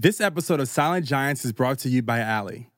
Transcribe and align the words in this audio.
This 0.00 0.20
episode 0.20 0.60
of 0.60 0.68
Silent 0.68 1.06
Giants 1.06 1.44
is 1.44 1.50
brought 1.50 1.80
to 1.80 1.88
you 1.88 2.02
by 2.02 2.20
Allie. 2.20 2.70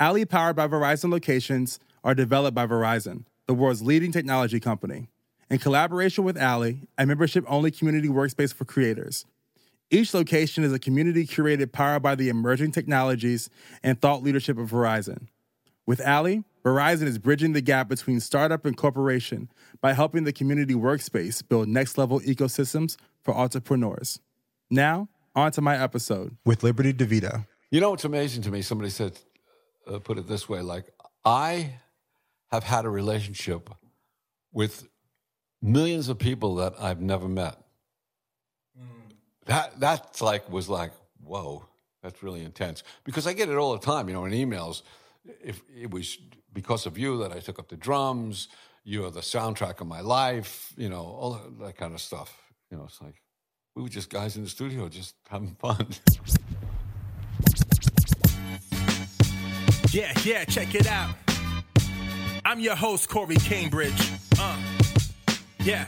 Allie, 0.00 0.24
powered 0.24 0.56
by 0.56 0.66
Verizon 0.66 1.12
locations, 1.12 1.78
are 2.02 2.12
developed 2.12 2.56
by 2.56 2.66
Verizon, 2.66 3.24
the 3.46 3.54
world's 3.54 3.82
leading 3.82 4.10
technology 4.10 4.58
company. 4.58 5.06
In 5.48 5.58
collaboration 5.58 6.24
with 6.24 6.36
Allie, 6.36 6.88
a 6.98 7.06
membership 7.06 7.44
only 7.46 7.70
community 7.70 8.08
workspace 8.08 8.52
for 8.52 8.64
creators. 8.64 9.26
Each 9.92 10.12
location 10.12 10.64
is 10.64 10.72
a 10.72 10.80
community 10.80 11.24
curated 11.24 11.70
powered 11.70 12.02
by 12.02 12.16
the 12.16 12.30
emerging 12.30 12.72
technologies 12.72 13.48
and 13.84 14.00
thought 14.00 14.24
leadership 14.24 14.58
of 14.58 14.72
Verizon. 14.72 15.28
With 15.86 16.00
Allie, 16.00 16.42
Verizon 16.64 17.04
is 17.04 17.18
bridging 17.18 17.52
the 17.52 17.60
gap 17.60 17.88
between 17.88 18.18
startup 18.18 18.66
and 18.66 18.76
corporation 18.76 19.52
by 19.80 19.92
helping 19.92 20.24
the 20.24 20.32
community 20.32 20.74
workspace 20.74 21.48
build 21.48 21.68
next 21.68 21.96
level 21.96 22.18
ecosystems 22.18 22.96
for 23.22 23.36
entrepreneurs. 23.36 24.18
Now, 24.68 25.08
on 25.36 25.52
to 25.52 25.60
my 25.60 25.80
episode 25.80 26.36
with 26.44 26.62
Liberty 26.64 26.92
DeVitto. 26.92 27.46
You 27.70 27.80
know, 27.80 27.90
what's 27.90 28.04
amazing 28.04 28.42
to 28.44 28.50
me. 28.50 28.62
Somebody 28.62 28.90
said, 28.90 29.18
uh, 29.86 29.98
put 29.98 30.18
it 30.18 30.26
this 30.26 30.48
way 30.48 30.62
like, 30.62 30.86
I 31.24 31.74
have 32.50 32.64
had 32.64 32.84
a 32.84 32.88
relationship 32.88 33.70
with 34.52 34.88
millions 35.60 36.08
of 36.08 36.18
people 36.18 36.56
that 36.56 36.74
I've 36.80 37.00
never 37.00 37.28
met. 37.28 37.58
That 39.46 39.78
that's 39.78 40.20
like 40.20 40.50
was 40.50 40.68
like 40.68 40.90
whoa, 41.22 41.66
that's 42.02 42.22
really 42.22 42.42
intense 42.42 42.82
because 43.04 43.26
I 43.26 43.32
get 43.32 43.48
it 43.48 43.56
all 43.56 43.72
the 43.72 43.84
time. 43.84 44.08
You 44.08 44.14
know, 44.14 44.24
in 44.24 44.32
emails, 44.32 44.82
if 45.42 45.62
it 45.76 45.90
was 45.90 46.18
because 46.52 46.86
of 46.86 46.98
you 46.98 47.18
that 47.18 47.32
I 47.32 47.40
took 47.40 47.58
up 47.58 47.68
the 47.68 47.76
drums, 47.76 48.48
you're 48.84 49.10
the 49.10 49.20
soundtrack 49.20 49.80
of 49.80 49.86
my 49.86 50.00
life. 50.00 50.72
You 50.76 50.88
know, 50.88 51.02
all 51.02 51.40
that 51.60 51.76
kind 51.76 51.94
of 51.94 52.00
stuff. 52.00 52.36
You 52.70 52.78
know, 52.78 52.84
it's 52.84 53.00
like 53.00 53.22
we 53.76 53.82
were 53.82 53.88
just 53.90 54.08
guys 54.08 54.36
in 54.36 54.42
the 54.42 54.48
studio 54.48 54.88
just 54.88 55.14
having 55.28 55.54
fun. 55.60 55.86
Yeah, 59.92 60.12
yeah, 60.24 60.44
check 60.44 60.74
it 60.74 60.86
out. 60.86 61.14
I'm 62.44 62.60
your 62.60 62.74
host, 62.74 63.08
Corey 63.08 63.36
Cambridge. 63.36 64.12
Uh, 64.38 64.58
yeah. 65.60 65.86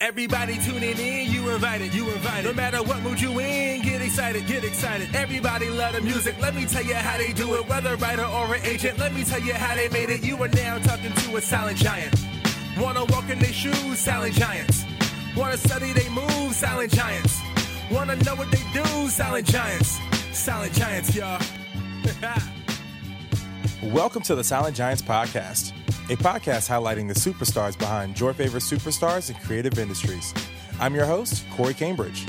Everybody 0.00 0.58
tuning 0.58 0.96
in, 0.98 1.30
you 1.32 1.48
invited, 1.50 1.92
you 1.92 2.08
invited. 2.10 2.44
No 2.44 2.52
matter 2.52 2.82
what 2.82 3.02
mood 3.02 3.20
you 3.20 3.38
in, 3.40 3.82
get 3.82 4.00
excited, 4.00 4.46
get 4.46 4.64
excited. 4.64 5.14
Everybody 5.14 5.70
love 5.70 5.94
the 5.94 6.00
music. 6.00 6.36
Let 6.40 6.54
me 6.54 6.66
tell 6.66 6.84
you 6.84 6.94
how 6.94 7.18
they 7.18 7.32
do 7.32 7.54
it. 7.56 7.68
Whether 7.68 7.96
writer 7.96 8.24
or 8.24 8.54
an 8.54 8.64
agent, 8.64 8.98
let 8.98 9.12
me 9.12 9.24
tell 9.24 9.40
you 9.40 9.54
how 9.54 9.74
they 9.74 9.88
made 9.88 10.10
it. 10.10 10.22
You 10.22 10.40
are 10.42 10.48
now 10.48 10.78
talking 10.78 11.12
to 11.12 11.36
a 11.36 11.40
silent 11.40 11.78
giant. 11.78 12.14
Wanna 12.78 13.04
walk 13.06 13.28
in 13.28 13.40
their 13.40 13.52
shoes, 13.52 13.98
silent 13.98 14.34
giants. 14.34 14.84
Wanna 15.38 15.56
study 15.56 15.92
they 15.92 16.08
moves, 16.08 16.56
silent 16.56 16.92
giants. 16.92 17.40
Wanna 17.92 18.16
know 18.16 18.34
what 18.34 18.50
they 18.50 18.60
do, 18.72 19.08
silent 19.08 19.46
giants. 19.46 20.00
Silent 20.32 20.72
giants, 20.72 21.14
y'all. 21.14 21.40
Welcome 23.94 24.22
to 24.22 24.34
the 24.34 24.42
Silent 24.42 24.74
Giants 24.74 25.00
Podcast, 25.00 25.70
a 26.10 26.16
podcast 26.16 26.68
highlighting 26.68 27.06
the 27.06 27.14
superstars 27.14 27.78
behind 27.78 28.18
your 28.18 28.34
favorite 28.34 28.64
superstars 28.64 29.30
in 29.30 29.36
creative 29.36 29.78
industries. 29.78 30.34
I'm 30.80 30.92
your 30.92 31.06
host, 31.06 31.48
Corey 31.52 31.72
Cambridge. 31.74 32.26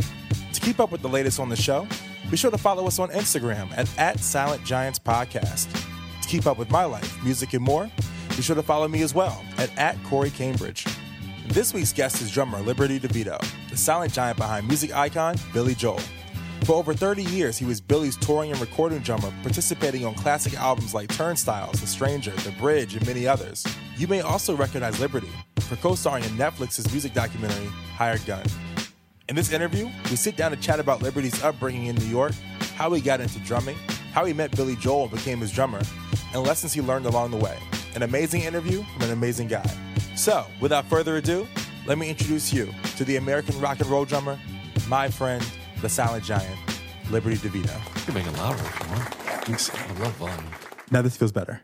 To 0.54 0.62
keep 0.62 0.80
up 0.80 0.92
with 0.92 1.02
the 1.02 1.10
latest 1.10 1.40
on 1.40 1.50
the 1.50 1.56
show, 1.56 1.88
be 2.30 2.38
sure 2.38 2.52
to 2.52 2.60
follow 2.60 2.86
us 2.86 3.00
on 3.00 3.10
Instagram 3.10 3.76
at, 3.76 3.90
at 3.98 4.20
Silent 4.20 4.64
Giants 4.64 5.00
Podcast. 5.00 5.68
To 6.22 6.28
keep 6.28 6.46
up 6.46 6.60
with 6.60 6.70
my 6.70 6.86
life, 6.86 7.24
music, 7.24 7.54
and 7.54 7.64
more, 7.64 7.90
be 8.36 8.44
sure 8.44 8.56
to 8.56 8.62
follow 8.62 8.88
me 8.88 9.02
as 9.02 9.16
well 9.16 9.44
at, 9.58 9.76
at 9.80 9.98
Corey 10.04 10.30
Cambridge. 10.30 10.86
This 11.50 11.74
week's 11.74 11.92
guest 11.92 12.22
is 12.22 12.30
drummer 12.30 12.60
Liberty 12.60 13.00
DeVitto, 13.00 13.44
the 13.72 13.76
silent 13.76 14.14
giant 14.14 14.38
behind 14.38 14.68
music 14.68 14.96
icon 14.96 15.36
Billy 15.52 15.74
Joel. 15.74 16.00
For 16.64 16.74
over 16.74 16.94
30 16.94 17.24
years, 17.24 17.58
he 17.58 17.66
was 17.66 17.82
Billy's 17.82 18.16
touring 18.16 18.52
and 18.52 18.62
recording 18.62 19.00
drummer, 19.00 19.34
participating 19.42 20.06
on 20.06 20.14
classic 20.14 20.54
albums 20.54 20.94
like 20.94 21.10
Turnstiles, 21.10 21.82
The 21.82 21.88
Stranger, 21.88 22.30
The 22.32 22.52
Bridge, 22.52 22.96
and 22.96 23.06
many 23.08 23.28
others. 23.28 23.66
You 23.98 24.08
may 24.08 24.22
also 24.22 24.56
recognize 24.56 25.00
Liberty 25.00 25.32
for 25.62 25.76
co 25.78 25.96
starring 25.96 26.24
in 26.24 26.30
Netflix's 26.32 26.92
music 26.92 27.14
documentary, 27.16 27.66
Hired 27.96 28.24
Gun. 28.28 28.46
In 29.28 29.36
this 29.36 29.52
interview, 29.52 29.90
we 30.12 30.18
sit 30.18 30.38
down 30.38 30.52
to 30.52 30.58
chat 30.58 30.80
about 30.80 31.02
Liberty's 31.02 31.44
upbringing 31.44 31.88
in 31.88 31.96
New 31.96 32.06
York, 32.06 32.34
how 32.76 32.94
he 32.94 33.02
got 33.02 33.22
into 33.22 33.40
drumming, 33.40 33.78
how 34.14 34.24
he 34.24 34.34
met 34.34 34.56
Billy 34.56 34.76
Joel 34.76 35.06
and 35.06 35.12
became 35.14 35.40
his 35.40 35.52
drummer, 35.52 35.82
and 36.32 36.44
lessons 36.44 36.74
he 36.74 36.82
learned 36.82 37.08
along 37.08 37.32
the 37.32 37.38
way. 37.38 37.58
An 37.96 38.04
amazing 38.04 38.42
interview 38.42 38.84
from 38.94 39.04
an 39.04 39.12
amazing 39.12 39.48
guy. 39.48 39.66
So, 40.16 40.46
without 40.62 40.86
further 40.86 41.18
ado, 41.18 41.48
let 41.86 41.98
me 41.98 42.10
introduce 42.10 42.54
you 42.54 42.72
to 42.98 43.04
the 43.06 43.16
American 43.18 43.60
rock 43.60 43.80
and 43.80 43.88
roll 43.90 44.06
drummer, 44.06 44.38
my 44.88 45.10
friend, 45.10 45.44
the 45.82 45.90
silent 45.90 46.24
giant, 46.24 46.58
Liberty 47.10 47.38
DeVitto. 47.38 47.96
You 47.98 48.02
can 48.06 48.14
make 48.14 48.28
it 48.28 48.34
louder 48.38 48.62
if 48.64 48.80
you 48.80 48.88
want. 48.90 50.00
I 50.00 50.04
love 50.04 50.14
volume. 50.18 50.46
Now 50.92 51.02
this 51.02 51.18
feels 51.18 51.32
better. 51.32 51.62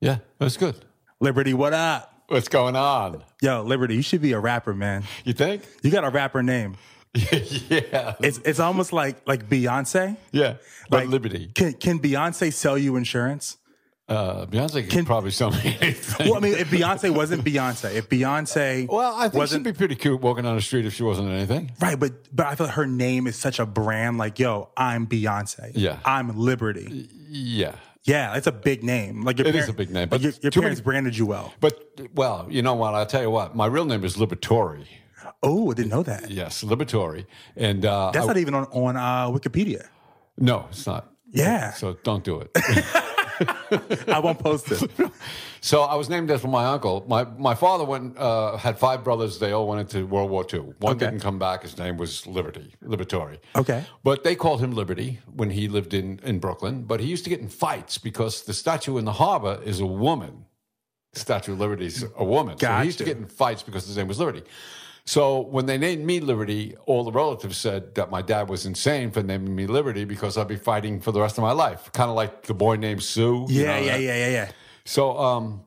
Yeah, 0.00 0.18
that's 0.38 0.56
good. 0.56 0.76
Liberty, 1.20 1.54
what 1.54 1.72
up? 1.72 2.12
What's 2.28 2.48
going 2.48 2.76
on? 2.76 3.22
Yo, 3.40 3.62
Liberty, 3.62 3.94
you 3.96 4.02
should 4.02 4.20
be 4.22 4.32
a 4.32 4.40
rapper, 4.40 4.74
man. 4.74 5.04
You 5.24 5.32
think? 5.32 5.62
You 5.82 5.90
got 5.90 6.04
a 6.04 6.10
rapper 6.10 6.42
name. 6.42 6.76
yeah. 7.14 8.14
It's 8.20 8.38
it's 8.44 8.60
almost 8.60 8.92
like 8.92 9.26
like 9.26 9.48
Beyonce. 9.48 10.16
yeah. 10.32 10.56
But 10.90 11.00
Like 11.04 11.08
Liberty. 11.08 11.50
Can 11.54 11.72
can 11.72 11.98
Beyonce 11.98 12.52
sell 12.52 12.76
you 12.76 12.96
insurance? 12.96 13.56
Uh, 14.08 14.46
Beyonce 14.46 14.82
can, 14.82 14.88
Can- 14.88 15.04
probably 15.04 15.32
sell 15.32 15.50
me 15.50 15.76
anything. 15.80 16.28
Well, 16.28 16.36
I 16.36 16.40
mean, 16.40 16.54
if 16.54 16.70
Beyonce 16.70 17.10
wasn't 17.12 17.44
Beyonce, 17.44 17.92
if 17.94 18.08
Beyonce 18.08 18.88
Well, 18.88 19.14
I 19.16 19.22
think 19.24 19.34
wasn't 19.34 19.66
she'd 19.66 19.72
be 19.72 19.76
pretty 19.76 19.96
cute 19.96 20.20
walking 20.20 20.44
down 20.44 20.54
the 20.54 20.62
street 20.62 20.86
if 20.86 20.94
she 20.94 21.02
wasn't 21.02 21.28
anything. 21.30 21.72
right, 21.80 21.98
but 21.98 22.12
but 22.34 22.46
I 22.46 22.54
feel 22.54 22.66
like 22.66 22.76
her 22.76 22.86
name 22.86 23.26
is 23.26 23.36
such 23.36 23.58
a 23.58 23.66
brand. 23.66 24.16
Like, 24.16 24.38
yo, 24.38 24.68
I'm 24.76 25.08
Beyonce. 25.08 25.72
Yeah. 25.74 25.98
I'm 26.04 26.38
Liberty. 26.38 27.08
Yeah. 27.28 27.74
Yeah, 28.04 28.36
it's 28.36 28.46
a 28.46 28.52
big 28.52 28.84
name. 28.84 29.22
Like 29.22 29.38
your 29.38 29.48
It 29.48 29.56
is 29.56 29.68
a 29.68 29.72
big 29.72 29.90
name, 29.90 30.08
but 30.08 30.20
your, 30.20 30.32
your 30.40 30.52
too 30.52 30.60
parents 30.60 30.78
many- 30.80 30.84
branded 30.84 31.16
you 31.18 31.26
well. 31.26 31.52
But, 31.58 31.82
well, 32.14 32.46
you 32.48 32.62
know 32.62 32.74
what? 32.74 32.94
I'll 32.94 33.04
tell 33.06 33.22
you 33.22 33.30
what. 33.30 33.56
My 33.56 33.66
real 33.66 33.84
name 33.84 34.04
is 34.04 34.16
Libertori. 34.16 34.86
Oh, 35.42 35.72
I 35.72 35.74
didn't 35.74 35.90
know 35.90 36.04
that. 36.04 36.30
Yes, 36.30 36.62
Libertori. 36.62 37.26
And 37.56 37.84
uh, 37.84 38.12
That's 38.12 38.22
I- 38.24 38.28
not 38.28 38.36
even 38.36 38.54
on 38.54 38.66
on 38.66 38.96
uh, 38.96 39.28
Wikipedia. 39.36 39.88
no, 40.38 40.66
it's 40.70 40.86
not. 40.86 41.10
Yeah, 41.32 41.72
So 41.72 41.94
don't 42.04 42.22
do 42.22 42.40
it. 42.40 42.50
I 44.08 44.18
won't 44.18 44.38
post 44.38 44.70
it. 44.70 44.90
so 45.60 45.82
I 45.82 45.94
was 45.94 46.08
named 46.08 46.30
after 46.30 46.48
my 46.48 46.64
uncle. 46.66 47.04
My 47.08 47.24
my 47.24 47.54
father 47.54 47.84
went 47.84 48.16
uh, 48.18 48.56
had 48.56 48.78
five 48.78 49.04
brothers. 49.04 49.38
They 49.38 49.52
all 49.52 49.66
went 49.68 49.80
into 49.80 50.06
World 50.06 50.30
War 50.30 50.44
II. 50.52 50.60
One 50.80 50.96
Okay. 50.96 51.06
didn't 51.06 51.20
come 51.20 51.38
back. 51.38 51.62
His 51.62 51.76
name 51.78 51.96
was 51.96 52.26
Liberty, 52.26 52.74
Libertori. 52.84 53.38
Okay. 53.54 53.84
But 54.02 54.24
they 54.24 54.34
called 54.34 54.60
him 54.60 54.72
Liberty 54.72 55.20
when 55.34 55.50
he 55.50 55.68
lived 55.68 55.92
in, 55.94 56.20
in 56.22 56.38
Brooklyn. 56.38 56.82
But 56.84 57.00
he 57.00 57.06
used 57.06 57.24
to 57.24 57.30
get 57.30 57.40
in 57.40 57.48
fights 57.48 57.98
because 57.98 58.42
the 58.42 58.54
statue 58.54 58.96
in 58.98 59.04
the 59.04 59.12
harbor 59.12 59.60
is 59.64 59.80
a 59.80 59.86
woman. 59.86 60.46
Statue 61.12 61.52
of 61.54 61.60
Liberty 61.60 61.86
is 61.86 62.04
a 62.16 62.24
woman. 62.24 62.58
So 62.58 62.70
he 62.78 62.84
used 62.86 62.98
to 62.98 63.04
Gotcha. 63.04 63.14
get 63.14 63.22
in 63.22 63.28
fights 63.28 63.62
because 63.62 63.86
his 63.86 63.96
name 63.96 64.06
was 64.08 64.18
Liberty. 64.18 64.42
So 65.08 65.40
when 65.40 65.66
they 65.66 65.78
named 65.78 66.04
me 66.04 66.18
Liberty, 66.20 66.74
all 66.86 67.04
the 67.04 67.12
relatives 67.12 67.56
said 67.56 67.94
that 67.94 68.10
my 68.10 68.22
dad 68.22 68.48
was 68.48 68.66
insane 68.66 69.12
for 69.12 69.22
naming 69.22 69.54
me 69.54 69.66
Liberty 69.68 70.04
because 70.04 70.36
I'd 70.36 70.48
be 70.48 70.56
fighting 70.56 71.00
for 71.00 71.12
the 71.12 71.20
rest 71.20 71.38
of 71.38 71.42
my 71.42 71.52
life. 71.52 71.92
Kind 71.92 72.10
of 72.10 72.16
like 72.16 72.42
the 72.42 72.54
boy 72.54 72.74
named 72.76 73.02
Sue. 73.04 73.46
you 73.48 73.62
Yeah, 73.62 73.66
know, 73.66 73.84
yeah, 73.86 73.92
that- 73.92 74.00
yeah, 74.02 74.16
yeah, 74.16 74.28
yeah. 74.30 74.48
so 74.84 75.16
um, 75.18 75.62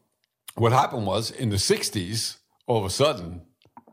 what 0.55 0.73
happened 0.73 1.05
was 1.07 1.31
in 1.31 1.49
the 1.51 1.55
60s, 1.55 2.35
all 2.67 2.79
of 2.79 2.85
a 2.85 2.89
sudden, 2.89 3.43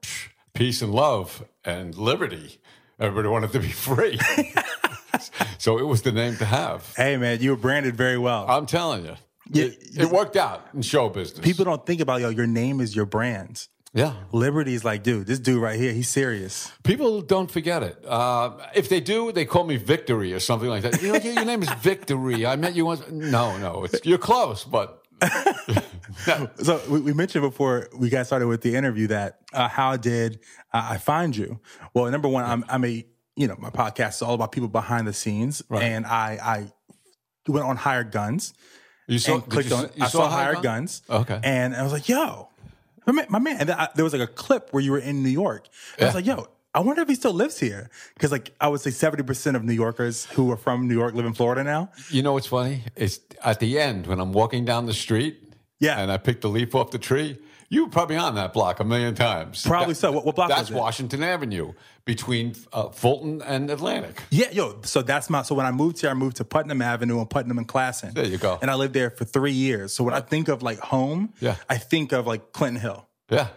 psh, 0.03 0.29
peace 0.53 0.83
and 0.83 0.93
love 0.93 1.45
and 1.65 1.95
liberty. 1.97 2.59
Everybody 2.99 3.29
wanted 3.29 3.53
to 3.53 3.61
be 3.61 3.69
free. 3.71 4.19
so 5.59 5.79
it 5.79 5.85
was 5.85 6.03
the 6.03 6.13
name 6.13 6.37
to 6.39 6.45
have. 6.45 6.93
Hey, 6.97 7.17
man, 7.17 7.41
you 7.41 7.51
were 7.51 7.57
branded 7.57 7.97
very 7.97 8.19
well. 8.19 8.47
I'm 8.49 8.67
telling 8.67 9.05
you. 9.05 9.15
Yeah, 9.53 9.67
it, 9.67 9.79
it 9.97 10.11
worked 10.11 10.35
out 10.37 10.67
in 10.75 10.83
show 10.83 11.09
business. 11.09 11.45
People 11.45 11.65
don't 11.67 11.87
think 11.87 12.01
about 12.01 12.21
yo. 12.21 12.31
Your 12.31 12.49
name 12.49 12.81
is 12.81 12.97
your 12.97 13.07
brand. 13.07 13.69
Yeah. 13.97 14.13
Liberty's 14.31 14.85
like, 14.85 15.03
dude, 15.03 15.27
this 15.27 15.39
dude 15.39 15.61
right 15.61 15.79
here, 15.81 15.93
he's 15.93 16.09
serious. 16.09 16.71
People 16.85 17.23
don't 17.23 17.51
forget 17.51 17.83
it. 17.83 18.05
Uh, 18.07 18.53
if 18.75 18.91
they 18.91 19.01
do, 19.01 19.33
they 19.33 19.47
call 19.47 19.65
me 19.65 19.77
Victory 19.77 20.35
or 20.35 20.39
something 20.39 20.69
like 20.69 20.83
that. 20.83 21.01
You 21.03 21.13
know, 21.13 21.19
your 21.19 21.45
name 21.47 21.63
is 21.63 21.71
Victory. 21.81 22.45
I 22.45 22.57
met 22.57 22.77
you 22.77 22.85
once. 22.85 23.11
No, 23.11 23.57
no, 23.57 23.85
it's, 23.85 24.05
you're 24.05 24.19
close, 24.19 24.65
but 24.65 25.03
so 26.59 26.83
we, 26.91 27.01
we 27.01 27.13
mentioned 27.15 27.43
before 27.43 27.89
we 27.97 28.11
got 28.11 28.27
started 28.27 28.49
with 28.49 28.61
the 28.61 28.77
interview 28.77 29.07
that 29.07 29.39
uh, 29.55 29.67
how 29.67 29.97
did 29.97 30.41
uh, 30.75 30.89
I 30.91 30.99
find 30.99 31.35
you? 31.35 31.59
Well, 31.95 32.11
number 32.11 32.29
one, 32.29 32.45
I'm, 32.45 32.65
I'm 32.69 32.85
a 32.85 33.05
you 33.35 33.49
know 33.49 33.57
my 33.59 33.71
podcast 33.71 34.17
is 34.17 34.23
all 34.23 34.35
about 34.35 34.53
people 34.53 34.69
behind 34.69 35.07
the 35.07 35.15
scenes, 35.15 35.63
and 35.71 36.05
I 36.05 36.39
I 36.43 36.73
went 37.51 37.65
on 37.65 37.77
Hired 37.77 38.11
Guns 38.13 38.53
You 39.07 39.19
saw, 39.19 39.41
clicked 39.41 39.71
you, 39.71 39.77
on. 39.77 39.83
you 39.95 40.05
I 40.05 40.09
saw 40.09 40.29
Hired 40.29 40.55
Hired 40.57 40.63
Guns. 40.63 41.03
Okay. 41.09 41.41
and 41.43 41.75
I 41.75 41.83
was 41.83 41.93
like, 41.93 42.09
yo, 42.11 42.49
my 43.07 43.13
man, 43.13 43.27
my 43.29 43.39
man. 43.39 43.57
And 43.61 43.71
I, 43.71 43.89
there 43.95 44.05
was 44.05 44.13
like 44.13 44.23
a 44.23 44.33
clip 44.33 44.71
where 44.73 44.83
you 44.83 44.93
were 44.93 44.99
in 44.99 45.23
New 45.23 45.31
York. 45.31 45.69
And 45.97 46.05
I 46.05 46.07
was 46.07 46.15
like, 46.15 46.27
yo. 46.27 46.49
I 46.75 46.81
wonder 46.81 47.01
if 47.01 47.09
he 47.09 47.15
still 47.15 47.33
lives 47.33 47.59
here 47.59 47.89
because, 48.13 48.31
like, 48.31 48.55
I 48.61 48.69
would 48.69 48.83
say 48.83 48.91
seventy 48.91 49.23
percent 49.23 49.57
of 49.57 49.65
New 49.65 49.73
Yorkers 49.73 50.27
who 50.27 50.53
are 50.53 50.59
from 50.59 50.87
New 50.87 50.95
York 50.95 51.15
live 51.15 51.25
in 51.25 51.33
Florida 51.33 51.65
now. 51.65 51.91
You 52.11 52.23
know 52.23 52.35
what's 52.35 52.49
funny? 52.49 52.83
It's 52.95 53.19
at 53.43 53.61
the 53.61 53.81
end 53.81 54.07
when 54.07 54.21
I'm 54.21 54.35
walking 54.35 54.67
down 54.67 54.85
the 54.85 54.93
street. 54.93 55.43
Yeah. 55.81 55.99
And 55.99 56.13
I 56.13 56.19
pick 56.19 56.43
the 56.43 56.49
leaf 56.49 56.75
off 56.75 56.91
the 56.91 56.99
tree. 56.99 57.39
You 57.69 57.85
were 57.85 57.91
probably 57.91 58.17
on 58.17 58.37
that 58.37 58.53
block 58.53 58.79
a 58.81 58.85
million 58.85 59.15
times. 59.15 59.65
Probably 59.67 59.95
so. 59.95 60.13
What- 60.13 60.25
what 60.25 60.37
block 60.37 60.49
That's? 60.51 60.71
Washington 60.71 61.23
Avenue 61.23 61.73
between 62.05 62.55
uh, 62.73 62.91
Fulton 62.91 63.43
and 63.43 63.69
Atlantic. 63.71 64.23
Yeah, 64.31 64.51
yo. 64.53 64.81
So 64.85 65.03
that's 65.03 65.29
my. 65.29 65.43
So 65.43 65.55
when 65.57 65.67
I 65.67 65.73
moved 65.73 66.01
here, 66.01 66.11
I 66.11 66.15
moved 66.15 66.37
to 66.37 66.45
Putnam 66.45 66.81
Avenue 66.81 67.19
and 67.21 67.29
Putnam 67.29 67.59
and 67.59 67.67
Classon. 67.67 68.15
There 68.15 68.25
you 68.27 68.39
go. 68.39 68.59
And 68.63 68.71
I 68.71 68.75
lived 68.75 68.95
there 68.95 69.11
for 69.11 69.25
three 69.25 69.53
years. 69.53 69.93
So 69.93 70.05
when 70.05 70.15
I 70.15 70.21
think 70.21 70.49
of 70.49 70.63
like 70.63 70.79
home, 70.79 71.33
Yeah. 71.41 71.57
I 71.69 71.79
think 71.79 72.13
of 72.13 72.27
like 72.27 72.53
Clinton 72.53 72.81
Hill, 72.81 73.07
Yeah. 73.31 73.49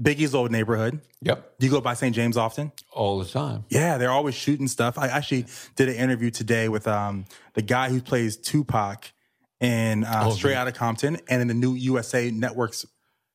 Biggie's 0.00 0.34
old 0.34 0.50
neighborhood. 0.50 1.00
Yep. 1.20 1.58
Do 1.60 1.66
you 1.66 1.70
go 1.70 1.80
by 1.80 1.94
St. 1.94 2.14
James 2.16 2.36
often? 2.36 2.72
All 2.92 3.18
the 3.20 3.26
time. 3.26 3.64
Yeah, 3.68 3.98
they're 3.98 4.10
always 4.10 4.34
shooting 4.34 4.66
stuff. 4.66 4.98
I 4.98 5.06
actually 5.06 5.46
did 5.76 5.88
an 5.88 5.94
interview 5.94 6.30
today 6.30 6.68
with 6.68 6.88
um, 6.88 7.26
the 7.54 7.62
guy 7.62 7.90
who 7.90 8.00
plays 8.00 8.36
Tupac 8.36 9.12
in 9.60 10.02
uh, 10.02 10.22
Oh, 10.26 10.30
Straight. 10.32 10.56
Outta 10.56 10.72
Compton 10.72 11.18
and 11.28 11.40
in 11.42 11.46
the 11.46 11.54
new 11.54 11.74
USA 11.74 12.30
Network's 12.32 12.84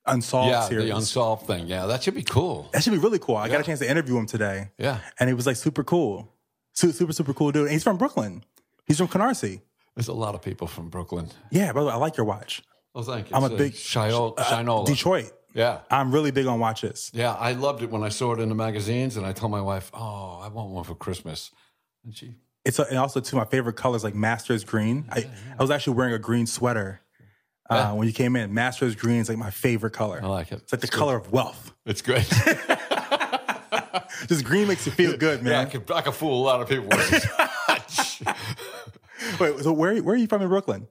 Unsolved 0.08 0.50
yeah, 0.52 0.62
series. 0.68 0.90
the 0.90 0.96
unsolved 0.96 1.46
thing. 1.48 1.68
Yeah, 1.68 1.86
that 1.88 2.04
should 2.04 2.16
be 2.16 2.24
cool. 2.24 2.70
that 2.74 2.84
should 2.84 2.94
be 2.94 2.98
really 3.00 3.20
cool. 3.20 3.36
I 3.38 3.50
got 3.50 3.60
a 3.62 3.64
chance 3.64 3.80
to 3.80 3.90
interview 3.90 4.18
him 4.18 4.26
today. 4.26 4.70
Yeah. 4.78 5.00
And 5.20 5.30
it 5.30 5.34
was 5.34 5.46
like 5.46 5.56
super 5.58 5.84
cool. 5.84 6.34
Su- 6.74 6.92
Super, 6.92 7.12
super 7.14 7.34
cool 7.34 7.52
dude. 7.52 7.64
And 7.64 7.72
he's 7.72 7.84
from 7.84 7.98
Brooklyn. 7.98 8.44
He's 8.86 8.98
from 8.98 9.08
Canarsie. 9.08 9.62
There's 9.96 10.08
a 10.08 10.14
lot 10.14 10.36
of 10.36 10.42
people 10.44 10.68
from 10.68 10.90
Brooklyn. 10.90 11.30
Yeah, 11.50 11.72
brother, 11.74 11.90
I 11.92 11.96
like 11.96 12.18
your 12.18 12.26
watch. 12.26 12.62
Oh, 12.94 13.02
thank 13.02 13.30
you. 13.30 13.36
I'm 13.36 13.44
a 13.44 13.48
It's 13.48 13.56
big- 13.56 13.74
Shio- 13.74 14.34
Uh. 14.38 14.84
Detroit. 14.86 15.32
Yeah. 15.54 15.80
I'm 15.90 16.12
really 16.12 16.30
big 16.30 16.46
on 16.46 16.60
watches. 16.60 17.10
Yeah, 17.16 17.34
I 17.34 17.54
loved 17.54 17.82
it 17.82 17.90
when 17.90 18.04
I 18.04 18.10
saw 18.10 18.34
it 18.34 18.40
in 18.40 18.50
the 18.50 18.56
magazines, 18.56 19.18
and 19.18 19.26
I 19.26 19.34
told 19.34 19.52
my 19.52 19.62
wife, 19.62 19.90
"Oh, 19.94 20.40
I 20.44 20.50
want 20.50 20.70
one 20.70 20.84
for 20.84 20.94
Christmas." 20.94 21.50
And 22.06 22.16
she, 22.16 22.36
It's 22.64 22.78
a, 22.78 22.84
and 22.88 22.98
also 23.00 23.20
two 23.20 23.38
of 23.38 23.44
my 23.44 23.50
favorite 23.50 23.76
colors, 23.76 24.04
like 24.04 24.14
Masters 24.14 24.64
Green. 24.64 25.06
I, 25.12 25.28
I 25.58 25.62
was 25.64 25.72
actually 25.72 25.96
wearing 25.98 26.14
a 26.14 26.20
green 26.20 26.46
sweater 26.46 27.02
uh, 27.70 27.94
when 27.94 28.08
you 28.08 28.14
came 28.14 28.36
in. 28.36 28.54
Masters 28.54 28.96
Green 28.96 29.20
is 29.20 29.30
like 29.30 29.38
my 29.38 29.52
favorite 29.52 29.94
color. 29.94 30.20
I 30.22 30.28
like 30.28 30.52
it. 30.52 30.60
It's 30.64 30.72
like 30.72 30.82
the 30.82 30.88
color 30.88 31.18
of 31.18 31.32
wealth. 31.32 31.74
It's 31.86 32.02
good. 32.02 32.26
Just 34.28 34.46
green 34.46 34.68
makes 34.68 34.86
you 34.86 34.92
feel 34.92 35.16
good, 35.18 35.44
yeah, 35.44 35.60
I 35.60 35.64
man. 35.64 35.70
could, 35.70 35.92
I 35.92 36.02
could 36.02 36.14
fool 36.14 36.42
a 36.42 36.44
lot 36.44 36.62
of 36.62 36.68
people. 36.68 36.90
Wait, 39.40 39.60
so 39.64 39.74
where 39.74 39.98
where 40.02 40.16
are 40.16 40.18
you 40.18 40.28
from 40.28 40.42
in 40.42 40.48
Brooklyn? 40.48 40.88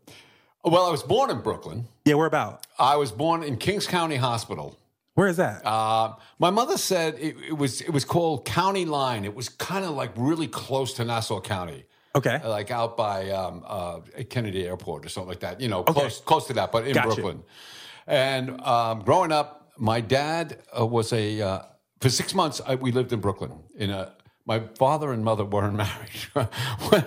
well, 0.64 0.87
I 0.87 0.90
was 0.90 1.02
born 1.02 1.31
in 1.31 1.40
Brooklyn. 1.40 1.87
Yeah, 2.05 2.14
where 2.14 2.26
about? 2.26 2.67
I 2.79 2.96
was 2.96 3.12
born 3.12 3.43
in 3.43 3.56
Kings 3.56 3.87
County 3.87 4.17
Hospital. 4.17 4.79
Where 5.14 5.29
is 5.29 5.38
that? 5.38 5.64
Uh, 5.64 6.14
my 6.38 6.50
mother 6.50 6.76
said 6.76 7.14
it, 7.19 7.37
it 7.49 7.56
was 7.56 7.81
it 7.81 7.90
was 7.90 8.05
called 8.05 8.44
County 8.44 8.84
Line. 8.84 9.25
It 9.25 9.34
was 9.34 9.49
kind 9.49 9.84
of 9.84 9.93
like 9.93 10.11
really 10.17 10.49
close 10.49 10.93
to 10.94 11.05
Nassau 11.05 11.40
County. 11.40 11.87
Okay. 12.17 12.41
like 12.45 12.71
out 12.71 12.97
by 12.97 13.31
um, 13.31 13.63
uh, 13.67 14.01
Kennedy 14.29 14.67
Airport 14.67 15.05
or 15.07 15.09
something 15.09 15.29
like 15.29 15.41
that. 15.41 15.61
You 15.61 15.69
know, 15.69 15.83
close 15.83 16.21
close 16.21 16.47
to 16.49 16.53
that, 16.55 16.73
but 16.73 16.87
in 16.87 16.95
Gotcha. 16.95 17.07
Brooklyn. 17.07 17.43
And 18.07 18.61
um, 18.61 19.01
growing 19.01 19.33
up, 19.33 19.73
my 19.79 20.01
dad 20.01 20.59
uh, 20.79 20.87
was 20.87 21.13
a 21.13 21.41
uh, 21.41 21.63
for 22.01 22.09
six 22.09 22.35
months. 22.35 22.61
I, 22.67 22.77
we 22.77 22.93
lived 22.93 23.13
in 23.13 23.21
Brooklyn. 23.21 23.53
In 23.77 23.91
a 23.91 24.13
my 24.47 24.61
father 24.79 25.13
and 25.13 25.25
mother 25.25 25.45
weren't 25.45 25.75
married 26.35 26.49
when, 26.89 27.03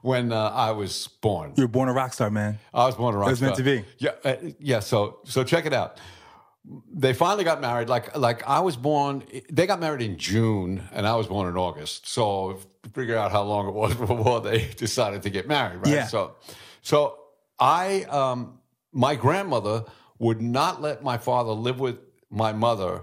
when 0.00 0.32
uh, 0.32 0.50
I 0.54 0.70
was 0.72 1.08
born. 1.20 1.52
you 1.56 1.64
were 1.64 1.68
born 1.68 1.88
a 1.88 1.92
rock 1.92 2.14
star, 2.14 2.30
man. 2.30 2.58
I 2.72 2.86
was 2.86 2.96
born 2.96 3.14
a 3.14 3.18
rock 3.18 3.24
star. 3.24 3.28
It 3.28 3.32
was 3.32 3.42
meant 3.42 3.56
to 3.56 3.62
be. 3.62 3.84
Yeah, 3.98 4.10
uh, 4.24 4.36
yeah. 4.58 4.80
So 4.80 5.18
so 5.24 5.44
check 5.44 5.66
it 5.66 5.72
out. 5.72 5.98
They 6.64 7.12
finally 7.12 7.44
got 7.44 7.60
married. 7.60 7.88
Like 7.88 8.16
like 8.16 8.46
I 8.46 8.60
was 8.60 8.76
born. 8.76 9.24
They 9.50 9.66
got 9.66 9.80
married 9.80 10.02
in 10.02 10.16
June, 10.16 10.82
and 10.92 11.06
I 11.06 11.16
was 11.16 11.26
born 11.26 11.48
in 11.48 11.56
August. 11.56 12.08
So 12.08 12.60
figure 12.94 13.16
out 13.16 13.32
how 13.32 13.42
long 13.42 13.68
it 13.68 13.74
was 13.74 13.94
before 14.06 14.40
they 14.40 14.66
decided 14.76 15.22
to 15.22 15.30
get 15.30 15.48
married. 15.48 15.78
Right. 15.78 15.94
Yeah. 15.94 16.06
So 16.06 16.36
so 16.80 17.18
I 17.58 18.04
um 18.04 18.60
my 18.92 19.14
grandmother 19.14 19.84
would 20.18 20.40
not 20.40 20.80
let 20.80 21.02
my 21.02 21.18
father 21.18 21.52
live 21.52 21.80
with 21.80 21.98
my 22.30 22.52
mother 22.52 23.02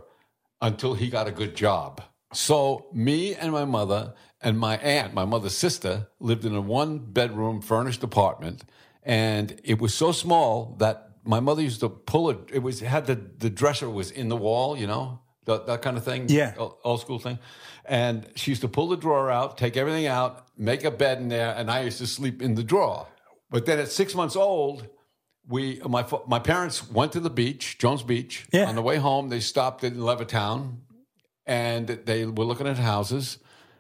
until 0.61 0.93
he 0.93 1.09
got 1.09 1.27
a 1.27 1.31
good 1.31 1.55
job. 1.55 2.01
So 2.33 2.87
me 2.93 3.35
and 3.35 3.51
my 3.51 3.65
mother 3.65 4.13
and 4.41 4.57
my 4.57 4.77
aunt, 4.77 5.13
my 5.13 5.25
mother's 5.25 5.57
sister, 5.57 6.07
lived 6.19 6.45
in 6.45 6.55
a 6.55 6.61
one 6.61 6.99
bedroom 6.99 7.61
furnished 7.61 8.03
apartment. 8.03 8.63
And 9.03 9.59
it 9.63 9.79
was 9.79 9.93
so 9.93 10.11
small 10.11 10.75
that 10.79 11.08
my 11.29 11.39
mother 11.39 11.61
used 11.61 11.81
to 11.81 11.89
pull 11.89 12.31
it. 12.31 12.39
It 12.51 12.63
was 12.63 12.79
had 12.79 13.05
the, 13.05 13.15
the 13.37 13.51
dresser 13.51 13.87
was 13.87 14.09
in 14.09 14.29
the 14.29 14.35
wall, 14.35 14.75
you 14.75 14.87
know, 14.87 15.19
that, 15.45 15.67
that 15.67 15.83
kind 15.83 15.95
of 15.95 16.03
thing. 16.03 16.25
Yeah. 16.27 16.55
Old, 16.57 16.77
old 16.83 17.01
school 17.01 17.19
thing. 17.19 17.37
And 17.85 18.27
she 18.35 18.49
used 18.49 18.61
to 18.61 18.67
pull 18.67 18.87
the 18.87 18.97
drawer 18.97 19.29
out, 19.29 19.55
take 19.55 19.77
everything 19.77 20.07
out, 20.07 20.47
make 20.57 20.83
a 20.83 20.89
bed 20.89 21.19
in 21.19 21.29
there, 21.29 21.53
and 21.55 21.69
I 21.69 21.81
used 21.81 21.99
to 21.99 22.07
sleep 22.07 22.41
in 22.41 22.55
the 22.55 22.63
drawer. 22.63 23.07
But 23.51 23.67
then 23.67 23.77
at 23.77 23.91
six 23.91 24.15
months 24.15 24.35
old, 24.35 24.87
we 25.47 25.79
my 25.87 26.03
my 26.27 26.39
parents 26.39 26.89
went 26.89 27.11
to 27.11 27.19
the 27.19 27.29
beach, 27.29 27.77
Jones 27.77 28.01
Beach. 28.01 28.47
Yeah. 28.51 28.67
On 28.67 28.73
the 28.73 28.81
way 28.81 28.97
home, 28.97 29.29
they 29.29 29.39
stopped 29.39 29.83
in 29.83 29.97
Levittown, 29.97 30.77
and 31.45 31.87
they 31.87 32.25
were 32.25 32.45
looking 32.45 32.67
at 32.67 32.77
houses, 32.77 33.37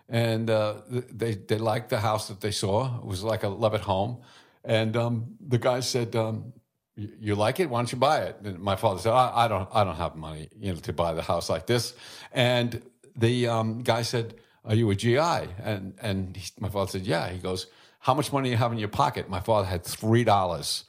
and 0.07 0.51
uh, 0.51 0.81
they 0.87 1.33
they 1.33 1.57
liked 1.57 1.89
the 1.89 1.99
house 1.99 2.27
that 2.27 2.41
they 2.41 2.51
saw. 2.51 2.99
It 2.99 3.05
was 3.05 3.23
like 3.23 3.43
a 3.43 3.49
Levitt 3.49 3.81
home, 3.81 4.21
and 4.63 4.95
um, 4.95 5.35
the 5.41 5.57
guy 5.57 5.79
said. 5.79 6.15
Um, 6.15 6.53
"You- 7.19 7.35
like 7.35 7.59
it? 7.59 7.69
Why 7.69 7.79
don't 7.79 7.91
you 7.91 7.97
buy 7.97 8.19
it? 8.21 8.37
And 8.43 8.59
my 8.59 8.75
father 8.75 8.99
said, 8.99 9.11
I, 9.13 9.45
I 9.45 9.47
don't, 9.47 9.69
I 9.73 9.83
don't 9.83 9.95
have 9.95 10.15
money, 10.15 10.49
you 10.59 10.73
know, 10.73 10.79
to 10.79 10.93
buy 10.93 11.13
the 11.13 11.21
house 11.21 11.49
like 11.49 11.65
this. 11.67 11.93
And 12.31 12.81
the 13.15 13.47
um, 13.47 13.81
guy 13.83 14.01
said, 14.03 14.35
Are 14.65 14.75
you 14.75 14.89
a 14.91 14.95
GI? 14.95 15.17
And 15.17 15.93
and 16.01 16.35
he, 16.37 16.49
my 16.59 16.69
father 16.69 16.91
said, 16.91 17.01
Yeah. 17.07 17.29
He 17.29 17.39
goes, 17.39 17.67
How 17.99 18.13
much 18.13 18.31
money 18.33 18.49
do 18.49 18.51
you 18.51 18.57
have 18.57 18.71
in 18.71 18.77
your 18.79 18.89
pocket? 18.89 19.29
My 19.29 19.39
father 19.39 19.67
had 19.67 19.83
three 19.83 20.23
dollars. 20.23 20.83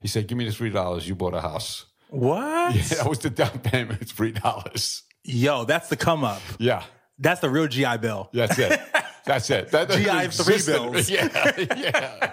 He 0.00 0.08
said, 0.08 0.26
Give 0.28 0.36
me 0.38 0.44
the 0.44 0.52
three 0.52 0.70
dollars. 0.70 1.08
You 1.08 1.14
bought 1.14 1.34
a 1.34 1.40
house. 1.40 1.86
What? 2.10 2.74
Yeah, 2.74 2.82
that 2.82 3.08
was 3.08 3.18
the 3.20 3.30
down 3.30 3.58
payment. 3.60 4.02
It's 4.02 4.12
three 4.18 4.32
dollars. 4.32 5.02
Yo, 5.24 5.64
that's 5.64 5.88
the 5.88 5.96
come 5.96 6.22
up. 6.24 6.40
Yeah, 6.58 6.84
That's 7.18 7.40
the 7.40 7.50
real 7.50 7.66
GI 7.66 7.96
Bill. 7.98 8.28
that's 8.32 8.58
it. 8.58 8.78
That's 9.24 9.50
it. 9.50 9.70
That, 9.72 9.90
GI 9.98 10.28
three 10.42 10.62
bills. 10.72 11.10
Yeah, 11.10 11.28
yeah, 11.74 12.30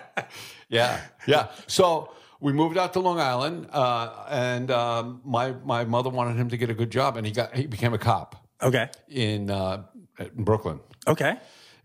yeah, 0.69 1.01
yeah. 1.25 1.47
So 1.65 2.13
we 2.43 2.51
moved 2.53 2.77
out 2.77 2.91
to 2.93 2.99
Long 2.99 3.19
Island, 3.19 3.67
uh, 3.71 4.25
and 4.29 4.69
um, 4.69 5.21
my 5.23 5.45
my 5.73 5.81
mother 5.85 6.09
wanted 6.09 6.35
him 6.41 6.49
to 6.49 6.57
get 6.57 6.69
a 6.69 6.73
good 6.81 6.91
job, 6.91 7.17
and 7.17 7.25
he 7.25 7.31
got 7.39 7.55
he 7.55 7.65
became 7.67 7.93
a 7.93 7.97
cop 7.97 8.29
Okay. 8.61 8.87
in, 9.09 9.49
uh, 9.49 9.83
in 10.19 10.43
Brooklyn. 10.49 10.79
Okay. 11.07 11.33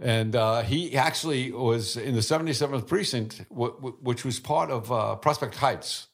And 0.00 0.36
uh, 0.36 0.62
he 0.62 0.80
actually 0.96 1.50
was 1.52 1.96
in 1.96 2.14
the 2.14 2.20
77th 2.34 2.86
precinct, 2.86 3.32
w- 3.50 3.74
w- 3.82 3.96
which 4.08 4.24
was 4.24 4.38
part 4.38 4.70
of 4.70 4.92
uh, 4.92 5.16
Prospect 5.16 5.56
Heights. 5.56 6.06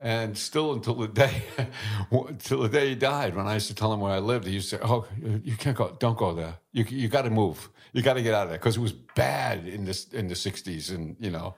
And 0.00 0.36
still 0.36 0.72
until 0.72 0.94
the 0.94 1.08
day, 1.08 1.42
until 2.10 2.60
the 2.62 2.68
day 2.68 2.88
he 2.90 2.94
died, 2.94 3.34
when 3.36 3.46
I 3.46 3.54
used 3.54 3.68
to 3.68 3.74
tell 3.74 3.92
him 3.92 4.00
where 4.00 4.12
I 4.12 4.18
lived, 4.32 4.46
he 4.46 4.52
used 4.54 4.70
to 4.70 4.76
say, 4.76 4.82
"Oh, 4.84 5.06
you 5.48 5.56
can't 5.56 5.76
go. 5.76 5.86
Don't 5.98 6.18
go 6.18 6.34
there. 6.34 6.54
You 6.72 6.84
you 7.02 7.08
got 7.08 7.22
to 7.22 7.30
move. 7.30 7.68
You 7.94 8.02
got 8.02 8.14
to 8.14 8.22
get 8.22 8.34
out 8.34 8.44
of 8.44 8.48
there 8.50 8.58
because 8.58 8.76
it 8.76 8.80
was 8.88 8.92
bad 8.92 9.66
in 9.66 9.84
this 9.84 10.08
in 10.12 10.28
the 10.28 10.34
60s 10.34 10.90
and 10.94 11.16
you 11.20 11.30
know, 11.30 11.54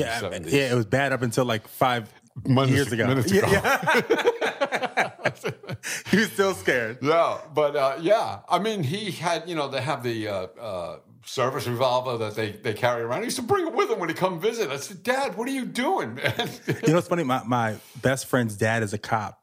Yeah, 0.00 0.20
the 0.20 0.30
70s. 0.30 0.52
yeah, 0.52 0.72
it 0.72 0.74
was 0.74 0.86
bad 0.86 1.12
up 1.12 1.22
until 1.22 1.44
like 1.44 1.66
five 1.68 2.12
Minutes- 2.44 2.72
years 2.72 2.92
ago. 2.92 3.06
minutes 3.06 3.30
ago. 3.30 3.46
yeah. 3.50 4.10
he 6.10 6.16
was 6.18 6.32
still 6.32 6.54
scared. 6.54 6.98
Yeah, 7.02 7.38
but 7.54 7.76
uh, 7.76 7.96
yeah, 8.00 8.40
I 8.48 8.58
mean, 8.58 8.82
he 8.82 9.10
had, 9.10 9.48
you 9.48 9.54
know, 9.54 9.68
they 9.68 9.80
have 9.80 10.02
the 10.02 10.28
uh, 10.28 10.32
uh, 10.60 10.98
service 11.24 11.66
revolver 11.66 12.18
that 12.18 12.34
they, 12.34 12.52
they 12.52 12.72
carry 12.74 13.02
around. 13.02 13.20
He 13.20 13.26
used 13.26 13.36
to 13.36 13.42
bring 13.42 13.66
it 13.66 13.74
with 13.74 13.90
him 13.90 13.98
when 13.98 14.08
he 14.08 14.14
come 14.14 14.40
visit. 14.40 14.70
I 14.70 14.76
said, 14.76 15.02
Dad, 15.02 15.36
what 15.36 15.48
are 15.48 15.52
you 15.52 15.64
doing, 15.64 16.14
man? 16.14 16.50
You 16.84 16.92
know, 16.92 16.98
it's 16.98 17.08
funny. 17.08 17.24
My 17.24 17.42
my 17.44 17.76
best 18.02 18.26
friend's 18.26 18.56
dad 18.56 18.82
is 18.82 18.92
a 18.92 18.98
cop, 18.98 19.40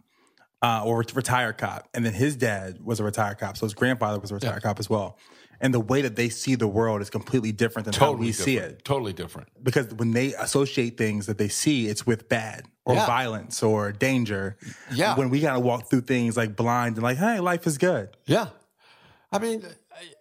uh, 0.62 0.84
or 0.86 1.03
retired 1.13 1.58
cop, 1.58 1.88
and 1.93 2.05
then 2.05 2.13
his 2.13 2.36
dad 2.36 2.79
was 2.84 3.00
a 3.00 3.03
retired 3.03 3.38
cop. 3.39 3.58
So 3.58 3.65
his 3.65 3.74
grandfather 3.74 4.20
was 4.20 4.31
a 4.31 4.36
retired 4.36 4.63
cop 4.63 4.79
as 4.79 4.89
well. 4.89 5.17
And 5.63 5.74
the 5.74 5.80
way 5.80 6.01
that 6.01 6.15
they 6.15 6.27
see 6.30 6.56
the 6.56 6.68
world 6.68 7.01
is 7.01 7.10
completely 7.10 7.51
different 7.51 7.86
than 7.86 7.94
how 7.94 8.08
totally 8.08 8.27
we 8.27 8.32
see 8.32 8.58
it. 8.58 8.84
Totally 8.84 9.13
different. 9.13 9.48
Because 9.63 9.94
when 9.94 10.12
they 10.12 10.34
associate 10.34 10.98
things 10.98 11.27
that 11.27 11.38
they 11.38 11.50
see, 11.50 11.88
it's 11.88 12.06
with 12.06 12.27
bad 12.27 12.65
or 12.84 12.96
Yeah. 12.96 13.06
violence 13.06 13.62
or 13.62 13.91
danger. 13.91 14.58
Yeah. 14.91 15.15
When 15.15 15.30
we 15.30 15.39
gotta 15.39 15.60
walk 15.60 15.88
through 15.89 16.01
things 16.01 16.36
like 16.36 16.56
blind 16.56 16.96
and 16.98 17.03
like, 17.03 17.18
hey, 17.18 17.39
life 17.39 17.68
is 17.68 17.77
good. 17.77 18.10
Yeah. 18.25 18.48
I 19.32 19.38
mean, 19.39 19.63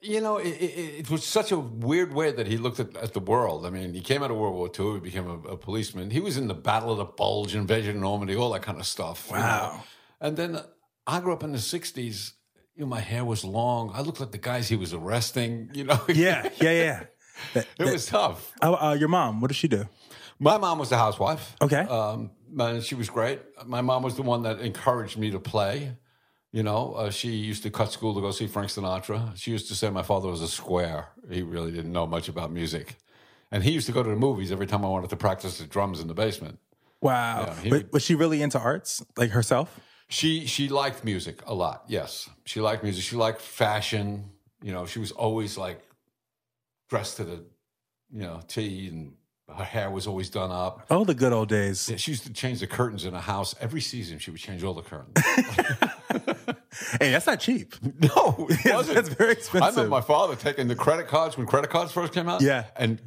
you 0.02 0.20
know, 0.20 0.37
it, 0.37 0.49
it, 0.49 0.99
it 1.00 1.11
was 1.11 1.25
such 1.25 1.50
a 1.52 1.59
weird 1.59 2.12
way 2.12 2.30
that 2.32 2.47
he 2.47 2.59
looked 2.59 2.78
at, 2.78 2.94
at 2.99 3.12
the 3.14 3.20
world. 3.20 3.64
I 3.64 3.70
mean, 3.70 3.94
he 3.94 4.02
came 4.02 4.23
out 4.23 4.30
of 4.30 4.37
World 4.37 4.54
War 4.54 4.70
II, 4.78 4.94
he 4.94 5.00
became 5.00 5.26
a, 5.28 5.38
a 5.54 5.56
policeman. 5.56 6.11
He 6.11 6.20
was 6.20 6.37
in 6.37 6.49
the 6.49 6.54
Battle 6.54 6.92
of 6.92 6.99
the 6.99 7.06
Bulge, 7.06 7.54
Invasion 7.54 7.97
of 7.97 8.02
Normandy, 8.02 8.37
all 8.37 8.50
that 8.52 8.62
kind 8.62 8.78
of 8.78 8.87
stuff. 8.87 9.26
you 9.30 9.37
know. 9.37 9.42
Wow. 9.42 9.85
And 10.20 10.37
then 10.37 10.61
I 11.06 11.20
grew 11.20 11.32
up 11.32 11.42
in 11.42 11.52
the 11.52 11.59
60s. 11.59 12.32
You 12.80 12.87
know, 12.87 12.90
my 12.90 13.00
hair 13.00 13.26
was 13.26 13.44
long. 13.44 13.90
I 13.92 14.00
looked 14.00 14.20
like 14.20 14.30
the 14.30 14.38
guys 14.38 14.66
he 14.70 14.75
was 14.76 14.94
arresting, 14.94 15.68
you 15.75 15.84
know. 15.84 16.00
Yeah, 16.08 16.49
yeah, 16.62 16.70
yeah. 16.70 17.02
That- 17.52 17.66
it 17.78 17.92
was 17.92 18.06
tough. 18.06 18.54
uh, 18.62 18.72
uh, 18.72 18.96
your 18.99 19.10
mom, 19.10 19.42
what 19.42 19.49
does 19.49 19.58
she 19.58 19.68
do? 19.68 19.87
My 20.38 20.56
mom 20.56 20.78
was 20.78 20.90
a 20.90 20.96
housewife. 20.96 21.56
Okay. 21.60 21.80
Um, 21.82 22.30
and 22.58 22.82
she 22.82 22.94
was 22.94 23.10
great. 23.10 23.40
My 23.66 23.82
mom 23.82 24.02
was 24.02 24.16
the 24.16 24.22
one 24.22 24.44
that 24.44 24.60
encouraged 24.60 25.18
me 25.18 25.30
to 25.30 25.38
play. 25.38 25.94
You 26.52 26.62
know, 26.62 26.94
uh, 26.94 27.10
she 27.10 27.32
used 27.32 27.62
to 27.64 27.70
cut 27.70 27.92
school 27.92 28.14
to 28.14 28.22
go 28.22 28.30
see 28.30 28.46
Frank 28.46 28.70
Sinatra. 28.70 29.37
She 29.37 29.50
used 29.50 29.68
to 29.68 29.75
say 29.75 29.90
my 29.90 30.02
father 30.02 30.28
was 30.30 30.40
a 30.40 30.49
square. 30.49 31.08
He 31.30 31.42
really 31.42 31.72
didn't 31.72 31.92
know 31.92 32.06
much 32.06 32.30
about 32.30 32.50
music. 32.50 32.96
And 33.52 33.62
he 33.62 33.72
used 33.72 33.88
to 33.88 33.92
go 33.92 34.02
to 34.02 34.08
the 34.08 34.16
movies 34.16 34.50
every 34.50 34.66
time 34.66 34.87
I 34.87 34.88
wanted 34.88 35.10
to 35.10 35.16
practice 35.16 35.58
the 35.58 35.66
drums 35.66 36.00
in 36.00 36.08
the 36.08 36.14
basement. 36.14 36.58
Wow. 37.02 37.44
Yeah, 37.62 37.78
he 37.78 37.84
was 37.92 38.02
she 38.02 38.14
really 38.14 38.40
into 38.40 38.58
arts, 38.58 39.04
like 39.18 39.32
herself? 39.32 39.78
She 40.10 40.44
she 40.46 40.68
liked 40.68 41.04
music 41.04 41.40
a 41.46 41.54
lot. 41.54 41.84
Yes, 41.88 42.28
she 42.44 42.60
liked 42.60 42.82
music. 42.82 43.02
She 43.04 43.16
liked 43.16 43.40
fashion. 43.40 44.30
You 44.62 44.72
know, 44.72 44.84
she 44.84 44.98
was 44.98 45.12
always 45.12 45.56
like 45.56 45.80
dressed 46.90 47.16
to 47.18 47.24
the 47.24 47.36
you 48.12 48.20
know 48.22 48.40
T, 48.48 48.88
and 48.88 49.14
her 49.56 49.64
hair 49.64 49.90
was 49.90 50.06
always 50.06 50.28
done 50.28 50.50
up. 50.50 50.84
Oh, 50.90 51.04
the 51.04 51.14
good 51.14 51.32
old 51.32 51.48
days. 51.48 51.88
Yeah, 51.88 51.96
She 51.96 52.10
used 52.10 52.24
to 52.24 52.32
change 52.32 52.60
the 52.60 52.66
curtains 52.66 53.04
in 53.04 53.14
a 53.14 53.20
house 53.20 53.54
every 53.60 53.80
season. 53.80 54.18
She 54.18 54.30
would 54.30 54.40
change 54.40 54.62
all 54.64 54.74
the 54.74 54.82
curtains. 54.82 55.16
Hey, 57.00 57.10
that's 57.10 57.26
not 57.26 57.40
cheap. 57.40 57.74
no, 57.82 58.46
it 58.48 58.64
wasn't. 58.74 58.94
that's 58.94 59.08
very 59.08 59.32
expensive. 59.32 59.62
I 59.62 59.68
remember 59.70 59.90
my 59.90 60.00
father 60.00 60.36
taking 60.36 60.68
the 60.68 60.76
credit 60.76 61.08
cards 61.08 61.36
when 61.36 61.46
credit 61.46 61.68
cards 61.68 61.90
first 61.92 62.12
came 62.12 62.28
out. 62.28 62.42
Yeah. 62.42 62.66
and 62.76 63.00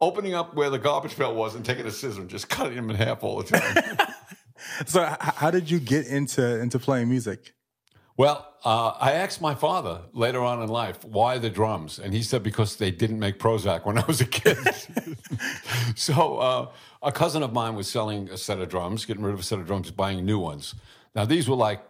opening 0.00 0.34
up 0.34 0.54
where 0.54 0.70
the 0.70 0.78
garbage 0.78 1.14
pail 1.16 1.34
was 1.34 1.54
and 1.54 1.64
taking 1.64 1.84
a 1.86 1.90
scissor 1.90 2.20
and 2.22 2.30
just 2.30 2.48
cutting 2.48 2.76
them 2.76 2.88
in 2.90 2.96
half 2.96 3.22
all 3.22 3.42
the 3.42 3.44
time. 3.58 3.98
So, 4.86 5.16
how 5.20 5.50
did 5.50 5.70
you 5.70 5.78
get 5.80 6.06
into 6.06 6.60
into 6.60 6.78
playing 6.78 7.08
music? 7.08 7.54
Well, 8.16 8.46
uh, 8.64 8.92
I 9.00 9.12
asked 9.12 9.40
my 9.40 9.54
father 9.54 10.02
later 10.12 10.40
on 10.40 10.62
in 10.62 10.68
life 10.68 11.04
why 11.04 11.38
the 11.38 11.50
drums, 11.50 11.98
and 11.98 12.14
he 12.14 12.22
said 12.22 12.42
because 12.42 12.76
they 12.76 12.92
didn't 12.92 13.18
make 13.18 13.38
Prozac 13.38 13.84
when 13.84 13.98
I 14.02 14.04
was 14.06 14.20
a 14.20 14.26
kid. 14.26 14.58
so 15.96 16.38
uh, 16.38 16.72
a 17.02 17.12
cousin 17.12 17.42
of 17.42 17.52
mine 17.52 17.74
was 17.74 17.90
selling 17.90 18.30
a 18.30 18.36
set 18.36 18.58
of 18.60 18.68
drums, 18.68 19.04
getting 19.04 19.22
rid 19.24 19.34
of 19.34 19.40
a 19.40 19.42
set 19.42 19.58
of 19.58 19.66
drums, 19.66 19.90
buying 19.90 20.24
new 20.24 20.38
ones. 20.38 20.74
Now 21.14 21.24
these 21.24 21.48
were 21.48 21.56
like 21.56 21.82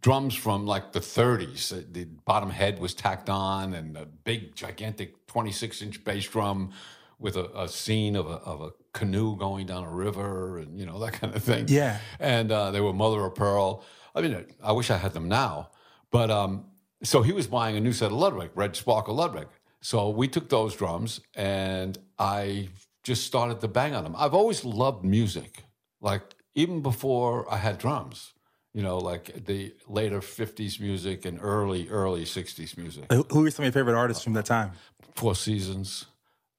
drums 0.00 0.34
from 0.34 0.66
like 0.66 0.92
the 0.92 1.00
30s. 1.00 1.72
Uh, 1.72 1.82
The 1.90 2.04
bottom 2.24 2.50
head 2.50 2.78
was 2.78 2.94
tacked 2.94 3.28
on, 3.28 3.74
and 3.74 3.96
a 3.96 4.06
big, 4.06 4.54
gigantic 4.54 5.26
26 5.26 5.82
inch 5.82 6.04
bass 6.04 6.26
drum 6.28 6.70
with 7.18 7.36
a, 7.36 7.44
a 7.58 7.68
scene 7.68 8.16
of 8.16 8.26
a, 8.26 8.34
of 8.34 8.60
a 8.60 8.70
canoe 8.92 9.36
going 9.36 9.66
down 9.66 9.84
a 9.84 9.90
river, 9.90 10.58
and 10.58 10.78
you 10.78 10.86
know 10.86 10.98
that 11.00 11.12
kind 11.14 11.34
of 11.34 11.42
thing. 11.42 11.66
Yeah. 11.68 11.98
and 12.20 12.50
uh, 12.50 12.70
they 12.70 12.80
were 12.80 12.92
mother 12.92 13.24
of 13.24 13.34
pearl. 13.34 13.84
I 14.14 14.22
mean, 14.22 14.44
I 14.62 14.72
wish 14.72 14.90
I 14.90 14.96
had 14.96 15.12
them 15.12 15.28
now, 15.28 15.70
but 16.10 16.30
um, 16.30 16.66
so 17.02 17.22
he 17.22 17.32
was 17.32 17.46
buying 17.46 17.76
a 17.76 17.80
new 17.80 17.92
set 17.92 18.06
of 18.06 18.18
Ludwig, 18.18 18.50
Red 18.54 18.76
Sparkle 18.76 19.14
Ludwig. 19.14 19.48
So 19.80 20.10
we 20.10 20.26
took 20.26 20.48
those 20.48 20.74
drums, 20.74 21.20
and 21.34 21.98
I 22.18 22.70
just 23.04 23.24
started 23.24 23.60
to 23.60 23.68
bang 23.68 23.94
on 23.94 24.04
them. 24.04 24.16
I've 24.16 24.34
always 24.34 24.64
loved 24.64 25.04
music, 25.04 25.64
like 26.00 26.22
even 26.54 26.82
before 26.82 27.50
I 27.52 27.58
had 27.58 27.78
drums. 27.78 28.32
You 28.72 28.82
know, 28.82 28.98
like 28.98 29.46
the 29.46 29.72
later 29.88 30.20
'50s 30.20 30.78
music 30.80 31.24
and 31.24 31.38
early 31.40 31.88
early 31.88 32.24
'60s 32.24 32.76
music. 32.76 33.10
Who 33.10 33.22
who 33.30 33.46
are 33.46 33.50
some 33.50 33.62
of 33.64 33.66
your 33.68 33.72
favorite 33.72 33.96
artists 33.96 34.22
from 34.22 34.34
that 34.34 34.44
time? 34.44 34.72
Four 35.14 35.34
Seasons, 35.34 36.04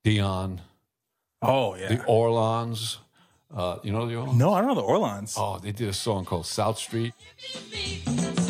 Dion, 0.07 0.61
Oh 1.41 1.75
yeah, 1.75 1.89
the 1.89 1.93
yeah. 1.95 2.03
Orlons. 2.07 2.99
Uh, 3.53 3.79
you 3.83 3.91
know 3.91 4.07
the 4.07 4.15
Orlons? 4.15 4.39
No, 4.39 4.53
I 4.53 4.59
don't 4.61 4.69
know 4.69 4.75
the 4.75 4.81
Orlons. 4.81 5.35
Oh, 5.37 5.59
they 5.59 5.73
did 5.73 5.89
a 5.89 5.93
song 5.93 6.23
called 6.23 6.45
South 6.45 6.77
Street. 6.77 7.13
South 7.37 7.63
Street, 7.65 8.46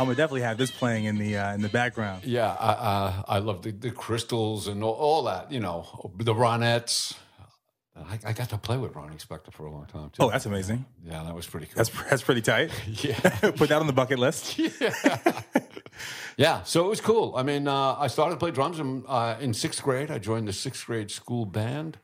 I'm, 0.00 0.06
gonna 0.06 0.16
definitely 0.16 0.42
have 0.42 0.58
this 0.58 0.70
playing 0.70 1.04
in 1.04 1.18
the 1.18 1.36
uh, 1.36 1.54
in 1.54 1.62
the 1.62 1.68
background. 1.68 2.24
Yeah, 2.24 2.56
I, 2.58 2.70
uh, 2.70 3.22
I 3.28 3.38
love 3.38 3.62
the, 3.62 3.70
the 3.72 3.90
crystals 3.90 4.66
and 4.66 4.82
all, 4.82 4.94
all 4.94 5.22
that. 5.24 5.52
You 5.52 5.60
know, 5.60 6.10
the 6.16 6.34
Ronettes. 6.34 7.14
I, 7.96 8.18
I 8.24 8.32
got 8.32 8.48
to 8.50 8.56
play 8.56 8.78
with 8.78 8.94
Ronnie 8.94 9.16
Spector 9.16 9.52
for 9.52 9.66
a 9.66 9.70
long 9.70 9.84
time 9.86 10.10
too. 10.10 10.22
Oh, 10.22 10.30
that's 10.30 10.46
amazing. 10.46 10.86
yeah, 11.04 11.22
that 11.22 11.34
was 11.34 11.46
pretty 11.46 11.66
cool. 11.66 11.74
That's 11.76 11.90
that's 12.08 12.22
pretty 12.22 12.40
tight. 12.40 12.70
yeah, 12.86 13.18
Put 13.40 13.68
that 13.68 13.80
on 13.80 13.86
the 13.86 13.92
bucket 13.92 14.18
list. 14.18 14.58
yeah. 14.80 15.42
Yeah, 16.36 16.62
so 16.62 16.86
it 16.86 16.88
was 16.88 17.02
cool. 17.02 17.34
I 17.36 17.42
mean, 17.42 17.68
uh, 17.68 17.96
I 17.98 18.06
started 18.06 18.36
to 18.36 18.38
play 18.38 18.50
drums 18.50 18.78
in, 18.78 19.04
uh, 19.06 19.36
in 19.40 19.52
sixth 19.52 19.82
grade. 19.82 20.10
I 20.10 20.18
joined 20.18 20.48
the 20.48 20.54
sixth 20.54 20.86
grade 20.86 21.10
school 21.10 21.44
band, 21.44 21.98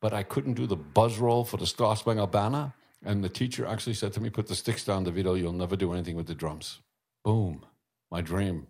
but 0.00 0.12
I 0.12 0.22
couldn't 0.22 0.54
do 0.54 0.66
the 0.66 0.76
buzz 0.76 1.18
roll 1.18 1.44
for 1.44 1.56
the 1.56 1.66
Star 1.66 1.96
Spangled 1.96 2.30
Banner. 2.30 2.74
And 3.04 3.24
the 3.24 3.28
teacher 3.28 3.66
actually 3.66 3.94
said 3.94 4.12
to 4.12 4.20
me, 4.20 4.30
"Put 4.30 4.46
the 4.46 4.54
sticks 4.54 4.84
down, 4.84 5.04
DeVitto. 5.04 5.36
You'll 5.36 5.52
never 5.52 5.74
do 5.74 5.92
anything 5.92 6.14
with 6.14 6.28
the 6.28 6.34
drums." 6.34 6.78
Boom, 7.24 7.64
my 8.10 8.20
dream, 8.20 8.66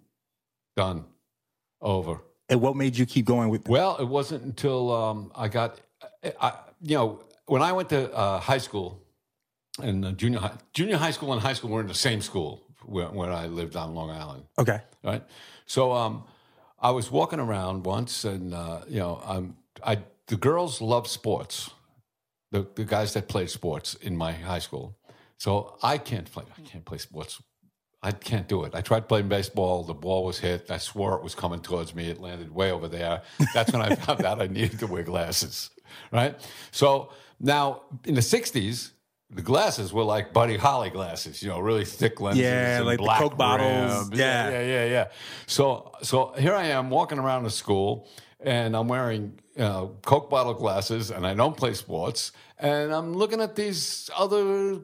done, 0.76 1.04
over. 1.80 2.20
And 2.48 2.60
what 2.60 2.74
made 2.76 2.96
you 2.98 3.06
keep 3.06 3.26
going 3.26 3.48
with? 3.48 3.68
Well, 3.68 3.96
it 3.98 4.08
wasn't 4.08 4.42
until 4.42 4.92
um, 4.92 5.30
I 5.36 5.46
got, 5.48 5.80
I, 6.40 6.52
you 6.82 6.96
know, 6.96 7.20
when 7.46 7.62
I 7.62 7.72
went 7.72 7.88
to 7.90 8.12
uh, 8.12 8.40
high 8.40 8.58
school 8.58 9.00
and 9.80 10.04
uh, 10.04 10.12
junior 10.12 10.40
high, 10.40 10.56
junior 10.72 10.96
high 10.96 11.12
school 11.12 11.32
and 11.32 11.40
high 11.40 11.52
school 11.52 11.70
were 11.70 11.80
in 11.80 11.86
the 11.86 11.94
same 11.94 12.20
school 12.20 12.60
where, 12.84 13.06
where 13.06 13.30
I 13.30 13.46
lived 13.46 13.76
on 13.76 13.94
Long 13.94 14.10
Island, 14.10 14.44
Okay. 14.58 14.80
right? 15.04 15.22
So 15.66 15.92
um, 15.92 16.24
I 16.80 16.90
was 16.90 17.08
walking 17.10 17.38
around 17.38 17.84
once, 17.86 18.24
and 18.24 18.52
uh, 18.52 18.80
you 18.88 18.98
know, 18.98 19.22
I'm, 19.24 19.56
I 19.84 19.98
the 20.26 20.36
girls 20.36 20.80
love 20.80 21.06
sports, 21.06 21.70
the 22.50 22.66
the 22.74 22.84
guys 22.84 23.12
that 23.14 23.28
played 23.28 23.50
sports 23.50 23.94
in 23.94 24.16
my 24.16 24.32
high 24.32 24.58
school. 24.58 24.96
So 25.36 25.76
I 25.82 25.98
can't 25.98 26.30
play. 26.30 26.44
I 26.58 26.60
can't 26.62 26.84
play 26.84 26.98
sports. 26.98 27.40
I 28.02 28.12
can't 28.12 28.48
do 28.48 28.64
it. 28.64 28.74
I 28.74 28.80
tried 28.80 29.08
playing 29.08 29.28
baseball. 29.28 29.84
The 29.84 29.94
ball 29.94 30.24
was 30.24 30.38
hit. 30.38 30.70
I 30.70 30.78
swore 30.78 31.16
it 31.16 31.22
was 31.22 31.34
coming 31.34 31.60
towards 31.60 31.94
me. 31.94 32.08
It 32.08 32.18
landed 32.18 32.54
way 32.54 32.72
over 32.72 32.88
there. 32.88 33.22
That's 33.52 33.72
when 33.72 33.82
I 33.82 33.94
found 34.06 34.24
out 34.24 34.40
I 34.40 34.46
needed 34.46 34.78
to 34.78 34.86
wear 34.86 35.02
glasses. 35.02 35.70
Right. 36.10 36.40
So 36.70 37.10
now 37.38 37.82
in 38.04 38.14
the 38.14 38.22
'60s, 38.22 38.92
the 39.32 39.42
glasses 39.42 39.92
were 39.92 40.02
like 40.02 40.32
Buddy 40.32 40.56
Holly 40.56 40.90
glasses. 40.90 41.42
You 41.42 41.50
know, 41.50 41.60
really 41.60 41.84
thick 41.84 42.20
lenses. 42.20 42.42
Yeah, 42.42 42.78
and 42.78 42.86
like 42.86 42.98
black 42.98 43.20
Coke 43.20 43.36
bottles. 43.36 44.08
rim. 44.10 44.18
Yeah. 44.18 44.50
yeah, 44.50 44.62
yeah, 44.62 44.84
yeah. 44.86 45.08
So, 45.46 45.92
so 46.02 46.32
here 46.38 46.54
I 46.54 46.64
am 46.66 46.90
walking 46.90 47.18
around 47.18 47.44
the 47.44 47.50
school, 47.50 48.08
and 48.40 48.74
I'm 48.76 48.88
wearing 48.88 49.38
uh, 49.58 49.86
Coke 50.02 50.30
bottle 50.30 50.54
glasses, 50.54 51.10
and 51.10 51.26
I 51.26 51.34
don't 51.34 51.56
play 51.56 51.74
sports, 51.74 52.32
and 52.58 52.92
I'm 52.92 53.12
looking 53.12 53.40
at 53.40 53.54
these 53.54 54.10
other 54.16 54.80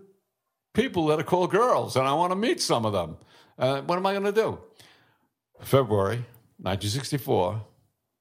people 0.76 1.06
that 1.06 1.18
are 1.18 1.24
called 1.24 1.50
girls, 1.50 1.96
and 1.96 2.06
I 2.06 2.12
want 2.12 2.32
to 2.32 2.36
meet 2.36 2.60
some 2.60 2.84
of 2.84 2.92
them. 2.92 3.16
Uh, 3.58 3.80
what 3.80 3.96
am 3.96 4.04
I 4.04 4.12
going 4.12 4.24
to 4.24 4.32
do? 4.32 4.58
February 5.60 6.18
1964, 6.58 7.62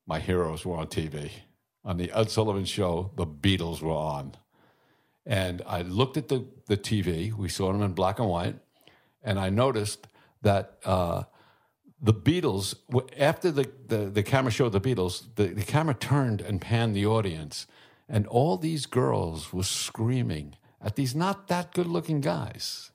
my 0.07 0.19
heroes 0.19 0.65
were 0.65 0.77
on 0.77 0.87
TV. 0.87 1.29
On 1.83 1.97
the 1.97 2.09
Ed 2.13 2.31
Sullivan 2.31 2.63
Show, 2.63 3.11
the 3.17 3.27
Beatles 3.27 3.81
were 3.81 3.91
on. 3.91 4.35
And 5.25 5.61
I 5.67 5.81
looked 5.81 6.15
at 6.15 6.29
the, 6.29 6.45
the 6.67 6.77
TV, 6.77 7.33
we 7.33 7.49
saw 7.49 7.71
them 7.73 7.81
in 7.81 7.91
black 7.91 8.19
and 8.19 8.29
white, 8.29 8.55
and 9.21 9.37
I 9.37 9.49
noticed 9.49 10.07
that 10.41 10.77
uh, 10.85 11.23
the 12.01 12.13
Beatles, 12.13 12.75
after 13.17 13.51
the, 13.51 13.69
the, 13.87 13.97
the 14.05 14.23
camera 14.23 14.51
showed 14.51 14.71
the 14.71 14.81
Beatles, 14.81 15.25
the, 15.35 15.47
the 15.47 15.63
camera 15.63 15.93
turned 15.93 16.39
and 16.39 16.61
panned 16.61 16.95
the 16.95 17.05
audience, 17.05 17.67
and 18.07 18.25
all 18.27 18.55
these 18.55 18.85
girls 18.85 19.51
were 19.51 19.63
screaming 19.63 20.55
at 20.85 20.95
these 20.95 21.15
not 21.15 21.47
that 21.47 21.73
good 21.73 21.87
looking 21.87 22.21
guys. 22.21 22.91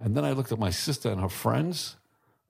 And 0.00 0.16
then 0.16 0.24
I 0.24 0.32
looked 0.32 0.50
at 0.50 0.58
my 0.58 0.70
sister 0.70 1.08
and 1.08 1.20
her 1.20 1.28
friends, 1.28 1.96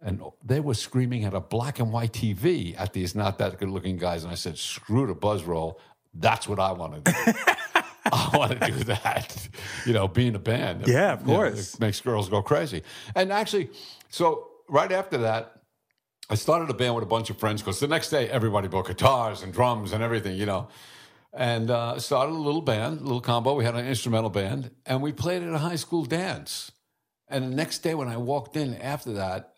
and 0.01 0.23
they 0.43 0.59
were 0.59 0.75
screaming 0.75 1.25
at 1.25 1.35
a 1.35 1.41
black 1.41 1.79
and 1.79 1.93
white 1.93 2.13
TV 2.13 2.75
at 2.79 2.95
these 2.95 3.15
not 3.15 3.39
that 3.39 3.59
good 3.59 3.69
looking 3.69 3.99
guys. 3.99 4.25
And 4.25 4.33
I 4.33 4.35
said, 4.35 4.57
screw 4.57 5.07
the 5.07 5.15
buzz 5.15 5.45
roll. 5.45 5.79
That's 6.15 6.49
what 6.49 6.59
I 6.59 6.73
want 6.73 7.05
to 7.05 7.13
do. 7.13 7.33
I 8.07 8.31
want 8.37 8.61
to 8.61 8.67
do 8.67 8.85
that. 8.85 9.49
You 9.87 9.93
know, 9.93 10.09
being 10.09 10.35
a 10.35 10.39
band. 10.39 10.89
Yeah, 10.89 11.13
of 11.13 11.27
know, 11.27 11.35
course. 11.35 11.75
it 11.75 11.81
makes 11.81 12.01
girls 12.01 12.31
go 12.31 12.43
crazy. 12.43 12.83
And 13.15 13.31
actually, 13.31 13.71
so 14.09 14.49
right 14.69 14.91
after 14.91 15.19
that, 15.19 15.61
I 16.31 16.35
started 16.35 16.71
a 16.71 16.75
band 16.75 16.95
with 16.95 17.05
a 17.05 17.07
bunch 17.07 17.29
of 17.29 17.39
friends 17.39 17.61
because 17.61 17.79
the 17.79 17.87
next 17.87 18.09
day 18.09 18.29
everybody 18.31 18.69
bought 18.69 18.87
guitars 18.87 19.43
and 19.43 19.53
drums 19.53 19.93
and 19.93 20.03
everything, 20.03 20.37
you 20.37 20.47
know. 20.47 20.69
And 21.35 21.71
uh, 21.71 21.99
started 21.99 22.33
a 22.33 22.39
little 22.39 22.61
band, 22.61 23.01
a 23.01 23.05
little 23.05 23.21
combo. 23.21 23.55
We 23.55 23.65
had 23.65 23.75
an 23.75 23.87
instrumental 23.87 24.29
band, 24.29 24.71
and 24.85 25.01
we 25.01 25.13
played 25.13 25.43
at 25.43 25.53
a 25.53 25.59
high 25.59 25.77
school 25.77 26.05
dance. 26.05 26.73
And 27.29 27.45
the 27.45 27.57
next 27.57 27.79
day 27.79 27.95
when 27.95 28.09
I 28.09 28.19
walked 28.19 28.57
in 28.57 28.75
after 28.75 29.15
that, 29.15 29.55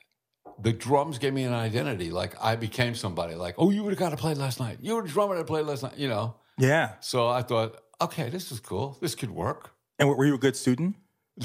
the 0.60 0.72
drums 0.72 1.18
gave 1.18 1.34
me 1.34 1.42
an 1.42 1.52
identity. 1.52 2.10
Like 2.10 2.36
I 2.40 2.54
became 2.54 2.94
somebody. 2.94 3.34
Like, 3.34 3.56
oh, 3.58 3.70
you 3.70 3.82
would 3.82 3.90
have 3.90 3.98
got 3.98 4.10
to 4.10 4.16
play 4.16 4.34
last 4.34 4.60
night. 4.60 4.78
You 4.80 4.94
were 4.94 5.02
the 5.02 5.08
drummer 5.08 5.34
that 5.36 5.48
played 5.48 5.66
last 5.66 5.82
night. 5.82 5.96
You 5.96 6.08
know. 6.08 6.36
Yeah. 6.58 6.92
So 7.00 7.28
I 7.28 7.42
thought, 7.42 7.80
okay, 8.00 8.28
this 8.28 8.52
is 8.52 8.60
cool. 8.60 8.96
This 9.00 9.16
could 9.16 9.30
work. 9.30 9.72
And 9.98 10.08
were 10.08 10.24
you 10.24 10.34
a 10.34 10.38
good 10.38 10.56
student? 10.56 10.96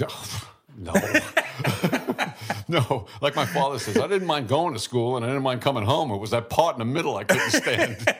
No. 0.77 0.93
no. 2.69 3.07
Like 3.21 3.35
my 3.35 3.45
father 3.45 3.79
says, 3.79 3.97
I 3.97 4.07
didn't 4.07 4.27
mind 4.27 4.47
going 4.47 4.73
to 4.73 4.79
school 4.79 5.17
and 5.17 5.25
I 5.25 5.27
didn't 5.27 5.43
mind 5.43 5.61
coming 5.61 5.83
home. 5.83 6.11
It 6.11 6.17
was 6.17 6.31
that 6.31 6.49
part 6.49 6.75
in 6.75 6.79
the 6.79 6.85
middle 6.85 7.17
I 7.17 7.25
couldn't 7.25 7.51
stand. 7.51 8.15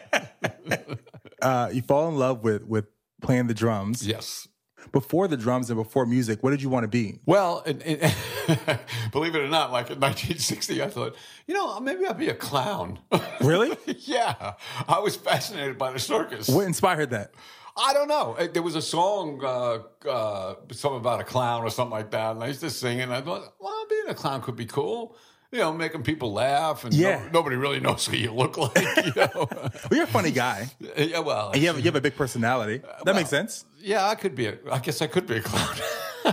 Uh, 1.41 1.69
you 1.71 1.81
fall 1.81 2.09
in 2.09 2.15
love 2.17 2.43
with 2.43 2.63
with 2.65 2.85
playing 3.21 3.47
the 3.47 3.53
drums. 3.53 4.05
yes. 4.05 4.47
Before 4.93 5.27
the 5.27 5.35
drums 5.35 5.69
and 5.69 5.77
before 5.77 6.05
music, 6.05 6.41
what 6.41 6.51
did 6.51 6.61
you 6.61 6.69
want 6.69 6.85
to 6.85 6.87
be? 6.87 7.19
Well, 7.25 7.61
and, 7.65 7.83
and 7.83 8.79
believe 9.11 9.35
it 9.35 9.41
or 9.41 9.47
not, 9.49 9.73
like 9.73 9.89
in 9.91 9.99
1960, 9.99 10.81
I 10.81 10.87
thought, 10.87 11.17
you 11.47 11.53
know, 11.53 11.77
maybe 11.81 12.05
I'll 12.05 12.13
be 12.13 12.29
a 12.29 12.33
clown. 12.33 12.99
Really? 13.41 13.77
yeah. 13.99 14.53
I 14.87 14.99
was 14.99 15.15
fascinated 15.17 15.77
by 15.77 15.91
the 15.91 15.99
circus. 15.99 16.47
what 16.47 16.65
inspired 16.65 17.09
that? 17.11 17.33
I 17.77 17.93
don't 17.93 18.07
know. 18.07 18.35
There 18.53 18.61
was 18.63 18.75
a 18.75 18.81
song, 18.81 19.41
uh, 19.43 19.79
uh, 20.07 20.55
something 20.71 20.99
about 20.99 21.21
a 21.21 21.23
clown 21.25 21.63
or 21.63 21.69
something 21.69 21.91
like 21.91 22.11
that, 22.11 22.31
and 22.35 22.43
I 22.43 22.47
used 22.47 22.59
to 22.61 22.69
sing 22.69 22.99
it. 22.99 23.03
And 23.03 23.13
I 23.13 23.21
thought, 23.21 23.53
well, 23.59 23.85
being 23.89 24.07
a 24.07 24.13
clown 24.13 24.41
could 24.41 24.55
be 24.55 24.65
cool. 24.65 25.15
You 25.51 25.57
know, 25.59 25.73
making 25.73 26.03
people 26.03 26.31
laugh, 26.31 26.83
and 26.83 26.93
Yeah. 26.93 27.23
no- 27.23 27.29
nobody 27.39 27.55
really 27.55 27.79
knows 27.79 28.07
what 28.07 28.19
you 28.19 28.31
look 28.31 28.55
like. 28.57 28.75
You 29.05 29.13
know, 29.15 29.47
Well, 29.49 29.71
you're 29.91 30.03
a 30.03 30.07
funny 30.07 30.29
guy. 30.31 30.69
yeah. 30.97 31.19
Well, 31.19 31.49
And 31.51 31.61
you 31.61 31.67
have 31.69 31.77
you 31.77 31.85
have 31.85 31.95
a 31.95 32.01
big 32.01 32.15
personality. 32.15 32.81
That 33.03 33.15
makes 33.15 33.29
sense. 33.31 33.65
yeah, 33.79 34.07
I 34.07 34.13
could 34.15 34.35
be. 34.35 34.45
A, 34.45 34.57
I 34.71 34.77
guess 34.79 35.01
I 35.01 35.07
could 35.07 35.25
be 35.25 35.37
a 35.37 35.41
clown. 35.41 35.75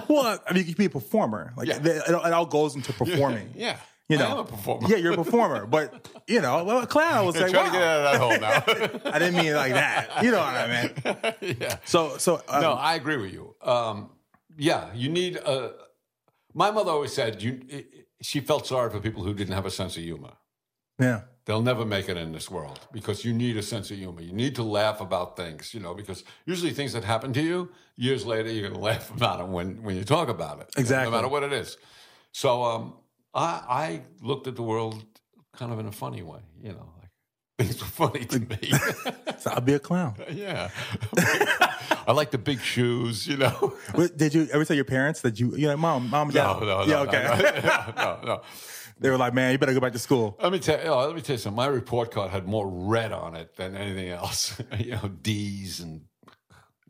Well, 0.09 0.39
I 0.47 0.53
mean, 0.53 0.67
you 0.67 0.75
could 0.75 0.77
be 0.79 0.85
a 0.87 0.91
performer. 0.91 1.55
Like 1.57 1.69
Yeah. 1.69 1.79
the- 1.79 1.97
it, 2.09 2.15
all- 2.15 2.25
it 2.27 2.33
all 2.33 2.45
goes 2.45 2.75
into 2.75 2.93
performing. 2.93 3.53
yeah, 3.57 3.79
You 4.09 4.19
know, 4.19 4.27
I 4.27 4.31
am 4.33 4.39
a 4.39 4.45
performer. 4.45 4.89
Yeah, 4.91 4.97
you're 4.97 5.13
a 5.13 5.17
performer, 5.17 5.65
but 5.65 6.09
you 6.27 6.41
know, 6.43 6.65
well, 6.65 6.81
a 6.83 6.87
clown. 6.87 7.15
I 7.15 7.23
was 7.23 7.37
Yeah, 7.37 7.43
like, 7.43 7.53
try 7.53 7.63
wow. 7.63 7.67
to 7.67 7.73
get 7.73 7.83
out 7.83 7.97
of 7.99 8.05
that 8.05 8.21
hole 8.21 9.01
now. 9.05 9.13
I 9.13 9.19
didn't 9.19 9.37
mean 9.37 9.47
it 9.47 9.55
like 9.55 9.73
that. 9.73 10.23
You 10.25 10.33
know 10.33 10.39
what 10.41 10.55
I 10.55 10.67
mean? 11.41 11.57
yeah. 11.61 11.77
So, 11.87 12.19
so 12.19 12.43
um, 12.49 12.61
No, 12.61 12.73
I 12.73 12.97
agree 12.97 13.17
with 13.17 13.33
you. 13.33 13.55
Um, 13.63 14.11
yeah, 14.59 14.93
you 14.93 15.09
need 15.09 15.37
a. 15.37 15.73
My 16.53 16.71
mother 16.71 16.91
always 16.91 17.13
said 17.15 17.41
you. 17.41 17.61
She 18.23 18.41
felt 18.41 18.67
sorry 18.67 18.91
for 18.91 19.01
people 19.01 19.23
who 19.23 19.35
didn't 19.35 19.55
have 19.55 19.67
a 19.67 19.71
sense 19.71 19.97
of 19.97 20.03
humor. 20.03 20.33
yeah, 20.99 21.23
They'll 21.45 21.63
never 21.63 21.85
make 21.85 22.09
it 22.09 22.17
in 22.17 22.33
this 22.33 22.51
world 22.51 22.81
because 22.93 23.25
you 23.25 23.33
need 23.33 23.57
a 23.57 23.63
sense 23.63 23.91
of 23.93 23.99
humor. 23.99 24.21
You 24.21 24.33
need 24.33 24.57
to 24.57 24.65
laugh 24.65 25.01
about 25.01 25.37
things, 25.37 25.73
you 25.75 25.81
know, 25.81 25.95
because 25.95 26.25
usually 26.45 26.73
things 26.73 26.93
that 26.95 27.05
happen 27.05 27.33
to 27.35 27.43
you, 27.43 27.71
years 27.97 28.27
later, 28.27 28.51
you're 28.51 28.69
going 28.69 28.81
to 28.81 28.85
laugh 28.85 29.15
about 29.15 29.39
them 29.39 29.53
when, 29.53 29.83
when 29.83 29.95
you 29.97 30.05
talk 30.05 30.29
about 30.29 30.61
it. 30.61 30.71
Exactly. 30.77 31.11
no 31.11 31.17
matter 31.17 31.29
what 31.29 31.43
it 31.45 31.53
is. 31.53 31.77
So 32.33 32.65
um, 32.65 32.95
I, 33.33 33.63
I 33.69 34.01
looked 34.21 34.47
at 34.49 34.57
the 34.57 34.63
world 34.63 35.05
kind 35.53 35.73
of 35.73 35.79
in 35.79 35.87
a 35.87 35.93
funny 35.93 36.23
way, 36.23 36.41
you 36.61 36.71
know, 36.73 36.89
things 37.59 37.81
were 37.81 37.87
funny 37.87 38.25
to 38.27 38.41
me. 38.41 38.59
so 39.39 39.51
I'll 39.51 39.61
be 39.61 39.75
a 39.75 39.79
clown. 39.79 40.15
yeah. 40.33 40.71
I 42.09 42.13
like 42.13 42.31
the 42.31 42.39
big 42.39 42.61
shoes, 42.61 43.27
you 43.27 43.37
know. 43.37 43.75
What- 43.95 44.17
Did 44.17 44.35
you 44.35 44.47
ever 44.53 44.65
tell 44.65 44.77
your 44.77 44.85
parents 44.85 45.23
that 45.23 45.41
you, 45.41 45.57
you 45.57 45.67
know, 45.69 45.77
mom, 45.77 46.11
mom, 46.11 46.31
dad? 46.31 46.45
No, 46.45 46.61
no, 46.61 46.67
no. 46.67 46.85
yeah, 46.85 47.01
okay. 47.01 47.23
No, 47.65 47.93
no, 47.97 48.21
no. 48.25 48.43
They 48.99 49.11
were 49.11 49.19
like, 49.19 49.35
man, 49.35 49.53
you 49.53 49.59
better 49.59 49.75
go 49.75 49.81
back 49.81 49.93
to 49.93 49.99
school. 49.99 50.39
Let 50.43 50.53
me 50.53 50.59
tell 50.59 50.83
you. 50.83 50.91
Let 50.91 51.15
me 51.15 51.21
tell 51.21 51.35
you 51.35 51.39
something. 51.39 51.57
My 51.57 51.67
report 51.67 52.11
card 52.11 52.31
had 52.31 52.47
more 52.47 52.67
red 52.69 53.13
on 53.13 53.35
it 53.37 53.55
than 53.57 53.77
anything 53.77 54.09
else. 54.09 54.59
you 54.79 54.93
know, 54.93 55.09
D's 55.21 55.81
and 55.81 56.03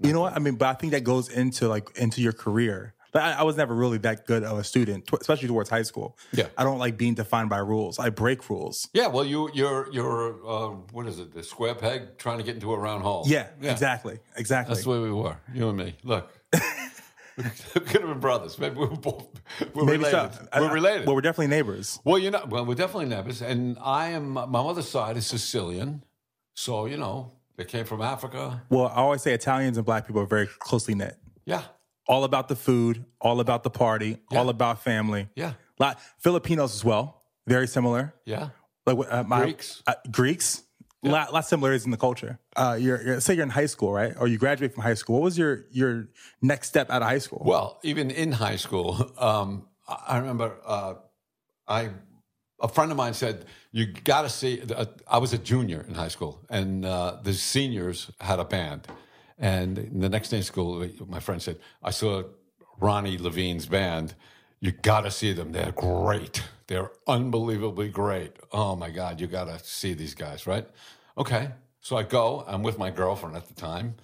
You 0.01 0.13
know 0.13 0.21
what? 0.21 0.35
I 0.35 0.39
mean, 0.39 0.55
but 0.57 0.69
I 0.69 0.75
think 0.75 0.93
that 0.93 1.03
goes 1.03 1.29
into 1.29 1.67
like 1.69 1.91
into 1.99 2.21
your 2.23 2.33
career. 2.33 2.95
Like, 3.17 3.37
I, 3.37 3.41
I 3.41 3.43
was 3.43 3.57
never 3.57 3.75
really 3.75 3.99
that 3.99 4.27
good 4.27 4.45
of 4.45 4.59
a 4.59 4.65
student, 4.65 5.09
especially 5.21 5.49
towards 5.49 5.71
high 5.71 5.83
school. 5.83 6.17
Yeah. 6.33 6.47
I 6.57 6.65
don't 6.65 6.79
like 6.79 6.97
being 6.97 7.15
defined 7.15 7.51
by 7.51 7.59
rules. 7.59 7.99
I 7.99 8.11
break 8.11 8.49
rules. 8.51 8.89
yeah. 8.93 9.07
Well, 9.09 9.25
you 9.25 9.51
you're 9.55 9.89
you're 9.93 10.47
uh, 10.47 10.69
what 10.93 11.07
is 11.07 11.19
it? 11.19 11.33
The 11.35 11.43
square 11.43 11.75
peg 11.75 12.19
trying 12.19 12.39
to 12.39 12.45
get 12.45 12.55
into 12.55 12.73
a 12.73 12.79
round 12.79 13.03
hole. 13.03 13.25
Yeah, 13.27 13.49
exactly, 13.61 14.19
exactly. 14.37 14.75
That's 14.75 14.85
the 14.85 14.91
way 14.91 14.99
we 15.01 15.13
were. 15.13 15.37
You 15.55 15.69
and 15.71 15.79
me. 15.79 15.95
Look. 16.05 16.31
we 17.37 17.43
could 17.83 18.01
have 18.01 18.09
been 18.09 18.21
brothers. 18.21 18.59
Maybe 18.59 18.77
we 18.77 18.87
were 18.87 18.97
both. 18.97 19.29
We're 19.75 19.85
Maybe 19.85 19.99
related. 20.05 20.33
so. 20.35 20.49
I- 20.53 20.61
We're 20.61 20.69
I- 20.69 20.73
related. 20.73 21.07
well, 21.07 21.15
we're 21.17 21.21
definitely 21.23 21.49
neighbors. 21.49 21.99
Well, 22.05 22.19
you 22.19 22.31
know, 22.31 22.45
well, 22.49 22.65
we're 22.65 22.75
definitely 22.75 23.07
neighbors, 23.07 23.43
and 23.43 23.77
I 23.83 24.09
am. 24.11 24.31
My 24.31 24.47
mother's 24.47 24.89
side 24.89 25.17
is 25.17 25.27
Sicilian, 25.27 26.03
so 26.55 26.87
you 26.87 26.97
know 26.97 27.33
they 27.57 27.65
came 27.65 27.85
from 27.85 28.01
Africa. 28.03 28.63
Well, 28.71 28.87
I 28.89 28.97
always 28.97 29.23
say 29.23 29.35
Italians 29.35 29.77
and 29.77 29.85
black 29.85 30.07
people 30.07 30.23
are 30.23 30.27
very 30.27 30.47
closely 30.47 30.95
knit. 30.95 31.17
Yeah, 31.45 31.63
All 32.09 32.25
about 32.25 32.49
the 32.49 32.57
food, 32.57 33.05
all 33.21 33.41
about 33.41 33.63
the 33.63 33.71
party, 33.71 34.19
all 34.31 34.49
about 34.49 34.83
family. 34.83 35.29
yeah, 35.35 35.55
Lot 35.79 35.99
Filipinos 36.19 36.75
as 36.75 36.85
well, 36.85 37.23
very 37.47 37.67
similar. 37.67 38.15
yeah. 38.25 38.51
Like 38.87 38.99
uh, 39.11 39.25
my, 39.25 39.43
Greeks. 39.43 39.83
uh, 39.87 39.95
Greeks. 40.11 40.63
A 41.05 41.09
lot, 41.09 41.33
lot 41.33 41.47
similarities 41.47 41.85
in 41.85 41.91
the 41.91 41.97
culture. 41.97 42.39
Uh, 42.57 42.77
you're, 42.81 43.03
you're 43.05 43.21
say 43.21 43.35
you're 43.35 43.43
in 43.45 43.51
high 43.51 43.67
school, 43.67 43.93
right? 43.93 44.15
Or 44.19 44.27
you 44.27 44.39
graduate 44.39 44.73
from 44.75 44.83
high 44.83 44.95
school. 44.95 45.17
What 45.17 45.25
was 45.25 45.39
your 45.39 45.67
your 45.71 46.09
next 46.43 46.69
step 46.69 46.91
out 46.91 47.03
of 47.03 47.09
high 47.09 47.19
school? 47.19 47.43
Well, 47.45 47.79
even 47.83 48.11
in 48.11 48.33
high 48.33 48.57
school, 48.57 49.11
um, 49.19 49.67
I 49.89 49.97
I 50.09 50.19
remember 50.19 50.57
uh, 50.65 50.95
I 51.69 51.91
a 52.61 52.69
friend 52.69 52.91
of 52.91 52.97
mine 52.97 53.15
said 53.15 53.45
you 53.73 53.87
got 53.87 54.23
to 54.23 54.29
see. 54.29 54.63
Uh, 54.63 54.87
I 55.07 55.19
was 55.19 55.33
a 55.33 55.39
junior 55.39 55.85
in 55.89 55.95
high 55.95 56.09
school, 56.09 56.45
and 56.49 56.85
uh, 56.85 57.19
the 57.23 57.35
seniors 57.35 58.11
had 58.21 58.41
a 58.41 58.45
band. 58.45 58.87
And 59.39 59.77
the 59.77 60.09
next 60.09 60.31
day 60.31 60.39
in 60.39 60.43
school, 60.43 60.89
my 61.07 61.21
friend 61.21 61.43
said, 61.43 61.59
"I 61.83 61.91
saw 61.91 62.25
Ronnie 62.79 63.19
Levine's 63.19 63.67
band. 63.67 64.15
You 64.61 64.73
got 64.73 65.03
to 65.03 65.11
see 65.11 65.33
them. 65.33 65.53
They're 65.53 65.73
great. 65.73 66.43
They're 66.67 66.91
unbelievably 67.07 67.91
great. 67.91 68.33
Oh 68.53 68.75
my 68.77 68.91
God, 68.91 69.21
you 69.21 69.27
got 69.27 69.45
to 69.45 69.59
see 69.65 69.95
these 69.95 70.15
guys, 70.15 70.47
right?" 70.47 70.67
Okay, 71.19 71.51
so 71.81 71.97
I 71.97 72.03
go. 72.03 72.45
I'm 72.47 72.63
with 72.63 72.79
my 72.79 72.91
girlfriend 72.91 73.37
at 73.37 73.47
the 73.49 73.55
time, 73.55 73.97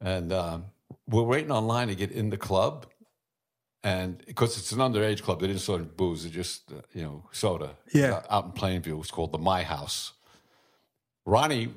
and 0.00 0.32
um, 0.32 0.64
we're 1.06 1.22
waiting 1.22 1.52
online 1.52 1.88
to 1.88 1.94
get 1.94 2.10
in 2.10 2.30
the 2.30 2.38
club 2.38 2.86
and 3.82 4.22
because 4.26 4.58
it's 4.58 4.72
an 4.72 4.78
underage 4.78 5.22
club, 5.22 5.40
they 5.40 5.46
didn't 5.46 5.62
serve 5.62 5.96
booze; 5.96 6.24
they 6.24 6.30
just 6.30 6.70
uh, 6.70 6.82
you 6.92 7.02
know 7.02 7.24
soda. 7.32 7.76
Yeah. 7.94 8.22
Uh, 8.28 8.36
out 8.36 8.44
in 8.44 8.52
Plainview, 8.52 9.00
it's 9.00 9.10
called 9.10 9.32
the 9.32 9.38
My 9.38 9.62
House. 9.62 10.12
Ronnie, 11.24 11.72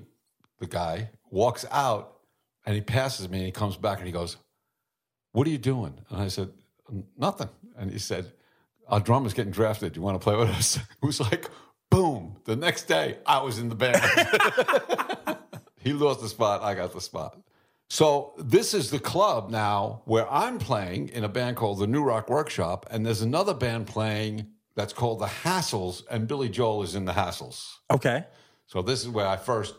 the 0.60 0.68
guy, 0.68 1.10
walks 1.30 1.66
out 1.72 2.13
and 2.66 2.76
he 2.76 2.82
passes 2.82 3.30
me 3.30 3.38
and 3.40 3.46
he 3.46 3.52
comes 3.52 3.78
back 3.78 3.98
and 3.98 4.08
he 4.08 4.14
goes, 4.14 4.38
"What 5.32 5.48
are 5.48 5.52
you 5.52 5.58
doing?" 5.58 6.00
And 6.10 6.22
I 6.22 6.28
said, 6.28 6.50
"Nothing." 7.18 7.50
And 7.78 7.92
he 7.92 8.00
said, 8.00 8.32
"Our 8.88 9.00
drummer's 9.00 9.34
getting 9.34 9.52
drafted. 9.52 9.94
Do 9.94 10.00
you 10.00 10.04
want 10.04 10.20
to 10.20 10.24
play 10.24 10.36
with 10.36 10.50
us?" 10.50 10.78
It 11.02 11.06
was 11.06 11.20
like, 11.20 11.50
boom. 11.94 12.38
The 12.46 12.56
next 12.56 12.84
day, 12.84 13.18
I 13.26 13.42
was 13.42 13.60
in 13.60 13.70
the 13.70 13.76
band. 13.76 14.02
he 15.78 15.94
lost 15.94 16.22
the 16.22 16.28
spot. 16.28 16.64
I 16.64 16.74
got 16.74 16.92
the 16.92 17.02
spot. 17.02 17.38
So 17.90 18.34
this 18.40 18.74
is 18.74 18.90
the 18.90 19.00
club 19.00 19.52
now 19.52 20.02
where 20.06 20.30
I'm 20.32 20.58
playing 20.58 21.10
in 21.10 21.24
a 21.24 21.30
band 21.30 21.56
called 21.58 21.78
the 21.78 21.86
New 21.86 22.04
Rock 22.04 22.30
Workshop, 22.30 22.88
and 22.90 23.06
there's 23.06 23.22
another 23.22 23.54
band 23.54 23.86
playing 23.86 24.48
that's 24.76 24.94
called 24.94 25.20
the 25.20 25.28
Hassles, 25.28 26.02
and 26.10 26.28
Billy 26.28 26.50
Joel 26.50 26.82
is 26.82 26.96
in 26.96 27.06
the 27.06 27.14
Hassles. 27.14 27.76
okay. 27.92 28.26
So 28.66 28.82
this 28.82 29.02
is 29.04 29.10
where 29.10 29.28
I 29.28 29.38
first 29.38 29.76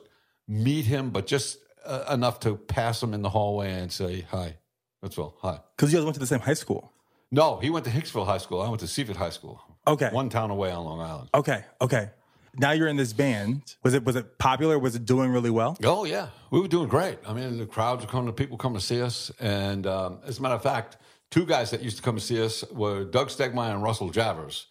meet 0.46 0.84
him, 0.84 1.10
but 1.10 1.26
just 1.26 1.58
uh, 1.86 2.04
enough 2.12 2.40
to 2.40 2.56
pass 2.56 3.02
him 3.02 3.14
in 3.14 3.22
the 3.22 3.30
hallway 3.30 3.72
and 3.72 3.92
say 3.92 4.22
hi. 4.30 4.56
That's 5.02 5.18
all. 5.18 5.36
Hi. 5.42 5.60
Because 5.76 5.92
you 5.92 5.98
guys 5.98 6.04
went 6.04 6.14
to 6.14 6.20
the 6.20 6.26
same 6.26 6.40
high 6.40 6.54
school. 6.54 6.92
No, 7.30 7.58
he 7.58 7.68
went 7.68 7.84
to 7.86 7.90
Hicksville 7.90 8.26
High 8.26 8.38
School. 8.38 8.62
I 8.62 8.68
went 8.68 8.80
to 8.80 8.86
Seaford 8.86 9.16
High 9.16 9.30
School. 9.30 9.60
Okay. 9.86 10.08
One 10.10 10.28
town 10.28 10.50
away 10.50 10.70
on 10.70 10.84
Long 10.84 11.00
Island. 11.00 11.30
Okay. 11.34 11.64
Okay. 11.80 12.10
Now 12.56 12.70
you're 12.70 12.88
in 12.88 12.96
this 12.96 13.12
band. 13.12 13.74
Was 13.82 13.94
it 13.94 14.04
was 14.04 14.14
it 14.16 14.38
popular? 14.38 14.78
Was 14.78 14.94
it 14.94 15.04
doing 15.04 15.30
really 15.30 15.50
well? 15.50 15.76
Oh 15.82 16.04
yeah, 16.04 16.28
we 16.52 16.60
were 16.60 16.68
doing 16.68 16.88
great. 16.88 17.18
I 17.26 17.32
mean, 17.32 17.58
the 17.58 17.66
crowds 17.66 18.04
were 18.04 18.10
coming, 18.10 18.32
people 18.34 18.56
coming 18.56 18.78
to 18.78 18.84
see 18.84 19.02
us, 19.02 19.32
and 19.40 19.86
um, 19.86 20.20
as 20.24 20.38
a 20.38 20.42
matter 20.42 20.54
of 20.54 20.62
fact, 20.62 20.96
two 21.30 21.46
guys 21.46 21.72
that 21.72 21.82
used 21.82 21.96
to 21.96 22.02
come 22.02 22.14
to 22.14 22.20
see 22.20 22.40
us 22.40 22.62
were 22.70 23.04
Doug 23.04 23.28
Stegmeyer 23.28 23.74
and 23.74 23.82
Russell 23.82 24.10
Javors, 24.10 24.66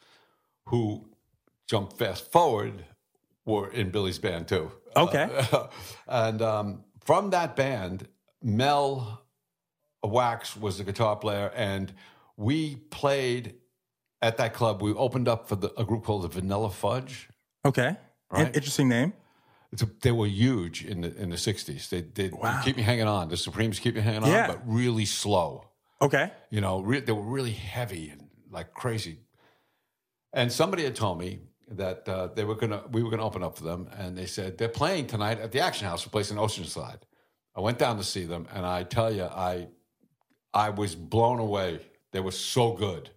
who 0.67 1.09
jumped 1.67 1.97
fast 1.97 2.31
forward 2.31 2.85
were 3.45 3.69
in 3.69 3.89
Billy's 3.89 4.19
band 4.19 4.47
too. 4.47 4.71
Okay. 4.95 5.27
Uh, 5.51 5.67
and 6.07 6.41
um, 6.41 6.83
from 7.05 7.29
that 7.31 7.55
band, 7.55 8.07
Mel 8.41 9.23
Wax 10.03 10.55
was 10.57 10.77
the 10.77 10.83
guitar 10.83 11.15
player, 11.15 11.51
and 11.55 11.93
we 12.37 12.75
played 12.75 13.55
at 14.21 14.37
that 14.37 14.53
club. 14.53 14.81
We 14.81 14.93
opened 14.93 15.27
up 15.27 15.47
for 15.47 15.55
the, 15.55 15.73
a 15.79 15.85
group 15.85 16.03
called 16.03 16.23
the 16.23 16.27
Vanilla 16.27 16.69
Fudge. 16.69 17.29
Okay. 17.65 17.95
Right. 18.31 18.47
In- 18.47 18.53
interesting 18.53 18.89
name. 18.89 19.13
It's 19.71 19.81
a, 19.81 19.89
they 20.01 20.11
were 20.11 20.27
huge 20.27 20.85
in 20.85 21.01
the 21.01 21.15
in 21.15 21.29
the 21.31 21.35
'60s. 21.35 21.89
They 21.89 22.01
did 22.01 22.33
Wow. 22.33 22.61
keep 22.63 22.77
me 22.77 22.83
hanging 22.83 23.07
on. 23.07 23.29
The 23.29 23.37
Supremes 23.37 23.79
keep 23.79 23.95
me 23.95 24.01
hanging 24.01 24.23
on, 24.23 24.29
Yeah. 24.29 24.47
but 24.47 24.61
really 24.65 25.05
slow. 25.05 25.67
Okay. 26.01 26.31
You 26.51 26.61
know, 26.61 26.81
re- 26.81 26.99
they 26.99 27.11
were 27.11 27.21
really 27.23 27.51
heavy 27.53 28.09
and 28.09 28.29
like 28.51 28.73
crazy. 28.73 29.19
And 30.31 30.51
somebody 30.51 30.83
had 30.83 30.95
told 30.95 31.17
me 31.19 31.39
that 31.71 32.07
uh, 32.07 32.27
they 32.27 32.43
were 32.43 32.55
gonna 32.55 32.83
we 32.91 33.03
were 33.03 33.09
gonna 33.09 33.25
open 33.25 33.43
up 33.43 33.57
for 33.57 33.63
them, 33.63 33.87
and 33.97 34.17
they 34.17 34.25
said 34.25 34.57
they're 34.57 34.67
playing 34.69 35.07
tonight 35.07 35.39
at 35.39 35.51
the 35.51 35.59
Action 35.59 35.87
House, 35.87 36.05
a 36.05 36.09
place 36.09 36.31
in 36.31 36.37
Oceanside. 36.37 36.99
I 37.55 37.61
went 37.61 37.77
down 37.77 37.97
to 37.97 38.03
see 38.03 38.25
them, 38.25 38.47
and 38.53 38.65
I 38.65 38.83
tell 38.83 39.11
you, 39.13 39.23
I 39.25 39.67
I 40.53 40.69
was 40.69 40.95
blown 40.95 41.39
away. 41.39 41.79
They 42.11 42.19
were 42.19 42.31
so 42.31 42.73
good. 42.73 43.09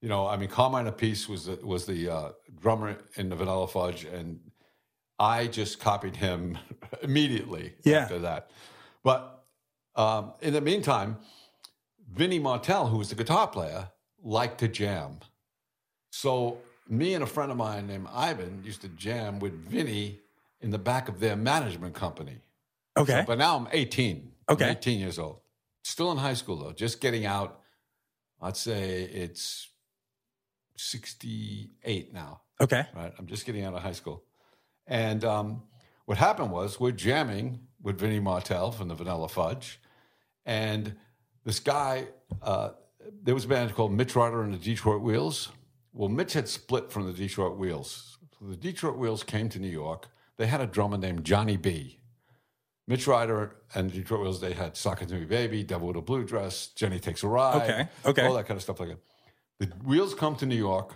you 0.00 0.08
know, 0.08 0.26
I 0.26 0.36
mean, 0.36 0.48
Carmine 0.48 0.86
Appice 0.90 1.28
was 1.28 1.46
the, 1.46 1.56
was 1.64 1.86
the 1.86 2.08
uh, 2.08 2.32
drummer 2.60 2.96
in 3.16 3.28
the 3.28 3.36
Vanilla 3.36 3.68
Fudge, 3.68 4.04
and 4.04 4.40
I 5.18 5.46
just 5.46 5.78
copied 5.80 6.16
him 6.16 6.58
immediately 7.02 7.74
Yeah. 7.84 7.98
after 7.98 8.18
that. 8.20 8.50
But 9.04 9.44
um, 9.94 10.32
in 10.40 10.54
the 10.54 10.60
meantime, 10.60 11.18
Vinnie 12.10 12.38
Martell, 12.40 12.88
who 12.88 12.98
was 12.98 13.10
the 13.10 13.14
guitar 13.14 13.46
player, 13.46 13.90
liked 14.22 14.58
to 14.60 14.68
jam. 14.68 15.20
So 16.10 16.58
me 16.88 17.14
and 17.14 17.22
a 17.22 17.26
friend 17.26 17.50
of 17.50 17.56
mine 17.56 17.86
named 17.86 18.06
Ivan 18.12 18.62
used 18.64 18.80
to 18.82 18.88
jam 18.88 19.38
with 19.38 19.52
Vinnie 19.68 20.20
in 20.60 20.70
the 20.70 20.78
back 20.78 21.08
of 21.08 21.20
their 21.20 21.36
management 21.36 21.94
company. 21.94 22.38
Okay. 22.96 23.24
But 23.26 23.38
now 23.38 23.56
I'm 23.56 23.68
18. 23.72 24.32
I'm 24.48 24.54
Okay. 24.54 24.70
18 24.70 24.98
years 25.00 25.18
old. 25.18 25.38
Still 25.84 26.12
in 26.12 26.18
high 26.18 26.34
school 26.34 26.56
though, 26.56 26.72
just 26.72 27.00
getting 27.00 27.24
out. 27.26 27.60
I'd 28.40 28.56
say 28.56 29.02
it's 29.02 29.68
68 30.76 32.12
now, 32.12 32.40
Okay. 32.60 32.84
right? 32.94 33.12
I'm 33.18 33.26
just 33.26 33.46
getting 33.46 33.64
out 33.64 33.74
of 33.74 33.82
high 33.82 33.92
school. 33.92 34.24
And 34.86 35.24
um, 35.24 35.62
what 36.06 36.18
happened 36.18 36.50
was 36.50 36.80
we're 36.80 36.90
jamming 36.92 37.60
with 37.80 37.98
Vinnie 38.00 38.20
Martell 38.20 38.72
from 38.72 38.88
the 38.88 38.94
Vanilla 38.94 39.28
Fudge. 39.28 39.80
And 40.44 40.96
this 41.44 41.60
guy, 41.60 42.08
uh, 42.42 42.70
there 43.22 43.34
was 43.34 43.44
a 43.44 43.48
band 43.48 43.74
called 43.74 43.92
Mitch 43.92 44.14
Ryder 44.16 44.42
and 44.42 44.52
the 44.54 44.58
Detroit 44.58 45.02
Wheels. 45.02 45.50
Well, 45.92 46.08
Mitch 46.08 46.32
had 46.32 46.48
split 46.48 46.90
from 46.90 47.06
the 47.06 47.12
Detroit 47.12 47.58
Wheels. 47.58 48.18
So 48.38 48.46
the 48.46 48.56
Detroit 48.56 48.96
Wheels 48.96 49.22
came 49.22 49.48
to 49.50 49.58
New 49.58 49.68
York. 49.68 50.08
They 50.38 50.46
had 50.46 50.60
a 50.60 50.66
drummer 50.66 50.96
named 50.96 51.24
Johnny 51.24 51.56
B. 51.56 51.98
Mitch 52.88 53.06
Ryder 53.06 53.56
and 53.74 53.90
the 53.90 53.98
Detroit 53.98 54.22
Wheels, 54.22 54.40
they 54.40 54.52
had 54.52 54.76
Sock 54.76 55.00
to 55.00 55.14
Me 55.14 55.24
Baby, 55.24 55.62
Devil 55.62 55.88
with 55.88 55.96
a 55.96 56.00
Blue 56.00 56.24
Dress, 56.24 56.68
Jenny 56.68 56.98
Takes 56.98 57.22
a 57.22 57.28
Ride. 57.28 57.62
Okay, 57.62 57.88
okay. 58.04 58.26
All 58.26 58.34
that 58.34 58.46
kind 58.46 58.56
of 58.56 58.62
stuff 58.62 58.80
like 58.80 58.88
that. 58.90 58.98
The 59.60 59.66
Wheels 59.84 60.14
come 60.14 60.34
to 60.36 60.46
New 60.46 60.56
York 60.56 60.94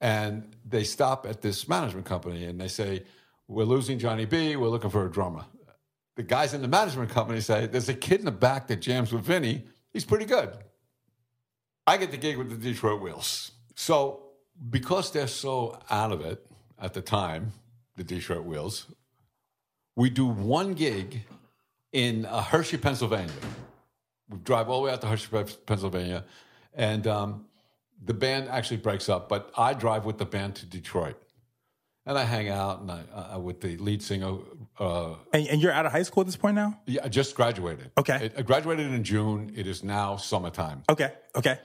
and 0.00 0.56
they 0.64 0.84
stop 0.84 1.26
at 1.26 1.40
this 1.40 1.68
management 1.68 2.06
company 2.06 2.44
and 2.44 2.60
they 2.60 2.68
say, 2.68 3.04
We're 3.46 3.64
losing 3.64 3.98
Johnny 3.98 4.24
B. 4.24 4.56
We're 4.56 4.68
looking 4.68 4.90
for 4.90 5.06
a 5.06 5.10
drummer. 5.10 5.44
The 6.16 6.22
guys 6.22 6.54
in 6.54 6.62
the 6.62 6.68
management 6.68 7.10
company 7.10 7.40
say, 7.40 7.66
There's 7.66 7.88
a 7.88 7.94
kid 7.94 8.18
in 8.18 8.26
the 8.26 8.32
back 8.32 8.66
that 8.66 8.80
jams 8.80 9.12
with 9.12 9.24
Vinny. 9.24 9.64
He's 9.92 10.04
pretty 10.04 10.24
good. 10.24 10.50
I 11.86 11.96
get 11.98 12.10
the 12.10 12.16
gig 12.16 12.36
with 12.36 12.50
the 12.50 12.56
Detroit 12.56 13.00
Wheels. 13.00 13.52
So, 13.74 14.22
because 14.70 15.10
they're 15.10 15.26
so 15.28 15.78
out 15.90 16.12
of 16.12 16.20
it 16.20 16.44
at 16.78 16.94
the 16.94 17.02
time, 17.02 17.52
the 17.96 18.04
Detroit 18.04 18.44
Wheels, 18.44 18.86
we 19.96 20.10
do 20.10 20.26
one 20.26 20.74
gig 20.74 21.22
in 21.92 22.26
uh, 22.26 22.42
Hershey, 22.42 22.76
Pennsylvania. 22.76 23.32
We 24.28 24.38
drive 24.38 24.68
all 24.68 24.80
the 24.80 24.86
way 24.86 24.92
out 24.92 25.00
to 25.02 25.06
Hershey, 25.06 25.28
Pennsylvania, 25.66 26.24
and 26.74 27.06
um, 27.06 27.44
the 28.04 28.14
band 28.14 28.48
actually 28.48 28.78
breaks 28.78 29.08
up. 29.08 29.28
But 29.28 29.52
I 29.56 29.74
drive 29.74 30.04
with 30.04 30.18
the 30.18 30.24
band 30.24 30.56
to 30.56 30.66
Detroit, 30.66 31.20
and 32.06 32.18
I 32.18 32.24
hang 32.24 32.48
out 32.48 32.80
and 32.80 32.90
I, 32.90 33.02
uh, 33.34 33.38
with 33.38 33.60
the 33.60 33.76
lead 33.76 34.02
singer. 34.02 34.38
Uh, 34.78 35.14
And, 35.32 35.46
and 35.48 35.62
you're 35.62 35.70
out 35.72 35.86
of 35.86 35.92
high 35.92 36.02
school 36.02 36.22
at 36.22 36.26
this 36.26 36.36
point 36.36 36.56
now? 36.56 36.80
yeah, 36.86 37.02
I 37.04 37.08
just 37.08 37.36
graduated. 37.36 37.92
Okay. 37.98 38.30
I 38.36 38.42
graduated 38.42 38.92
in 38.92 39.04
June. 39.04 39.52
It 39.54 39.66
is 39.68 39.84
now 39.84 40.16
summertime. 40.16 40.82
Okay. 40.88 41.12
Okay. 41.36 41.58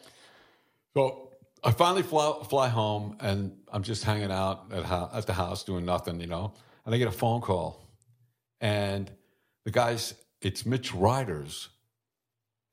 So 0.96 1.29
I 1.64 1.72
finally 1.72 2.04
fly, 2.04 2.42
fly 2.50 2.70
home, 2.70 3.18
and 3.20 3.58
I'm 3.72 3.84
just 3.84 4.04
hanging 4.04 4.32
out 4.32 4.72
at, 4.72 4.86
ho- 4.86 5.10
at 5.14 5.26
the 5.28 5.34
house 5.34 5.64
doing 5.64 5.86
nothing, 5.86 6.22
you 6.22 6.28
know. 6.28 6.54
And 6.86 6.96
I 6.96 6.98
get 6.98 7.08
a 7.08 7.12
phone 7.12 7.42
call, 7.42 7.86
and 8.62 9.12
the 9.66 9.72
guy's 9.72 10.14
it's 10.42 10.66
Mitch 10.66 10.94
Ryder's 10.94 11.70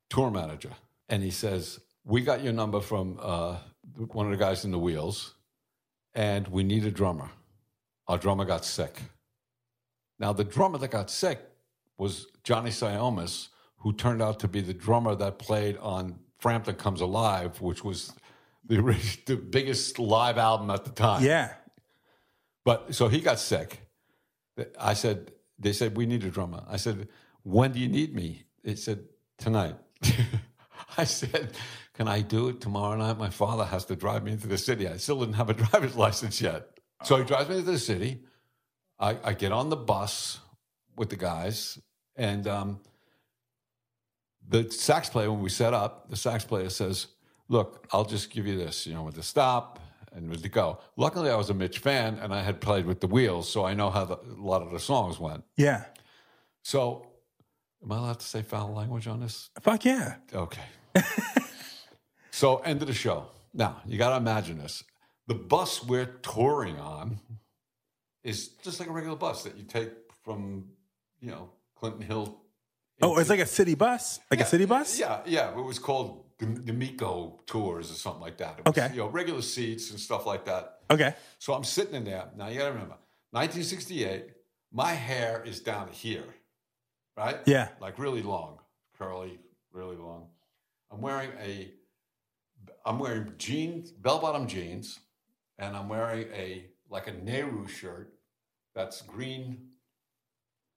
tour 0.08 0.30
manager, 0.30 0.70
and 1.08 1.22
he 1.22 1.30
says, 1.30 1.80
"We 2.04 2.20
got 2.20 2.44
your 2.44 2.52
number 2.52 2.80
from 2.80 3.18
uh, 3.20 3.56
one 4.12 4.26
of 4.26 4.32
the 4.32 4.38
guys 4.38 4.64
in 4.64 4.70
the 4.70 4.78
Wheels, 4.78 5.34
and 6.14 6.46
we 6.48 6.62
need 6.62 6.84
a 6.84 6.90
drummer. 6.90 7.30
Our 8.06 8.18
drummer 8.18 8.44
got 8.44 8.64
sick. 8.64 9.00
Now 10.18 10.32
the 10.32 10.44
drummer 10.44 10.78
that 10.78 10.92
got 10.92 11.10
sick 11.10 11.40
was 11.98 12.26
Johnny 12.44 12.70
Siomos, 12.70 13.48
who 13.78 13.92
turned 13.92 14.22
out 14.22 14.38
to 14.40 14.48
be 14.48 14.60
the 14.60 14.74
drummer 14.74 15.16
that 15.16 15.38
played 15.38 15.76
on 15.78 16.20
Frampton 16.38 16.76
Comes 16.76 17.00
Alive, 17.00 17.60
which 17.60 17.82
was 17.82 18.12
the, 18.68 19.18
the 19.26 19.36
biggest 19.36 19.98
live 19.98 20.38
album 20.38 20.70
at 20.70 20.84
the 20.84 20.90
time. 20.90 21.22
Yeah. 21.22 21.52
But 22.64 22.94
so 22.94 23.08
he 23.08 23.20
got 23.20 23.38
sick. 23.38 23.80
I 24.78 24.94
said, 24.94 25.32
they 25.58 25.72
said, 25.72 25.96
we 25.96 26.06
need 26.06 26.24
a 26.24 26.30
drummer. 26.30 26.64
I 26.68 26.76
said, 26.76 27.08
when 27.42 27.72
do 27.72 27.78
you 27.78 27.88
need 27.88 28.14
me? 28.14 28.42
They 28.64 28.74
said, 28.74 29.04
tonight. 29.38 29.76
I 30.98 31.04
said, 31.04 31.52
can 31.94 32.08
I 32.08 32.22
do 32.22 32.48
it 32.48 32.60
tomorrow 32.60 32.96
night? 32.96 33.18
My 33.18 33.30
father 33.30 33.64
has 33.64 33.84
to 33.86 33.96
drive 33.96 34.24
me 34.24 34.32
into 34.32 34.48
the 34.48 34.58
city. 34.58 34.88
I 34.88 34.96
still 34.96 35.20
didn't 35.20 35.34
have 35.34 35.50
a 35.50 35.54
driver's 35.64 35.94
license 35.94 36.40
yet. 36.40 36.80
So 37.04 37.16
he 37.16 37.24
drives 37.24 37.48
me 37.48 37.56
to 37.56 37.62
the 37.62 37.78
city. 37.78 38.22
I, 38.98 39.16
I 39.22 39.32
get 39.34 39.52
on 39.52 39.68
the 39.68 39.76
bus 39.76 40.40
with 40.96 41.10
the 41.10 41.16
guys, 41.16 41.78
and 42.16 42.48
um, 42.48 42.80
the 44.48 44.70
sax 44.70 45.10
player, 45.10 45.30
when 45.30 45.42
we 45.42 45.50
set 45.50 45.74
up, 45.74 46.08
the 46.08 46.16
sax 46.16 46.44
player 46.44 46.70
says, 46.70 47.08
Look, 47.48 47.86
I'll 47.92 48.04
just 48.04 48.30
give 48.30 48.46
you 48.46 48.56
this, 48.58 48.86
you 48.86 48.94
know, 48.94 49.02
with 49.02 49.14
the 49.14 49.22
stop 49.22 49.78
and 50.12 50.28
with 50.28 50.42
the 50.42 50.48
go. 50.48 50.78
Luckily, 50.96 51.30
I 51.30 51.36
was 51.36 51.50
a 51.50 51.54
Mitch 51.54 51.78
fan 51.78 52.18
and 52.20 52.34
I 52.34 52.42
had 52.42 52.60
played 52.60 52.86
with 52.86 53.00
the 53.00 53.06
wheels, 53.06 53.48
so 53.48 53.64
I 53.64 53.74
know 53.74 53.90
how 53.90 54.04
the, 54.04 54.16
a 54.16 54.38
lot 54.38 54.62
of 54.62 54.72
the 54.72 54.80
songs 54.80 55.20
went. 55.20 55.44
Yeah. 55.56 55.84
So, 56.62 57.06
am 57.82 57.92
I 57.92 57.98
allowed 57.98 58.20
to 58.20 58.26
say 58.26 58.42
foul 58.42 58.72
language 58.72 59.06
on 59.06 59.20
this? 59.20 59.50
Fuck 59.60 59.84
yeah. 59.84 60.16
Okay. 60.34 60.62
so, 62.30 62.58
end 62.58 62.82
of 62.82 62.88
the 62.88 62.94
show. 62.94 63.26
Now, 63.54 63.80
you 63.86 63.98
got 63.98 64.10
to 64.10 64.16
imagine 64.16 64.58
this. 64.58 64.82
The 65.28 65.34
bus 65.34 65.84
we're 65.84 66.06
touring 66.06 66.78
on 66.78 67.20
is 68.24 68.48
just 68.48 68.80
like 68.80 68.88
a 68.88 68.92
regular 68.92 69.16
bus 69.16 69.44
that 69.44 69.56
you 69.56 69.64
take 69.64 69.90
from, 70.24 70.64
you 71.20 71.30
know, 71.30 71.50
Clinton 71.76 72.02
Hill. 72.02 72.40
Oh, 73.00 73.18
it's 73.18 73.30
like 73.30 73.40
a 73.40 73.46
city 73.46 73.74
bus? 73.74 74.18
Like 74.30 74.40
a 74.40 74.46
city 74.46 74.64
bus? 74.64 74.98
Yeah, 74.98 75.20
yeah. 75.26 75.50
It 75.50 75.62
was 75.62 75.78
called 75.78 76.25
the, 76.38 76.46
the 76.46 76.72
Miko 76.72 77.40
Tours 77.46 77.90
or 77.90 77.94
something 77.94 78.20
like 78.22 78.36
that. 78.38 78.58
Was, 78.64 78.76
Okay. 78.76 78.90
You 78.94 79.00
know, 79.02 79.08
regular 79.08 79.42
seats 79.42 79.90
and 79.90 79.98
stuff 80.00 80.26
like 80.26 80.44
that. 80.46 80.80
Okay. 80.90 81.14
So 81.38 81.54
I'm 81.54 81.64
sitting 81.64 81.94
in 81.94 82.04
there. 82.04 82.28
Now 82.36 82.48
you 82.48 82.58
got 82.58 82.66
to 82.66 82.72
remember, 82.72 82.96
1968. 83.30 84.30
My 84.72 84.92
hair 84.92 85.42
is 85.46 85.60
down 85.60 85.88
here, 85.90 86.24
right? 87.16 87.38
Yeah. 87.46 87.68
like 87.80 87.98
really 87.98 88.22
long, 88.22 88.58
curly, 88.98 89.38
really 89.72 89.96
long. 89.96 90.28
I'm 90.90 91.00
wearing 91.00 91.30
a, 91.42 91.70
I'm 92.84 92.98
wearing 92.98 93.32
jeans, 93.38 93.90
bell-bottom 93.90 94.46
jeans, 94.46 95.00
and 95.58 95.76
I'm 95.76 95.88
wearing 95.88 96.26
a 96.32 96.66
like 96.90 97.08
a 97.08 97.12
Nehru 97.12 97.66
shirt 97.66 98.12
that's 98.74 99.02
green 99.02 99.68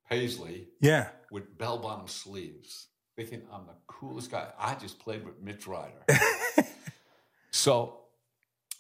paisley 0.10 0.70
Yeah. 0.82 1.10
with 1.32 1.58
bell-bottom 1.58 2.08
sleeves. 2.08 2.88
Thinking 3.20 3.42
I'm 3.52 3.66
the 3.66 3.74
coolest 3.86 4.32
guy. 4.32 4.48
I 4.58 4.76
just 4.76 4.98
played 4.98 5.26
with 5.26 5.42
Mitch 5.42 5.68
Ryder. 5.68 5.92
so 7.52 7.98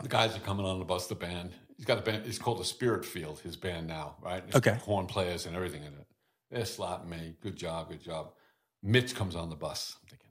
the 0.01 0.07
guys 0.07 0.33
are 0.33 0.39
coming 0.39 0.65
on 0.65 0.79
the 0.79 0.85
bus. 0.85 1.07
The 1.07 1.15
band. 1.15 1.51
He's 1.75 1.85
got 1.85 1.97
a 1.97 2.01
band. 2.01 2.23
It's 2.25 2.37
called 2.39 2.57
the 2.57 2.63
Spirit 2.63 3.03
Field. 3.03 3.41
His 3.41 3.57
band 3.57 3.87
now, 3.87 4.15
right? 4.21 4.41
It's 4.47 4.55
Okay. 4.55 4.75
horn 4.85 5.07
players 5.07 5.45
and 5.45 5.57
everything 5.57 5.81
in 5.83 5.89
it. 5.91 6.07
They're 6.51 6.63
slapping 6.63 7.09
me. 7.09 7.35
Good 7.41 7.57
job. 7.57 7.89
Good 7.89 8.01
job. 8.01 8.31
Mitch 8.81 9.13
comes 9.13 9.35
on 9.35 9.49
the 9.49 9.57
bus. 9.57 9.97
I'm 10.01 10.07
thinking 10.07 10.29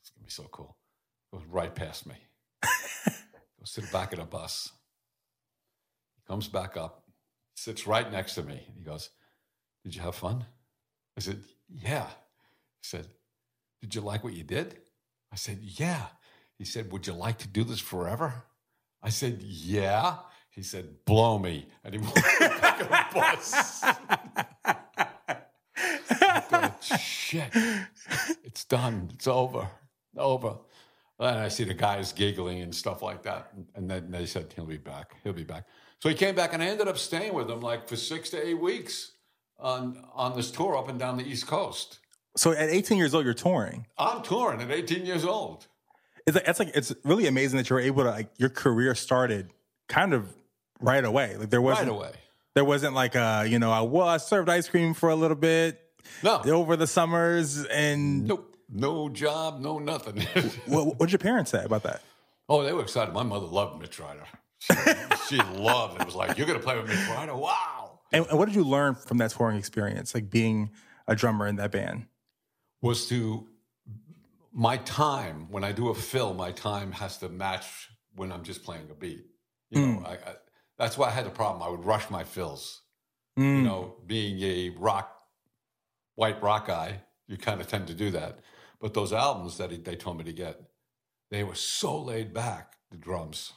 it's 0.00 0.08
gonna 0.08 0.24
be 0.24 0.30
so 0.30 0.44
cool. 0.44 0.78
Goes 1.30 1.42
right 1.50 1.74
past 1.74 2.06
me. 2.06 2.14
Goes 3.58 3.72
to 3.74 3.82
the 3.82 3.92
back 3.92 4.14
of 4.14 4.20
the 4.20 4.24
bus. 4.24 4.72
Comes 6.26 6.48
back 6.48 6.78
up. 6.78 7.04
Sits 7.56 7.86
right 7.86 8.10
next 8.10 8.36
to 8.36 8.42
me. 8.42 8.66
He 8.74 8.82
goes, 8.82 9.10
"Did 9.84 9.94
you 9.94 10.00
have 10.00 10.14
fun?" 10.14 10.46
I 11.18 11.20
said, 11.20 11.42
"Yeah." 11.68 12.06
He 12.06 12.84
said, 12.86 13.06
Did 13.80 13.94
you 13.94 14.00
like 14.00 14.24
what 14.24 14.34
you 14.34 14.44
did? 14.44 14.78
I 15.32 15.36
said, 15.36 15.58
Yeah. 15.60 16.06
He 16.58 16.64
said, 16.64 16.92
Would 16.92 17.06
you 17.06 17.12
like 17.14 17.38
to 17.38 17.48
do 17.48 17.64
this 17.64 17.80
forever? 17.80 18.44
I 19.02 19.08
said, 19.08 19.40
Yeah. 19.42 20.16
He 20.50 20.62
said, 20.62 21.04
Blow 21.04 21.38
me. 21.38 21.66
And 21.84 21.94
he 21.94 22.00
went 22.00 22.14
back 22.60 22.80
in 22.80 22.86
the 22.88 23.04
bus. 23.14 23.84
Shit. 27.00 27.50
It's 28.44 28.64
done. 28.64 29.10
It's 29.14 29.26
over. 29.26 29.68
Over. 30.16 30.56
And 31.18 31.38
I 31.38 31.48
see 31.48 31.64
the 31.64 31.74
guys 31.74 32.12
giggling 32.12 32.62
and 32.62 32.74
stuff 32.74 33.02
like 33.02 33.22
that. 33.24 33.52
And 33.74 33.90
then 33.90 34.10
they 34.10 34.26
said, 34.26 34.52
He'll 34.54 34.66
be 34.66 34.78
back. 34.78 35.16
He'll 35.22 35.32
be 35.32 35.44
back. 35.44 35.66
So 36.00 36.08
he 36.08 36.14
came 36.14 36.34
back 36.34 36.54
and 36.54 36.62
I 36.62 36.66
ended 36.66 36.88
up 36.88 36.98
staying 36.98 37.34
with 37.34 37.50
him 37.50 37.60
like 37.60 37.86
for 37.86 37.96
six 37.96 38.30
to 38.30 38.46
eight 38.46 38.58
weeks 38.60 39.12
on 39.58 40.02
on 40.14 40.34
this 40.34 40.50
tour 40.50 40.76
up 40.76 40.88
and 40.88 40.98
down 40.98 41.16
the 41.18 41.26
East 41.26 41.46
Coast. 41.46 41.98
So 42.36 42.52
at 42.52 42.68
18 42.70 42.96
years 42.98 43.14
old, 43.14 43.24
you're 43.24 43.34
touring. 43.34 43.86
I'm 43.98 44.22
touring 44.22 44.60
at 44.60 44.70
18 44.70 45.04
years 45.04 45.24
old. 45.24 45.66
It's 46.26 46.36
like, 46.36 46.46
it's 46.48 46.58
like 46.58 46.70
it's 46.74 46.94
really 47.04 47.26
amazing 47.26 47.56
that 47.56 47.68
you're 47.70 47.80
able 47.80 48.04
to 48.04 48.10
like 48.10 48.30
your 48.38 48.50
career 48.50 48.94
started 48.94 49.50
kind 49.88 50.12
of 50.14 50.32
right 50.80 51.04
away. 51.04 51.36
Like 51.36 51.50
there 51.50 51.62
wasn't 51.62 51.88
right 51.88 51.96
away. 51.96 52.12
there 52.54 52.64
wasn't 52.64 52.94
like 52.94 53.14
a 53.16 53.46
you 53.48 53.58
know 53.58 53.72
I 53.72 53.80
well 53.80 54.06
I 54.06 54.18
served 54.18 54.48
ice 54.48 54.68
cream 54.68 54.94
for 54.94 55.08
a 55.08 55.16
little 55.16 55.36
bit 55.36 55.80
No. 56.22 56.40
over 56.44 56.76
the 56.76 56.86
summers 56.86 57.64
and 57.66 58.26
Nope. 58.28 58.46
No 58.72 59.08
job, 59.08 59.58
no 59.60 59.78
nothing. 59.80 60.20
what 60.66 60.96
did 61.00 61.10
your 61.10 61.18
parents 61.18 61.50
say 61.50 61.64
about 61.64 61.82
that? 61.82 62.02
Oh, 62.48 62.62
they 62.62 62.72
were 62.72 62.82
excited. 62.82 63.12
My 63.12 63.24
mother 63.24 63.46
loved 63.46 63.80
Mitch 63.80 63.98
Ryder. 63.98 64.22
She, 64.60 64.74
she 65.28 65.36
loved 65.58 65.96
it. 65.96 66.02
It 66.02 66.06
was 66.06 66.14
like, 66.14 66.38
you're 66.38 66.46
going 66.46 66.58
to 66.58 66.64
play 66.64 66.76
with 66.76 66.86
Mitch 66.88 67.08
Ryder? 67.08 67.34
Wow. 67.34 67.98
And, 68.12 68.26
and 68.28 68.38
what 68.38 68.46
did 68.46 68.54
you 68.54 68.62
learn 68.62 68.94
from 68.94 69.18
that 69.18 69.32
touring 69.32 69.56
experience, 69.56 70.14
like 70.14 70.30
being 70.30 70.70
a 71.08 71.16
drummer 71.16 71.48
in 71.48 71.56
that 71.56 71.72
band? 71.72 72.06
Was 72.82 73.06
to, 73.08 73.46
my 74.52 74.78
time, 74.78 75.46
when 75.50 75.64
I 75.64 75.72
do 75.72 75.88
a 75.88 75.94
fill, 75.94 76.34
my 76.34 76.50
time 76.50 76.92
has 76.92 77.18
to 77.18 77.28
match 77.28 77.90
when 78.14 78.32
I'm 78.32 78.42
just 78.42 78.64
playing 78.64 78.88
a 78.90 78.94
beat. 78.94 79.26
You 79.70 79.80
know, 79.80 79.92
hmm. 79.98 80.06
I, 80.06 80.12
I, 80.12 80.34
that's 80.78 80.96
why 80.96 81.08
I 81.08 81.10
had 81.10 81.26
a 81.26 81.30
problem. 81.30 81.62
I 81.62 81.68
would 81.68 81.84
rush 81.84 82.10
my 82.10 82.24
fills. 82.24 82.82
You 83.36 83.44
hmm. 83.44 83.64
know, 83.64 83.96
being 84.06 84.40
a 84.42 84.70
rock, 84.78 85.20
white 86.14 86.42
rock 86.42 86.66
guy, 86.66 87.02
you 87.28 87.36
kind 87.36 87.60
of 87.60 87.68
tend 87.68 87.86
to 87.88 87.94
do 87.94 88.10
that. 88.10 88.40
But 88.80 88.94
those 88.94 89.12
albums 89.12 89.58
that 89.58 89.70
he, 89.70 89.76
they 89.76 89.94
told 89.94 90.18
me 90.18 90.24
to 90.24 90.32
get, 90.32 90.60
they 91.30 91.44
were 91.44 91.54
so 91.54 92.00
laid 92.00 92.32
back, 92.34 92.76
the 92.90 92.96
drums, 92.96 93.52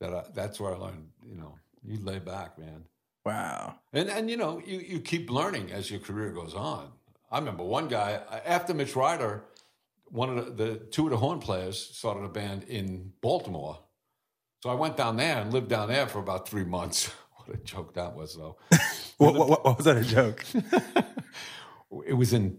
that 0.00 0.12
I, 0.12 0.24
that's 0.34 0.58
where 0.58 0.74
I 0.74 0.78
learned, 0.78 1.08
you 1.24 1.36
know, 1.36 1.58
you 1.84 1.98
lay 2.02 2.18
back, 2.18 2.58
man. 2.58 2.84
Wow. 3.24 3.76
And 3.92 4.08
and 4.08 4.30
you 4.30 4.36
know, 4.36 4.62
you, 4.64 4.78
you 4.78 5.00
keep 5.00 5.30
learning 5.30 5.70
as 5.70 5.90
your 5.90 6.00
career 6.00 6.30
goes 6.30 6.54
on. 6.54 6.90
I 7.30 7.38
remember 7.38 7.62
one 7.64 7.88
guy 7.88 8.20
after 8.44 8.74
Mitch 8.74 8.96
Ryder, 8.96 9.44
one 10.06 10.36
of 10.36 10.56
the, 10.56 10.64
the 10.64 10.76
two 10.76 11.04
of 11.04 11.10
the 11.10 11.16
horn 11.16 11.38
players 11.38 11.78
started 11.78 12.24
a 12.24 12.28
band 12.28 12.64
in 12.64 13.12
Baltimore. 13.20 13.78
So 14.62 14.70
I 14.70 14.74
went 14.74 14.96
down 14.96 15.16
there 15.16 15.40
and 15.40 15.52
lived 15.52 15.68
down 15.68 15.88
there 15.88 16.06
for 16.06 16.18
about 16.18 16.48
three 16.48 16.64
months. 16.64 17.10
What 17.40 17.56
a 17.58 17.62
joke 17.64 17.94
that 17.94 18.14
was, 18.14 18.36
though. 18.36 18.58
What, 19.16 19.34
what, 19.34 19.64
what 19.64 19.76
was 19.78 19.86
that 19.86 19.96
a 19.96 20.04
joke? 20.04 20.44
it 22.06 22.12
was 22.12 22.34
in 22.34 22.58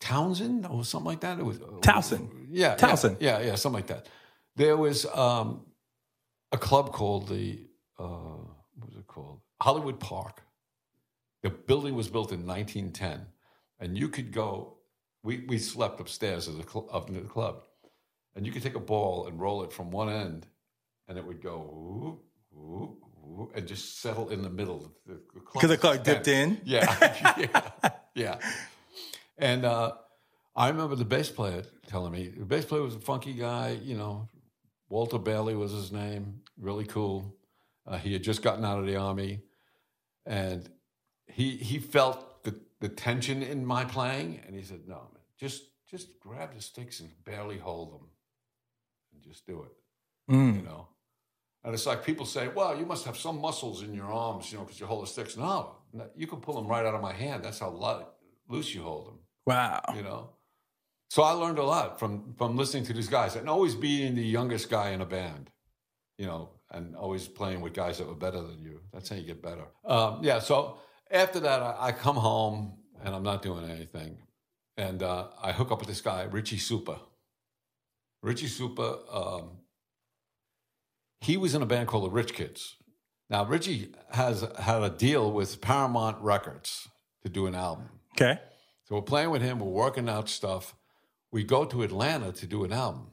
Townsend 0.00 0.66
or 0.66 0.84
something 0.84 1.06
like 1.06 1.20
that. 1.20 1.38
It 1.38 1.44
was 1.44 1.58
Towson. 1.58 2.46
Yeah, 2.50 2.76
Towson. 2.76 3.16
Yeah, 3.20 3.38
yeah, 3.38 3.46
yeah, 3.46 3.54
something 3.56 3.78
like 3.78 3.86
that. 3.88 4.06
There 4.56 4.76
was 4.76 5.06
um, 5.06 5.66
a 6.52 6.58
club 6.58 6.92
called 6.92 7.28
the 7.28 7.66
uh, 7.98 8.04
what 8.76 8.88
was 8.88 8.96
it 8.96 9.06
called? 9.06 9.40
Hollywood 9.60 9.98
Park. 9.98 10.42
The 11.42 11.50
building 11.50 11.94
was 11.94 12.08
built 12.08 12.32
in 12.32 12.46
1910, 12.46 13.26
and 13.78 13.96
you 13.96 14.08
could 14.08 14.32
go. 14.32 14.74
We 15.22 15.44
we 15.48 15.58
slept 15.58 16.00
upstairs 16.00 16.48
as 16.48 16.56
a 16.58 16.62
cl- 16.62 17.04
in 17.08 17.14
the 17.14 17.20
club, 17.20 17.62
and 18.34 18.46
you 18.46 18.52
could 18.52 18.62
take 18.62 18.76
a 18.76 18.80
ball 18.80 19.26
and 19.26 19.40
roll 19.40 19.62
it 19.64 19.72
from 19.72 19.90
one 19.90 20.08
end, 20.08 20.46
and 21.08 21.18
it 21.18 21.24
would 21.24 21.42
go 21.42 21.58
whoop, 21.58 22.22
whoop, 22.50 22.98
whoop, 23.22 23.52
and 23.56 23.66
just 23.66 24.00
settle 24.00 24.28
in 24.28 24.42
the 24.42 24.50
middle. 24.50 24.92
The, 25.06 25.20
the 25.34 25.40
club 25.40 25.54
Because 25.54 25.70
the 25.70 25.76
clock 25.76 26.04
dipped 26.04 26.28
in? 26.28 26.60
Yeah, 26.64 27.36
yeah, 27.38 27.90
yeah. 28.14 28.38
And 29.36 29.64
uh, 29.64 29.92
I 30.54 30.68
remember 30.68 30.94
the 30.96 31.04
bass 31.04 31.30
player 31.30 31.62
telling 31.86 32.12
me 32.12 32.28
the 32.28 32.44
bass 32.44 32.64
player 32.64 32.82
was 32.82 32.94
a 32.94 33.00
funky 33.00 33.32
guy. 33.32 33.78
You 33.82 33.96
know, 33.96 34.28
Walter 34.88 35.18
Bailey 35.18 35.54
was 35.56 35.72
his 35.72 35.92
name. 35.92 36.40
Really 36.58 36.84
cool. 36.84 37.34
Uh, 37.86 37.96
he 37.98 38.12
had 38.12 38.22
just 38.22 38.42
gotten 38.42 38.64
out 38.64 38.78
of 38.78 38.86
the 38.86 38.96
army, 38.96 39.40
and 40.26 40.68
he 41.26 41.56
he 41.56 41.78
felt 41.78 42.27
the 42.80 42.88
tension 42.88 43.42
in 43.42 43.64
my 43.64 43.84
playing, 43.84 44.40
and 44.46 44.54
he 44.54 44.62
said, 44.62 44.86
"No, 44.86 44.96
man, 44.96 45.22
just 45.38 45.62
just 45.90 46.18
grab 46.20 46.54
the 46.54 46.60
sticks 46.62 47.00
and 47.00 47.10
barely 47.24 47.58
hold 47.58 47.92
them, 47.92 48.08
and 49.12 49.22
just 49.22 49.46
do 49.46 49.62
it." 49.62 49.72
You 50.28 50.62
know. 50.62 50.88
And 51.64 51.74
it's 51.74 51.86
like 51.86 52.04
people 52.04 52.24
say, 52.26 52.48
"Well, 52.48 52.78
you 52.78 52.86
must 52.86 53.04
have 53.06 53.16
some 53.16 53.40
muscles 53.40 53.82
in 53.82 53.92
your 53.94 54.12
arms, 54.12 54.50
you 54.52 54.58
know, 54.58 54.64
because 54.64 54.78
you 54.80 54.86
hold 54.86 55.02
the 55.02 55.06
sticks." 55.08 55.36
No, 55.36 55.76
no, 55.92 56.08
you 56.16 56.26
can 56.26 56.40
pull 56.40 56.54
them 56.54 56.66
right 56.68 56.84
out 56.86 56.94
of 56.94 57.00
my 57.02 57.12
hand. 57.12 57.42
That's 57.44 57.58
how 57.58 57.70
lo- 57.70 58.06
loose 58.48 58.74
you 58.74 58.82
hold 58.82 59.06
them 59.08 59.18
Wow. 59.46 59.82
you 59.96 60.02
know. 60.02 60.30
So 61.10 61.22
I 61.22 61.32
learned 61.32 61.58
a 61.58 61.64
lot 61.64 61.98
from 61.98 62.34
from 62.34 62.56
listening 62.56 62.84
to 62.84 62.92
these 62.92 63.08
guys 63.08 63.34
and 63.36 63.48
always 63.48 63.74
being 63.74 64.14
the 64.14 64.22
youngest 64.22 64.68
guy 64.70 64.90
in 64.90 65.00
a 65.00 65.06
band, 65.06 65.50
you 66.18 66.26
know, 66.26 66.50
and 66.70 66.94
always 66.94 67.26
playing 67.26 67.60
with 67.62 67.72
guys 67.72 67.96
that 67.98 68.06
were 68.06 68.14
better 68.14 68.40
than 68.42 68.58
you. 68.60 68.80
That's 68.92 69.08
how 69.08 69.16
you 69.16 69.24
get 69.24 69.42
better. 69.42 69.66
Um, 69.84 70.20
yeah. 70.22 70.38
So 70.38 70.78
after 71.10 71.40
that, 71.40 71.62
I, 71.62 71.76
I 71.80 71.92
come 71.92 72.16
home 72.16 72.74
and 73.04 73.14
I'm 73.14 73.22
not 73.22 73.42
doing 73.42 73.68
anything, 73.70 74.18
and 74.76 75.02
uh, 75.02 75.28
I 75.42 75.52
hook 75.52 75.70
up 75.70 75.80
with 75.80 75.88
this 75.88 76.00
guy, 76.00 76.24
Richie 76.24 76.58
Supa. 76.58 76.98
Richie 78.22 78.48
Supa, 78.48 78.98
um, 79.14 79.50
he 81.20 81.36
was 81.36 81.54
in 81.54 81.62
a 81.62 81.66
band 81.66 81.88
called 81.88 82.04
the 82.04 82.10
Rich 82.10 82.34
Kids. 82.34 82.76
Now 83.30 83.44
Richie 83.44 83.92
has 84.10 84.44
had 84.58 84.82
a 84.82 84.90
deal 84.90 85.30
with 85.30 85.60
Paramount 85.60 86.20
Records 86.20 86.88
to 87.22 87.28
do 87.28 87.46
an 87.46 87.54
album. 87.54 87.88
Okay. 88.12 88.40
So 88.84 88.96
we're 88.96 89.02
playing 89.02 89.30
with 89.30 89.42
him, 89.42 89.60
we're 89.60 89.66
working 89.66 90.08
out 90.08 90.28
stuff. 90.28 90.74
We 91.30 91.44
go 91.44 91.64
to 91.66 91.82
Atlanta 91.82 92.32
to 92.32 92.46
do 92.46 92.64
an 92.64 92.72
album. 92.72 93.08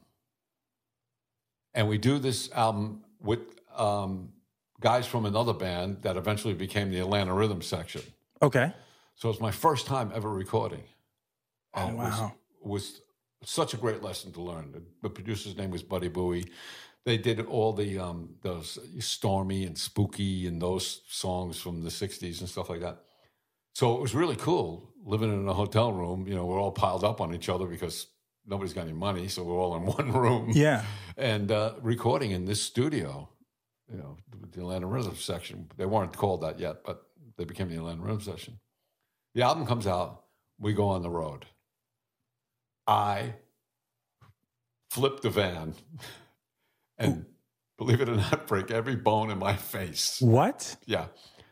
And 1.74 1.86
we 1.88 1.98
do 1.98 2.18
this 2.18 2.50
album 2.52 3.04
with 3.20 3.40
um, 3.76 4.32
guys 4.80 5.06
from 5.06 5.24
another 5.26 5.52
band 5.52 6.02
that 6.02 6.16
eventually 6.16 6.54
became 6.54 6.90
the 6.90 6.98
Atlanta 7.00 7.32
Rhythm 7.34 7.62
section. 7.62 8.02
Okay. 8.42 8.72
So 9.14 9.30
it's 9.30 9.40
my 9.40 9.50
first 9.50 9.86
time 9.86 10.12
ever 10.14 10.30
recording. 10.30 10.82
And 11.74 11.98
Oh, 11.98 12.02
it 12.02 12.06
was, 12.08 12.18
wow. 12.20 12.32
was 12.62 13.00
such 13.44 13.74
a 13.74 13.76
great 13.76 14.02
lesson 14.02 14.32
to 14.32 14.42
learn. 14.42 14.72
The, 14.72 14.82
the 15.02 15.10
producer's 15.10 15.56
name 15.56 15.70
was 15.70 15.82
Buddy 15.82 16.08
Buie. 16.08 16.48
They 17.04 17.16
did 17.16 17.40
all 17.46 17.72
the 17.72 17.98
um, 18.00 18.30
those 18.42 18.78
stormy 18.98 19.64
and 19.64 19.78
spooky 19.78 20.46
and 20.48 20.60
those 20.60 21.02
songs 21.08 21.58
from 21.60 21.82
the 21.84 21.88
'60s 21.90 22.40
and 22.40 22.48
stuff 22.48 22.68
like 22.68 22.80
that. 22.80 23.02
So 23.76 23.94
it 23.96 24.00
was 24.00 24.12
really 24.14 24.34
cool 24.36 24.90
living 25.04 25.32
in 25.32 25.46
a 25.48 25.52
hotel 25.54 25.92
room. 25.92 26.26
You 26.26 26.34
know, 26.34 26.44
we're 26.46 26.60
all 26.60 26.72
piled 26.72 27.04
up 27.04 27.20
on 27.20 27.32
each 27.32 27.48
other 27.48 27.66
because 27.66 28.08
nobody's 28.44 28.72
got 28.72 28.82
any 28.88 28.92
money, 28.92 29.28
so 29.28 29.44
we're 29.44 29.54
all 29.56 29.76
in 29.76 29.86
one 29.98 30.12
room. 30.12 30.50
Yeah. 30.52 30.82
and 31.16 31.52
uh, 31.52 31.74
recording 31.80 32.32
in 32.32 32.44
this 32.44 32.60
studio. 32.60 33.28
You 33.90 33.98
know, 33.98 34.16
the 34.52 34.60
Atlanta 34.60 34.86
Rhythm 34.86 35.16
section. 35.16 35.68
They 35.76 35.86
weren't 35.86 36.16
called 36.16 36.42
that 36.42 36.58
yet, 36.58 36.84
but 36.84 37.06
they 37.36 37.44
became 37.44 37.68
the 37.68 37.76
Atlanta 37.76 38.02
Rhythm 38.02 38.20
section. 38.20 38.58
The 39.34 39.42
album 39.42 39.66
comes 39.66 39.86
out. 39.86 40.24
We 40.58 40.72
go 40.72 40.88
on 40.88 41.02
the 41.02 41.10
road. 41.10 41.46
I 42.86 43.34
flip 44.90 45.20
the 45.20 45.30
van 45.30 45.74
and 46.98 47.26
believe 47.78 48.00
it 48.00 48.08
or 48.08 48.16
not, 48.16 48.46
break 48.46 48.70
every 48.70 48.96
bone 48.96 49.30
in 49.30 49.38
my 49.38 49.54
face. 49.54 50.20
What? 50.20 50.76
Yeah. 50.86 51.06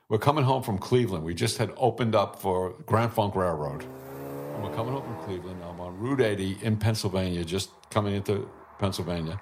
We're 0.09 0.18
coming 0.18 0.44
home 0.44 0.62
from 0.62 0.79
Cleveland. 0.79 1.25
We 1.25 1.35
just 1.35 1.59
had 1.59 1.73
opened 1.77 2.14
up 2.14 2.40
for 2.40 2.75
Grand 2.87 3.12
Funk 3.12 3.35
Railroad. 3.35 3.83
And 3.83 4.62
we're 4.62 4.75
coming 4.75 4.92
home 4.92 5.03
from 5.03 5.16
Cleveland. 5.25 5.62
I'm 5.62 5.81
on 5.81 5.99
Route 5.99 6.20
80 6.20 6.59
in 6.62 6.77
Pennsylvania, 6.77 7.44
just 7.44 7.70
coming 7.90 8.14
into 8.14 8.49
Pennsylvania, 8.79 9.40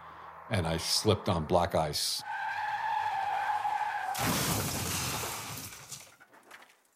and 0.50 0.66
I 0.66 0.76
slipped 0.76 1.28
on 1.28 1.44
black 1.44 1.74
ice. 1.74 2.22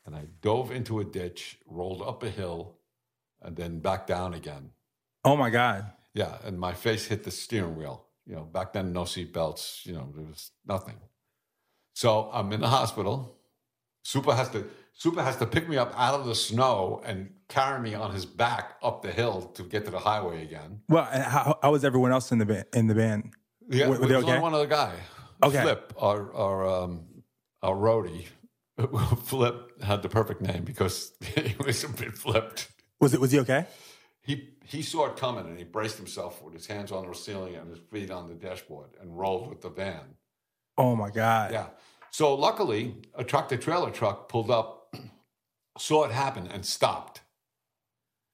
And 0.04 0.14
I 0.14 0.26
dove 0.40 0.70
into 0.70 1.00
a 1.00 1.04
ditch, 1.04 1.58
rolled 1.66 2.00
up 2.02 2.22
a 2.22 2.30
hill, 2.30 2.76
and 3.42 3.56
then 3.56 3.80
back 3.80 4.06
down 4.06 4.34
again. 4.34 4.70
Oh 5.24 5.36
my 5.36 5.50
God. 5.50 5.90
Yeah, 6.14 6.38
and 6.44 6.58
my 6.58 6.72
face 6.72 7.06
hit 7.06 7.24
the 7.24 7.30
steering 7.30 7.76
wheel. 7.76 8.06
You 8.24 8.36
know, 8.36 8.42
back 8.44 8.72
then 8.72 8.92
no 8.92 9.04
seat 9.04 9.32
belts. 9.32 9.82
You 9.84 9.94
know, 9.94 10.12
there 10.14 10.24
was 10.24 10.50
nothing. 10.66 10.96
So 11.94 12.30
I'm 12.32 12.52
in 12.52 12.60
the 12.60 12.68
hospital. 12.68 13.36
Supa 14.04 14.36
has 14.36 14.48
to 14.50 14.64
Supa 14.98 15.22
has 15.22 15.36
to 15.36 15.46
pick 15.46 15.68
me 15.68 15.76
up 15.76 15.92
out 15.96 16.18
of 16.18 16.26
the 16.26 16.34
snow 16.34 17.02
and 17.04 17.30
carry 17.48 17.80
me 17.80 17.94
on 17.94 18.12
his 18.14 18.24
back 18.24 18.76
up 18.82 19.02
the 19.02 19.12
hill 19.12 19.42
to 19.54 19.62
get 19.62 19.84
to 19.84 19.90
the 19.90 19.98
highway 19.98 20.42
again. 20.42 20.80
Well, 20.88 21.06
and 21.12 21.22
how, 21.22 21.58
how 21.62 21.72
was 21.72 21.84
everyone 21.84 22.12
else 22.12 22.32
in 22.32 22.38
the 22.38 22.46
band? 22.46 22.64
In 22.72 22.86
the 22.86 22.94
band? 22.94 23.34
Yeah, 23.68 23.88
Were- 23.88 23.98
there 23.98 24.16
was 24.16 24.24
only 24.24 24.40
one 24.40 24.54
other 24.54 24.66
guy. 24.66 24.94
Okay. 25.42 25.62
Flip, 25.62 25.92
our 25.98 26.34
our 26.34 26.66
um, 26.66 27.04
our 27.62 27.76
roadie. 27.76 28.26
Flip 29.24 29.82
had 29.82 30.02
the 30.02 30.08
perfect 30.08 30.42
name 30.42 30.64
because 30.64 31.12
he 31.36 31.54
was 31.64 31.82
a 31.84 31.88
bit 31.88 32.12
flipped. 32.12 32.68
Was 33.00 33.14
it? 33.14 33.20
Was 33.20 33.32
he 33.32 33.40
okay? 33.40 33.66
He 34.20 34.50
he 34.64 34.82
saw 34.82 35.06
it 35.06 35.16
coming 35.16 35.46
and 35.46 35.56
he 35.56 35.64
braced 35.64 35.96
himself 35.96 36.42
with 36.42 36.52
his 36.52 36.66
hands 36.66 36.92
on 36.92 37.06
the 37.06 37.14
ceiling 37.14 37.54
and 37.54 37.70
his 37.70 37.78
feet 37.90 38.10
on 38.10 38.28
the 38.28 38.34
dashboard 38.34 38.90
and 39.00 39.16
rolled 39.16 39.48
with 39.48 39.60
the 39.62 39.70
van. 39.70 40.16
Oh 40.76 40.96
my 40.96 41.10
God. 41.10 41.52
Yeah. 41.52 41.66
So 42.10 42.34
luckily, 42.34 42.96
a 43.14 43.24
tractor 43.24 43.56
trailer 43.56 43.90
truck 43.90 44.28
pulled 44.28 44.50
up, 44.50 44.94
saw 45.78 46.04
it 46.04 46.12
happen, 46.12 46.48
and 46.48 46.64
stopped. 46.64 47.20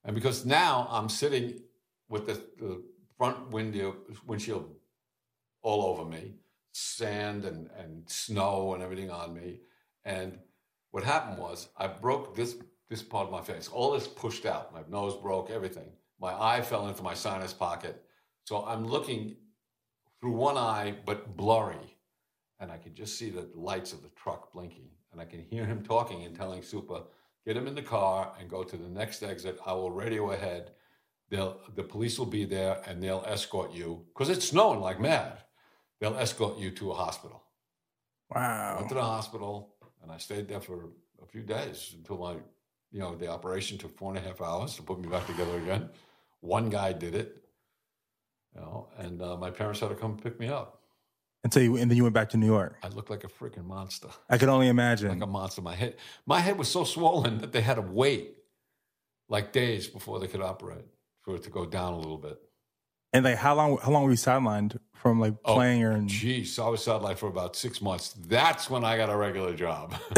And 0.04 0.14
because 0.14 0.44
now 0.44 0.88
I'm 0.90 1.08
sitting 1.08 1.60
with 2.08 2.26
the, 2.26 2.34
the 2.58 2.82
front 3.18 3.50
window 3.50 3.96
windshield 4.26 4.74
all 5.62 5.82
over 5.82 6.08
me, 6.08 6.34
sand 6.72 7.44
and, 7.44 7.68
and 7.78 8.08
snow 8.08 8.74
and 8.74 8.82
everything 8.82 9.10
on 9.10 9.34
me. 9.34 9.60
And 10.04 10.38
what 10.90 11.04
happened 11.04 11.38
was 11.38 11.68
I 11.76 11.86
broke 11.86 12.34
this 12.34 12.56
this 12.88 13.02
part 13.02 13.26
of 13.26 13.32
my 13.32 13.40
face. 13.40 13.68
All 13.68 13.92
this 13.92 14.06
pushed 14.06 14.44
out. 14.44 14.74
My 14.74 14.82
nose 14.90 15.16
broke, 15.16 15.48
everything. 15.50 15.92
My 16.20 16.34
eye 16.34 16.60
fell 16.60 16.88
into 16.88 17.02
my 17.02 17.14
sinus 17.14 17.54
pocket. 17.54 18.04
So 18.44 18.66
I'm 18.66 18.86
looking 18.86 19.36
through 20.20 20.32
one 20.32 20.58
eye, 20.58 20.94
but 21.06 21.34
blurry 21.34 21.96
and 22.62 22.70
I 22.70 22.76
could 22.76 22.94
just 22.94 23.18
see 23.18 23.28
the 23.28 23.48
lights 23.54 23.92
of 23.92 24.02
the 24.02 24.08
truck 24.10 24.52
blinking. 24.52 24.88
And 25.10 25.20
I 25.20 25.24
can 25.24 25.42
hear 25.42 25.66
him 25.66 25.82
talking 25.82 26.24
and 26.24 26.34
telling 26.34 26.62
Supa, 26.62 27.04
get 27.44 27.56
him 27.56 27.66
in 27.66 27.74
the 27.74 27.82
car 27.82 28.32
and 28.38 28.48
go 28.48 28.62
to 28.62 28.76
the 28.76 28.88
next 28.88 29.22
exit. 29.24 29.58
I 29.66 29.72
will 29.72 29.90
radio 29.90 30.30
ahead. 30.30 30.70
They'll 31.28 31.60
the 31.74 31.82
police 31.82 32.18
will 32.18 32.26
be 32.26 32.44
there 32.44 32.80
and 32.86 33.02
they'll 33.02 33.24
escort 33.26 33.72
you 33.72 34.04
because 34.14 34.28
it's 34.28 34.48
snowing 34.48 34.80
like 34.80 35.00
mad. 35.00 35.38
They'll 36.02 36.16
escort 36.16 36.58
you 36.58 36.72
to 36.72 36.90
a 36.90 36.94
hospital. 36.94 37.44
I 38.32 38.40
Wow. 38.40 38.76
went 38.78 38.88
to 38.88 38.96
the 38.96 39.02
hospital 39.02 39.76
and 40.02 40.10
I 40.10 40.18
stayed 40.18 40.48
there 40.48 40.60
for 40.60 40.88
a 41.22 41.26
few 41.26 41.42
days 41.42 41.94
until 41.96 42.18
my, 42.18 42.32
you 42.90 42.98
know, 42.98 43.14
the 43.14 43.28
operation 43.28 43.78
took 43.78 43.96
four 43.96 44.08
and 44.10 44.18
a 44.18 44.20
half 44.20 44.40
hours 44.40 44.74
to 44.74 44.82
put 44.82 44.98
me 44.98 45.06
back 45.08 45.28
together 45.28 45.56
again. 45.58 45.90
One 46.40 46.70
guy 46.70 46.92
did 46.92 47.14
it, 47.14 47.44
you 48.52 48.60
know, 48.62 48.88
and 48.98 49.22
uh, 49.22 49.36
my 49.36 49.52
parents 49.52 49.78
had 49.78 49.90
to 49.90 49.94
come 49.94 50.16
pick 50.16 50.40
me 50.40 50.48
up. 50.48 50.80
Until 51.44 51.62
you, 51.62 51.76
and 51.76 51.88
then 51.88 51.96
you 51.96 52.02
went 52.02 52.14
back 52.16 52.30
to 52.30 52.36
New 52.36 52.46
York. 52.46 52.78
I 52.82 52.88
looked 52.88 53.08
like 53.10 53.22
a 53.22 53.28
freaking 53.28 53.66
monster, 53.66 54.08
I 54.28 54.38
could 54.38 54.48
only 54.48 54.66
imagine. 54.66 55.08
like 55.10 55.22
a 55.22 55.26
monster. 55.26 55.62
My 55.62 55.76
head, 55.76 55.98
my 56.26 56.40
head 56.40 56.58
was 56.58 56.66
so 56.68 56.82
swollen 56.82 57.38
that 57.38 57.52
they 57.52 57.60
had 57.60 57.74
to 57.74 57.80
wait 57.82 58.38
like 59.28 59.52
days 59.52 59.86
before 59.86 60.18
they 60.18 60.26
could 60.26 60.42
operate 60.42 60.84
for 61.20 61.36
it 61.36 61.44
to 61.44 61.50
go 61.50 61.64
down 61.64 61.92
a 61.92 61.98
little 61.98 62.18
bit. 62.18 62.40
And 63.12 63.24
like, 63.24 63.36
how 63.36 63.54
long? 63.54 63.78
How 63.78 63.90
long 63.90 64.04
were 64.04 64.10
you 64.10 64.16
sidelined 64.16 64.78
from 64.94 65.20
like 65.20 65.34
Oh, 65.44 65.54
playing 65.54 65.82
or? 65.84 66.00
Geez, 66.06 66.58
I 66.58 66.68
was 66.68 66.80
sidelined 66.84 67.18
for 67.18 67.28
about 67.28 67.56
six 67.56 67.80
months. 67.82 68.12
That's 68.12 68.70
when 68.70 68.84
I 68.84 68.96
got 68.96 69.10
a 69.10 69.16
regular 69.16 69.54
job. 69.54 69.94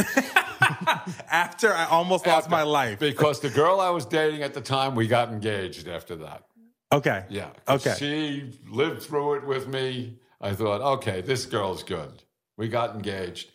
After 1.30 1.72
I 1.72 1.86
almost 1.86 2.26
lost 2.26 2.48
my 2.50 2.62
life. 2.62 2.98
because 2.98 3.40
the 3.40 3.50
girl 3.50 3.80
I 3.80 3.90
was 3.90 4.06
dating 4.06 4.42
at 4.42 4.54
the 4.54 4.60
time, 4.60 4.94
we 4.94 5.06
got 5.06 5.28
engaged 5.30 5.88
after 5.88 6.16
that. 6.16 6.44
Okay. 6.92 7.24
yeah, 7.28 7.50
Okay. 7.68 7.94
She 7.98 8.52
lived 8.70 9.02
through 9.02 9.34
it 9.34 9.46
with 9.46 9.68
me. 9.68 10.18
I 10.40 10.52
thought, 10.54 10.80
okay, 10.98 11.20
this 11.20 11.44
girl's 11.46 11.82
good. 11.82 12.22
We 12.56 12.68
got 12.68 12.94
engaged. 12.94 13.50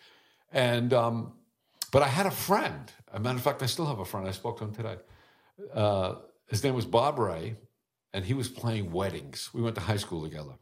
And, 0.52 0.94
um, 0.94 1.34
but 1.92 2.02
I 2.04 2.08
had 2.08 2.26
a 2.26 2.32
friend. 2.32 2.92
As 3.12 3.18
a 3.18 3.20
matter 3.20 3.38
of 3.38 3.44
fact, 3.44 3.64
I 3.64 3.66
still 3.68 3.86
have 3.86 4.00
a 4.00 4.06
friend. 4.06 4.28
I 4.28 4.32
spoke 4.32 4.58
to 4.60 4.66
him 4.66 4.74
today. 4.74 4.98
Uh, 5.74 6.16
his 6.48 6.64
name 6.64 6.74
was 6.76 6.86
Bob 6.86 7.18
Ray, 7.20 7.56
and 8.14 8.26
he 8.26 8.34
was 8.34 8.50
playing 8.50 8.92
weddings. 8.92 9.50
We 9.54 9.62
went 9.62 9.76
to 9.76 9.82
high 9.82 9.98
school 9.98 10.24
together 10.24 10.54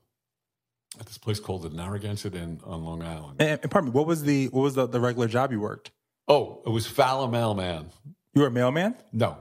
at 0.99 1.05
this 1.05 1.17
place 1.17 1.39
called 1.39 1.63
the 1.63 1.69
Narragansett 1.69 2.35
Inn 2.35 2.59
on 2.63 2.83
Long 2.83 3.01
Island. 3.01 3.41
And, 3.41 3.59
and 3.61 3.71
pardon 3.71 3.91
me, 3.91 3.93
what 3.93 4.07
was 4.07 4.23
the 4.23 4.47
what 4.47 4.61
was 4.61 4.75
the, 4.75 4.87
the 4.87 4.99
regular 4.99 5.27
job 5.27 5.51
you 5.51 5.59
worked? 5.59 5.91
Oh, 6.27 6.61
it 6.65 6.69
was 6.69 6.85
Fowler 6.85 7.29
Mailman. 7.29 7.89
You 8.33 8.41
were 8.41 8.47
a 8.47 8.51
mailman. 8.51 8.95
No. 9.13 9.37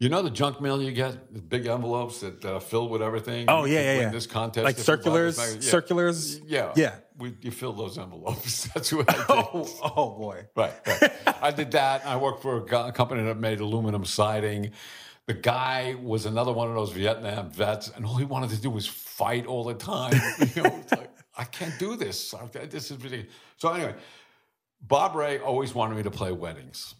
You 0.00 0.08
know 0.08 0.22
the 0.22 0.30
junk 0.30 0.60
mail 0.60 0.82
you 0.82 0.90
get, 0.90 1.32
the 1.32 1.40
big 1.40 1.66
envelopes 1.66 2.20
that 2.20 2.44
uh, 2.44 2.58
fill 2.58 2.88
with 2.88 3.00
everything. 3.00 3.46
Oh, 3.48 3.64
yeah, 3.64 3.80
yeah, 3.80 4.00
yeah. 4.00 4.08
This 4.10 4.26
contest, 4.26 4.64
Like 4.64 4.76
if 4.76 4.80
you 4.80 4.82
buy 4.82 4.96
circulars. 4.96 5.38
Yeah. 5.38 5.60
circulars. 5.60 6.40
Yeah, 6.40 6.72
Yeah. 6.76 6.94
We, 7.16 7.34
you 7.40 7.52
fill 7.52 7.72
those 7.72 7.96
envelopes. 7.96 8.64
That's 8.74 8.92
what 8.92 9.08
I 9.08 9.12
did. 9.16 9.24
Oh, 9.28 9.92
oh 9.96 10.18
boy. 10.18 10.46
Right, 10.56 10.74
right. 10.86 11.12
I 11.40 11.52
did 11.52 11.70
that. 11.70 12.04
I 12.04 12.16
worked 12.16 12.42
for 12.42 12.66
a 12.66 12.92
company 12.92 13.22
that 13.22 13.38
made 13.38 13.60
aluminum 13.60 14.04
siding. 14.04 14.72
The 15.26 15.34
guy 15.34 15.96
was 16.02 16.26
another 16.26 16.52
one 16.52 16.68
of 16.68 16.74
those 16.74 16.92
Vietnam 16.92 17.50
vets, 17.50 17.90
and 17.94 18.04
all 18.04 18.16
he 18.16 18.24
wanted 18.24 18.50
to 18.50 18.60
do 18.60 18.68
was 18.68 18.86
fight 18.86 19.46
all 19.46 19.64
the 19.64 19.74
time. 19.74 20.12
you 20.54 20.62
know, 20.62 20.84
like, 20.90 21.10
I 21.36 21.44
can't 21.44 21.78
do 21.78 21.96
this. 21.96 22.34
This 22.52 22.90
is 22.90 23.02
ridiculous. 23.02 23.32
So 23.56 23.70
anyway, 23.72 23.94
Bob 24.82 25.14
Ray 25.14 25.38
always 25.38 25.74
wanted 25.74 25.96
me 25.96 26.02
to 26.02 26.10
play 26.10 26.30
weddings. 26.32 26.94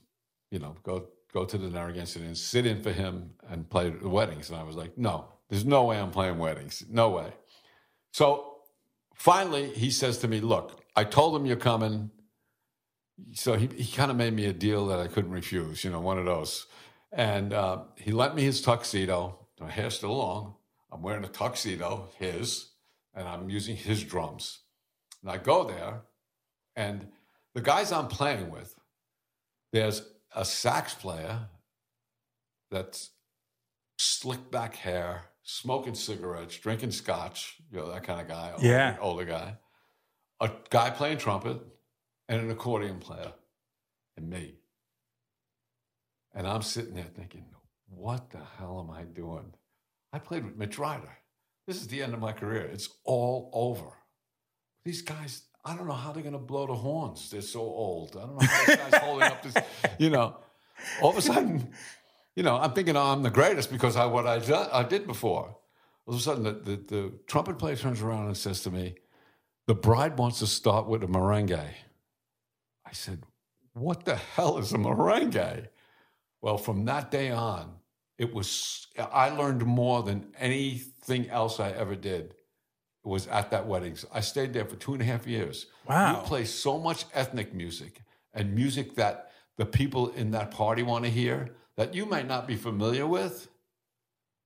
You 0.50 0.58
know, 0.58 0.74
go 0.82 1.08
go 1.32 1.44
to 1.44 1.58
the 1.58 1.68
Narragansett 1.68 2.22
and 2.22 2.36
sit 2.36 2.64
in 2.64 2.82
for 2.82 2.92
him 2.92 3.32
and 3.50 3.68
play 3.68 3.90
the 3.90 4.08
weddings. 4.08 4.50
And 4.50 4.58
I 4.58 4.62
was 4.62 4.76
like, 4.76 4.96
no, 4.96 5.26
there's 5.50 5.64
no 5.64 5.84
way 5.84 5.98
I'm 5.98 6.12
playing 6.12 6.38
weddings. 6.38 6.84
No 6.88 7.10
way. 7.10 7.32
So 8.12 8.58
finally, 9.14 9.68
he 9.70 9.90
says 9.90 10.18
to 10.18 10.28
me, 10.28 10.40
look, 10.40 10.80
I 10.94 11.04
told 11.04 11.34
him 11.36 11.44
you're 11.44 11.56
coming 11.56 12.10
so 13.32 13.54
he, 13.54 13.68
he 13.68 13.96
kind 13.96 14.10
of 14.10 14.16
made 14.16 14.32
me 14.32 14.46
a 14.46 14.52
deal 14.52 14.86
that 14.86 14.98
I 14.98 15.06
couldn't 15.06 15.30
refuse, 15.30 15.84
you 15.84 15.90
know, 15.90 16.00
one 16.00 16.18
of 16.18 16.24
those. 16.24 16.66
And 17.16 17.52
uh, 17.52 17.84
he 17.96 18.10
lent 18.10 18.34
me 18.34 18.42
his 18.42 18.60
tuxedo. 18.60 19.38
My 19.60 19.70
hair's 19.70 19.94
still 19.94 20.16
long. 20.18 20.56
I'm 20.90 21.00
wearing 21.00 21.24
a 21.24 21.28
tuxedo, 21.28 22.08
his, 22.18 22.70
and 23.14 23.26
I'm 23.28 23.48
using 23.48 23.76
his 23.76 24.02
drums. 24.02 24.60
And 25.22 25.30
I 25.30 25.38
go 25.38 25.64
there, 25.64 26.02
and 26.76 27.06
the 27.54 27.60
guys 27.62 27.92
I'm 27.92 28.08
playing 28.08 28.50
with, 28.50 28.74
there's 29.72 30.02
a 30.34 30.44
sax 30.44 30.92
player 30.94 31.48
that's 32.70 33.10
slick 33.96 34.50
back 34.50 34.74
hair, 34.74 35.22
smoking 35.44 35.94
cigarettes, 35.94 36.56
drinking 36.58 36.90
scotch, 36.90 37.56
you 37.70 37.78
know, 37.78 37.90
that 37.92 38.02
kind 38.02 38.20
of 38.20 38.26
guy. 38.28 38.52
older- 38.52 38.66
Yeah. 38.66 38.96
Older 39.00 39.24
guy. 39.24 39.56
A 40.40 40.50
guy 40.68 40.90
playing 40.90 41.18
trumpet, 41.18 41.60
and 42.28 42.40
an 42.40 42.50
accordion 42.50 42.98
player, 42.98 43.32
and 44.16 44.28
me. 44.28 44.56
And 46.34 46.46
I'm 46.46 46.62
sitting 46.62 46.94
there 46.94 47.04
thinking, 47.14 47.46
what 47.88 48.30
the 48.30 48.40
hell 48.58 48.84
am 48.86 48.94
I 48.94 49.04
doing? 49.04 49.54
I 50.12 50.18
played 50.18 50.44
with 50.44 50.56
Mitch 50.56 50.78
Ryder. 50.78 51.18
This 51.66 51.76
is 51.76 51.86
the 51.86 52.02
end 52.02 52.12
of 52.12 52.20
my 52.20 52.32
career. 52.32 52.62
It's 52.62 52.88
all 53.04 53.50
over. 53.52 53.90
These 54.84 55.02
guys, 55.02 55.44
I 55.64 55.76
don't 55.76 55.86
know 55.86 55.94
how 55.94 56.12
they're 56.12 56.22
going 56.22 56.34
to 56.34 56.38
blow 56.38 56.66
the 56.66 56.74
horns. 56.74 57.30
They're 57.30 57.40
so 57.40 57.60
old. 57.60 58.16
I 58.16 58.26
don't 58.26 58.38
know 58.38 58.46
how 58.46 58.64
this 58.66 58.76
guy's 58.76 59.00
holding 59.02 59.28
up 59.28 59.42
this, 59.42 59.54
you 59.98 60.10
know. 60.10 60.36
All 61.00 61.10
of 61.10 61.16
a 61.16 61.22
sudden, 61.22 61.70
you 62.36 62.42
know, 62.42 62.56
I'm 62.56 62.72
thinking 62.72 62.96
oh, 62.96 63.12
I'm 63.12 63.22
the 63.22 63.30
greatest 63.30 63.70
because 63.70 63.96
I 63.96 64.06
what 64.06 64.26
I, 64.26 64.40
do, 64.40 64.54
I 64.54 64.82
did 64.82 65.06
before. 65.06 65.56
All 66.06 66.14
of 66.14 66.20
a 66.20 66.22
sudden, 66.22 66.42
the, 66.42 66.52
the, 66.52 66.76
the 66.76 67.12
trumpet 67.26 67.58
player 67.58 67.76
turns 67.76 68.02
around 68.02 68.26
and 68.26 68.36
says 68.36 68.60
to 68.62 68.70
me, 68.70 68.96
the 69.66 69.74
bride 69.74 70.18
wants 70.18 70.40
to 70.40 70.46
start 70.46 70.86
with 70.86 71.02
a 71.02 71.06
merengue. 71.06 71.58
I 72.84 72.92
said, 72.92 73.22
What 73.72 74.04
the 74.04 74.16
hell 74.16 74.58
is 74.58 74.72
a 74.72 74.76
merengue? 74.76 75.68
Well, 76.44 76.58
from 76.58 76.84
that 76.84 77.10
day 77.10 77.30
on, 77.30 77.72
it 78.18 78.34
was, 78.34 78.86
I 78.98 79.30
learned 79.30 79.64
more 79.64 80.02
than 80.02 80.34
anything 80.38 81.30
else 81.30 81.58
I 81.58 81.70
ever 81.70 81.94
did. 81.94 82.34
Was 83.02 83.26
at 83.28 83.50
that 83.50 83.66
wedding. 83.66 83.96
I 84.12 84.20
stayed 84.20 84.52
there 84.52 84.66
for 84.66 84.76
two 84.76 84.92
and 84.92 85.00
a 85.02 85.06
half 85.06 85.26
years. 85.26 85.66
Wow. 85.88 86.10
You 86.20 86.26
play 86.26 86.44
so 86.44 86.78
much 86.78 87.06
ethnic 87.14 87.54
music 87.54 88.00
and 88.34 88.54
music 88.54 88.94
that 88.96 89.30
the 89.56 89.64
people 89.66 90.08
in 90.10 90.30
that 90.32 90.50
party 90.50 90.82
want 90.82 91.04
to 91.06 91.10
hear 91.10 91.54
that 91.76 91.94
you 91.94 92.04
might 92.06 92.26
not 92.28 92.46
be 92.46 92.56
familiar 92.56 93.06
with, 93.06 93.48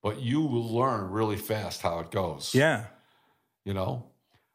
but 0.02 0.20
you 0.20 0.40
will 0.42 0.72
learn 0.74 1.10
really 1.10 1.36
fast 1.36 1.82
how 1.82 1.98
it 2.00 2.10
goes 2.12 2.54
Yeah. 2.54 2.84
you 3.64 3.74
know 3.74 4.06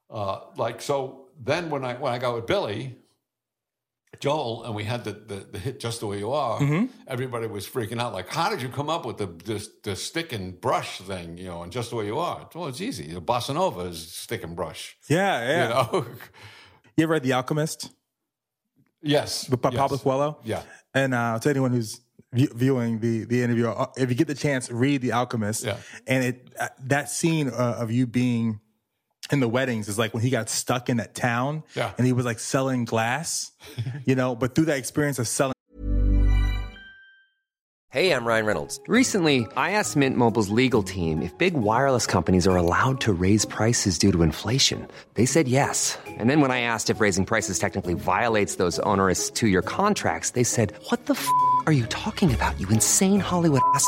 uh, 0.09 0.39
like 0.57 0.81
so 0.81 1.27
then 1.41 1.69
when 1.69 1.83
i 1.83 1.93
when 1.95 2.13
i 2.13 2.17
got 2.17 2.35
with 2.35 2.45
billy 2.45 2.97
joel 4.19 4.63
and 4.63 4.73
we 4.75 4.83
had 4.83 5.03
the, 5.03 5.11
the, 5.11 5.45
the 5.51 5.59
hit 5.59 5.79
just 5.79 5.99
the 5.99 6.07
way 6.07 6.17
you 6.19 6.31
are 6.31 6.59
Mm-hmm. 6.59 6.85
everybody 7.07 7.47
was 7.47 7.65
freaking 7.67 7.99
out 7.99 8.13
like 8.13 8.29
how 8.29 8.49
did 8.49 8.61
you 8.61 8.69
come 8.69 8.89
up 8.89 9.05
with 9.05 9.17
the, 9.17 9.27
the 9.27 9.67
the 9.83 9.95
stick 9.95 10.31
and 10.33 10.59
brush 10.61 10.99
thing 10.99 11.37
you 11.37 11.45
know 11.47 11.63
and 11.63 11.71
just 11.71 11.89
the 11.89 11.95
way 11.95 12.05
you 12.05 12.17
are 12.19 12.47
well 12.55 12.67
it's 12.67 12.81
easy 12.81 13.07
the 13.13 13.21
bossa 13.21 13.53
nova 13.53 13.81
is 13.81 13.99
stick 14.15 14.43
and 14.43 14.55
brush 14.55 14.97
Yeah. 15.09 15.41
Yeah. 15.47 15.63
you 15.63 15.69
know 15.73 16.05
You 16.97 17.03
ever 17.05 17.13
read 17.13 17.23
The 17.23 17.33
Alchemist 17.33 17.89
yes 19.01 19.47
by 19.47 19.69
yes. 19.71 19.77
Pablo 19.79 19.97
Coelho? 19.97 20.37
yeah 20.43 20.61
And 20.93 21.13
uh, 21.13 21.39
to 21.39 21.49
anyone 21.49 21.71
who's 21.73 21.99
viewing 22.33 22.99
the 22.99 23.25
the 23.25 23.41
interview, 23.43 23.67
uh, 23.69 23.87
if 23.97 24.09
you 24.09 24.15
get 24.15 24.27
the 24.27 24.35
chance, 24.35 24.69
read 24.71 25.01
The 25.01 25.11
Alchemist. 25.11 25.63
Yeah. 25.65 25.77
And 26.07 26.23
it 26.23 26.53
uh, 26.59 26.67
that 26.87 27.09
scene 27.09 27.47
uh, 27.49 27.77
of 27.83 27.91
you 27.91 28.05
being 28.07 28.59
in 29.31 29.39
the 29.39 29.47
weddings 29.47 29.87
is 29.87 29.97
like 29.97 30.13
when 30.13 30.23
he 30.23 30.29
got 30.29 30.49
stuck 30.49 30.89
in 30.89 30.97
that 30.97 31.15
town. 31.15 31.63
Yeah. 31.75 31.91
And 31.97 32.05
he 32.05 32.13
was 32.13 32.25
like 32.25 32.39
selling 32.39 32.85
glass, 32.85 33.51
you 34.05 34.15
know. 34.15 34.35
But 34.35 34.55
through 34.55 34.65
that 34.65 34.77
experience 34.77 35.19
of 35.19 35.27
selling. 35.27 35.53
Hey, 37.89 38.11
I'm 38.11 38.25
Ryan 38.25 38.47
Reynolds. 38.47 38.79
Recently, 38.87 39.45
I 39.55 39.71
asked 39.73 39.95
Mint 39.95 40.17
Mobile's 40.17 40.49
legal 40.49 40.81
team 40.81 41.21
if 41.21 41.37
big 41.37 41.53
wireless 41.53 42.07
companies 42.07 42.47
are 42.47 42.55
allowed 42.55 42.99
to 43.01 43.13
raise 43.13 43.45
prices 43.45 43.99
due 43.99 44.11
to 44.11 44.23
inflation. 44.23 44.87
They 45.13 45.27
said 45.27 45.47
yes. 45.47 45.95
And 46.07 46.27
then 46.27 46.41
when 46.41 46.49
I 46.49 46.61
asked 46.61 46.89
if 46.89 46.99
raising 46.99 47.23
prices 47.23 47.59
technically 47.59 47.93
violates 47.93 48.55
those 48.55 48.79
onerous 48.79 49.29
two 49.29 49.47
year 49.47 49.61
contracts, 49.61 50.31
they 50.31 50.43
said, 50.43 50.73
What 50.89 51.05
the 51.05 51.13
f 51.13 51.29
are 51.67 51.71
you 51.71 51.85
talking 51.85 52.33
about, 52.33 52.59
you 52.59 52.67
insane 52.69 53.19
Hollywood 53.19 53.61
ass? 53.75 53.87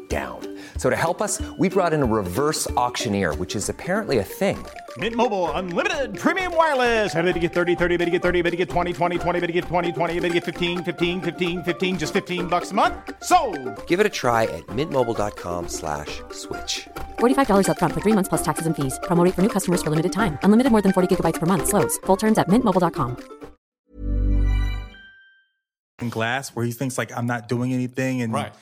down. 0.11 0.39
So 0.75 0.89
to 0.89 0.95
help 0.95 1.21
us, 1.21 1.41
we 1.57 1.69
brought 1.69 1.93
in 1.93 2.03
a 2.03 2.05
reverse 2.05 2.69
auctioneer, 2.71 3.33
which 3.35 3.55
is 3.55 3.69
apparently 3.69 4.17
a 4.17 4.23
thing. 4.23 4.57
Mint 4.97 5.15
Mobile 5.15 5.49
unlimited 5.51 6.19
premium 6.19 6.53
wireless. 6.53 7.15
Ready 7.15 7.31
to 7.31 7.39
get 7.39 7.53
30, 7.53 7.75
30, 7.75 7.95
bit 7.97 8.05
to 8.05 8.11
get 8.11 8.21
30, 8.21 8.41
bit 8.41 8.51
to 8.51 8.57
get 8.57 8.67
20, 8.67 8.91
20, 8.91 9.17
20, 9.17 9.39
bit 9.39 9.47
to 9.47 9.53
get 9.53 9.63
20, 9.63 9.91
20, 9.93 10.19
bit 10.19 10.27
to 10.27 10.33
get 10.33 10.43
15, 10.43 10.83
15, 10.83 11.21
15, 11.21 11.63
15 11.63 11.97
just 11.97 12.11
15 12.11 12.47
bucks 12.47 12.71
a 12.71 12.73
month. 12.73 12.95
So, 13.23 13.37
Give 13.87 14.01
it 14.01 14.05
a 14.05 14.09
try 14.09 14.43
at 14.57 14.67
mintmobile.com 14.67 15.69
slash 15.69 16.21
switch. 16.31 16.89
$45 17.19 17.67
upfront 17.71 17.93
for 17.93 18.01
three 18.01 18.15
months 18.17 18.27
plus 18.27 18.43
taxes 18.43 18.65
and 18.67 18.75
fees. 18.75 18.99
Promo 19.07 19.23
rate 19.23 19.35
for 19.35 19.43
new 19.47 19.53
customers 19.57 19.81
for 19.81 19.91
limited 19.91 20.11
time. 20.11 20.37
Unlimited 20.43 20.71
more 20.73 20.81
than 20.81 20.91
40 20.91 21.07
gigabytes 21.15 21.39
per 21.39 21.45
month. 21.45 21.69
Slows. 21.71 21.97
Full 22.05 22.17
terms 22.17 22.37
at 22.37 22.49
mintmobile.com. 22.49 23.15
glass 26.09 26.49
where 26.55 26.65
he 26.65 26.71
thinks 26.71 26.97
like 26.97 27.15
I'm 27.15 27.27
not 27.27 27.47
doing 27.47 27.73
anything 27.73 28.23
and 28.23 28.33
Right. 28.33 28.53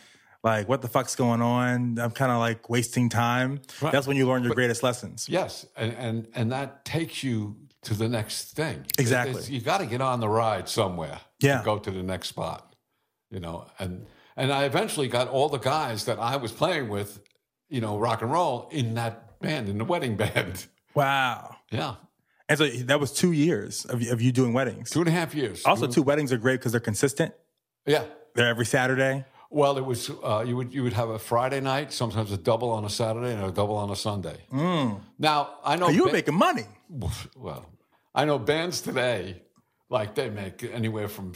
Like 0.43 0.69
what 0.69 0.81
the 0.81 0.87
fuck's 0.87 1.15
going 1.15 1.41
on? 1.41 1.97
I'm 1.99 2.11
kind 2.11 2.31
of 2.31 2.39
like 2.39 2.69
wasting 2.69 3.09
time. 3.09 3.61
Right. 3.81 3.91
That's 3.91 4.07
when 4.07 4.17
you 4.17 4.27
learn 4.27 4.43
your 4.43 4.53
greatest 4.53 4.83
lessons. 4.83 5.27
Yes, 5.29 5.65
and 5.75 5.93
and 5.93 6.27
and 6.35 6.51
that 6.51 6.85
takes 6.85 7.23
you 7.23 7.55
to 7.83 7.93
the 7.93 8.07
next 8.09 8.55
thing. 8.55 8.85
Exactly. 8.97 9.31
It's- 9.35 9.49
you 9.49 9.61
got 9.61 9.77
to 9.79 9.85
get 9.85 10.01
on 10.01 10.19
the 10.19 10.27
ride 10.29 10.67
somewhere. 10.69 11.19
Yeah. 11.39 11.59
To 11.59 11.65
go 11.65 11.79
to 11.79 11.91
the 11.91 12.03
next 12.03 12.27
spot. 12.29 12.75
You 13.31 13.39
know, 13.39 13.67
and 13.79 14.05
and 14.35 14.51
I 14.51 14.63
eventually 14.65 15.07
got 15.07 15.27
all 15.27 15.49
the 15.49 15.57
guys 15.59 16.05
that 16.05 16.19
I 16.19 16.35
was 16.37 16.51
playing 16.51 16.89
with, 16.89 17.19
you 17.69 17.79
know, 17.81 17.97
rock 17.99 18.21
and 18.21 18.31
roll 18.31 18.67
in 18.71 18.93
that 18.95 19.39
band, 19.41 19.69
in 19.69 19.77
the 19.77 19.85
wedding 19.85 20.15
band. 20.17 20.65
Wow. 20.95 21.55
Yeah, 21.71 21.95
And 22.49 22.57
so 22.57 22.67
that 22.67 22.99
was 22.99 23.13
two 23.13 23.31
years 23.31 23.85
of, 23.85 24.01
of 24.09 24.21
you 24.21 24.31
doing 24.31 24.53
weddings. 24.53 24.89
two 24.89 24.99
and 24.99 25.07
a 25.07 25.11
half 25.11 25.35
years. 25.35 25.63
Also, 25.65 25.85
two 25.87 26.01
weddings 26.01 26.33
are 26.33 26.37
great 26.37 26.59
because 26.59 26.71
they're 26.71 26.81
consistent. 26.81 27.33
Yeah. 27.85 28.03
They're 28.33 28.47
every 28.47 28.65
Saturday. 28.65 29.23
Well, 29.51 29.77
it 29.77 29.85
was 29.85 30.11
uh, 30.23 30.43
you 30.47 30.55
would 30.55 30.73
you 30.73 30.83
would 30.83 30.93
have 30.93 31.09
a 31.09 31.17
Friday 31.19 31.59
night, 31.59 31.91
sometimes 31.91 32.31
a 32.31 32.37
double 32.37 32.69
on 32.71 32.85
a 32.85 32.89
Saturday, 32.89 33.33
and 33.33 33.43
a 33.43 33.51
double 33.51 33.75
on 33.77 33.89
a 33.89 33.95
Sunday. 33.95 34.37
Now 34.51 35.55
I 35.63 35.75
know 35.75 35.89
you 35.89 36.03
were 36.03 36.09
ba- 36.09 36.13
making 36.13 36.35
money. 36.35 36.65
well, 37.35 37.65
I 38.13 38.25
know 38.25 38.37
bands 38.39 38.81
today, 38.81 39.41
like 39.89 40.13
they 40.15 40.29
make 40.29 40.63
anywhere 40.63 41.07
from 41.07 41.33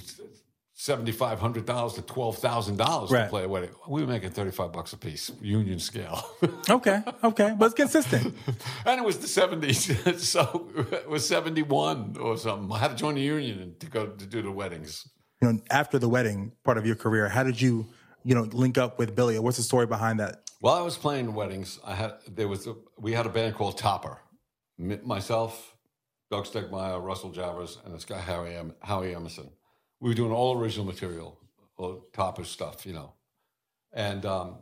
seventy 0.74 1.12
five 1.12 1.40
hundred 1.40 1.66
dollars 1.66 1.94
to 1.94 2.02
twelve 2.04 2.38
thousand 2.38 2.78
dollars 2.78 3.10
to 3.10 3.28
play 3.30 3.44
a 3.46 3.48
wedding. 3.50 3.72
We 3.88 4.02
were 4.02 4.08
making 4.08 4.32
thirty 4.32 4.52
five 4.52 4.72
bucks 4.72 4.94
a 4.94 4.98
piece, 4.98 5.32
union 5.42 5.80
scale, 5.80 6.24
Okay, 6.70 7.02
okay, 7.24 7.56
but 7.58 7.66
it's 7.66 7.74
consistent. 7.76 8.36
and 8.86 9.00
it 9.00 9.04
was 9.04 9.18
the 9.18 9.28
seventies, 9.28 9.80
so 10.30 10.70
it 10.92 11.10
was 11.10 11.28
seventy 11.28 11.64
one 11.64 12.16
or 12.20 12.38
something. 12.38 12.72
I 12.72 12.78
had 12.78 12.92
to 12.92 12.96
join 12.98 13.16
the 13.16 13.22
union 13.22 13.76
to 13.80 13.88
go 13.88 14.06
to 14.08 14.26
do 14.26 14.42
the 14.44 14.52
weddings. 14.52 15.08
You 15.42 15.52
know, 15.54 15.60
after 15.72 16.00
the 16.00 16.08
wedding 16.08 16.54
part 16.64 16.78
of 16.78 16.86
your 16.86 16.96
career, 16.96 17.28
how 17.28 17.44
did 17.44 17.60
you, 17.60 17.88
you 18.24 18.36
know, 18.36 18.44
link 18.44 18.78
up 18.78 18.98
with 19.00 19.16
Billy? 19.16 19.38
What's 19.40 19.58
the 19.58 19.64
story 19.64 19.86
behind 19.86 20.20
that? 20.20 20.50
While 20.60 20.76
I 20.76 20.82
was 20.82 20.98
playing 20.98 21.34
weddings, 21.34 21.80
I 21.86 21.94
had 21.96 22.14
there 22.30 22.48
was 22.48 22.68
a, 22.68 22.76
we 22.98 23.12
had 23.12 23.26
a 23.26 23.30
band 23.30 23.56
called 23.56 23.78
Topper, 23.78 24.20
myself, 24.78 25.76
Doug 26.32 26.46
Stegmeyer, 26.46 27.04
Russell 27.04 27.32
Javors, 27.32 27.84
and 27.86 27.94
this 27.94 28.06
guy 28.06 28.20
Harry 28.20 28.56
em- 28.56 28.74
Howie 28.82 29.14
Emerson. 29.14 29.50
We 30.00 30.10
were 30.10 30.16
doing 30.16 30.32
all 30.32 30.58
original 30.58 30.86
material, 30.86 31.40
all 31.78 32.06
Topper 32.14 32.46
stuff, 32.46 32.86
you 32.86 32.94
know, 32.94 33.14
and 33.92 34.26
um, 34.26 34.58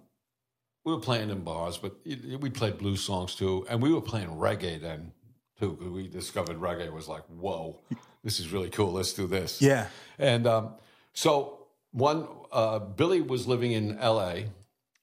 we 0.83 0.93
were 0.93 0.99
playing 0.99 1.29
in 1.29 1.41
bars, 1.41 1.77
but 1.77 1.95
we 2.05 2.49
played 2.49 2.77
blues 2.77 3.03
songs 3.03 3.35
too, 3.35 3.65
and 3.69 3.81
we 3.81 3.93
were 3.93 4.01
playing 4.01 4.29
reggae 4.29 4.81
then 4.81 5.11
too. 5.59 5.73
Because 5.73 5.91
we 5.91 6.07
discovered 6.07 6.57
reggae 6.57 6.91
was 6.91 7.07
like, 7.07 7.23
whoa, 7.27 7.79
this 8.23 8.39
is 8.39 8.51
really 8.51 8.69
cool. 8.69 8.91
Let's 8.91 9.13
do 9.13 9.27
this. 9.27 9.61
Yeah. 9.61 9.87
And 10.17 10.47
um, 10.47 10.73
so 11.13 11.60
one, 11.91 12.27
uh, 12.51 12.79
Billy 12.79 13.21
was 13.21 13.47
living 13.47 13.71
in 13.71 13.97
L.A., 13.99 14.47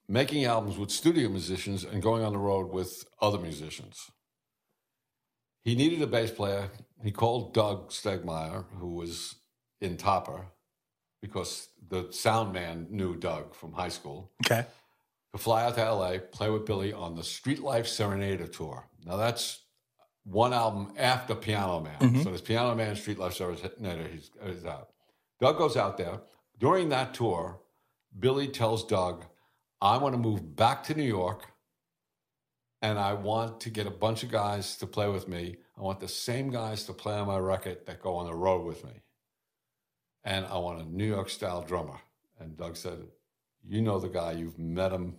making 0.09 0.45
albums 0.45 0.79
with 0.79 0.91
studio 0.91 1.29
musicians 1.29 1.85
and 1.85 2.03
going 2.03 2.25
on 2.25 2.33
the 2.33 2.39
road 2.39 2.73
with 2.73 3.05
other 3.21 3.39
musicians. 3.39 4.11
He 5.65 5.75
needed 5.75 6.01
a 6.03 6.07
bass 6.07 6.31
player. 6.31 6.71
He 7.03 7.11
called 7.11 7.53
Doug 7.53 7.91
Stegmeyer, 7.91 8.65
who 8.79 8.95
was 8.95 9.35
in 9.81 9.97
Topper, 9.97 10.47
because 11.21 11.69
the 11.89 12.09
sound 12.11 12.53
man 12.53 12.87
knew 12.91 13.17
Doug 13.17 13.55
from 13.55 13.73
high 13.73 13.89
school, 13.91 14.33
Okay. 14.47 14.65
to 15.33 15.39
fly 15.39 15.65
out 15.65 15.75
to 15.75 15.83
LA, 15.93 16.19
play 16.19 16.49
with 16.49 16.65
Billy 16.65 16.93
on 16.93 17.15
the 17.15 17.25
Street 17.25 17.61
Life 17.61 17.87
Serenader 17.87 18.51
tour. 18.51 18.89
Now 19.05 19.17
that's 19.17 19.61
one 20.25 20.53
album 20.53 20.93
after 20.97 21.35
Piano 21.35 21.81
Man. 21.81 22.23
So 22.23 22.31
there's 22.31 22.41
Piano 22.41 22.75
Man, 22.75 22.97
Street 22.97 23.19
Life 23.19 23.37
Serenader. 23.39 24.11
He's, 24.11 24.31
he's 24.45 24.65
out. 24.65 24.89
Doug 25.41 25.59
goes 25.59 25.77
out 25.77 25.97
there. 25.99 26.21
During 26.59 26.89
that 26.89 27.15
tour, 27.15 27.61
Billy 28.19 28.49
tells 28.49 28.85
Doug, 28.85 29.25
I 29.81 29.97
want 29.99 30.15
to 30.15 30.19
move 30.19 30.57
back 30.57 30.83
to 30.85 30.95
New 30.95 31.05
York 31.05 31.45
and 32.83 32.99
I 32.99 33.13
want 33.13 33.61
to 33.61 33.71
get 33.71 33.87
a 33.87 33.91
bunch 33.91 34.23
of 34.23 34.31
guys 34.31 34.77
to 34.79 34.87
play 34.87 35.09
with 35.09 35.29
me. 35.29 35.57
I 35.77 35.83
want 35.83 36.01
the 36.01 36.09
same 36.09 36.51
guys 36.51 36.85
to 36.85 36.93
play 36.93 37.15
on 37.15 37.27
my 37.27 37.39
record 37.39 37.87
that 37.87 38.03
go 38.03 38.17
on 38.17 38.27
the 38.27 38.35
road 38.35 38.65
with 38.65 38.85
me. 38.85 39.03
And 40.25 40.47
I 40.47 40.59
want 40.59 40.81
a 40.81 40.85
New 40.85 41.07
York 41.07 41.29
style 41.31 41.63
drummer. 41.63 41.99
And 42.39 42.57
Doug 42.57 42.77
said, 42.77 43.07
You 43.67 43.83
know 43.83 43.99
the 43.99 44.09
guy, 44.09 44.33
you've 44.33 44.59
met 44.59 44.93
him 44.93 45.17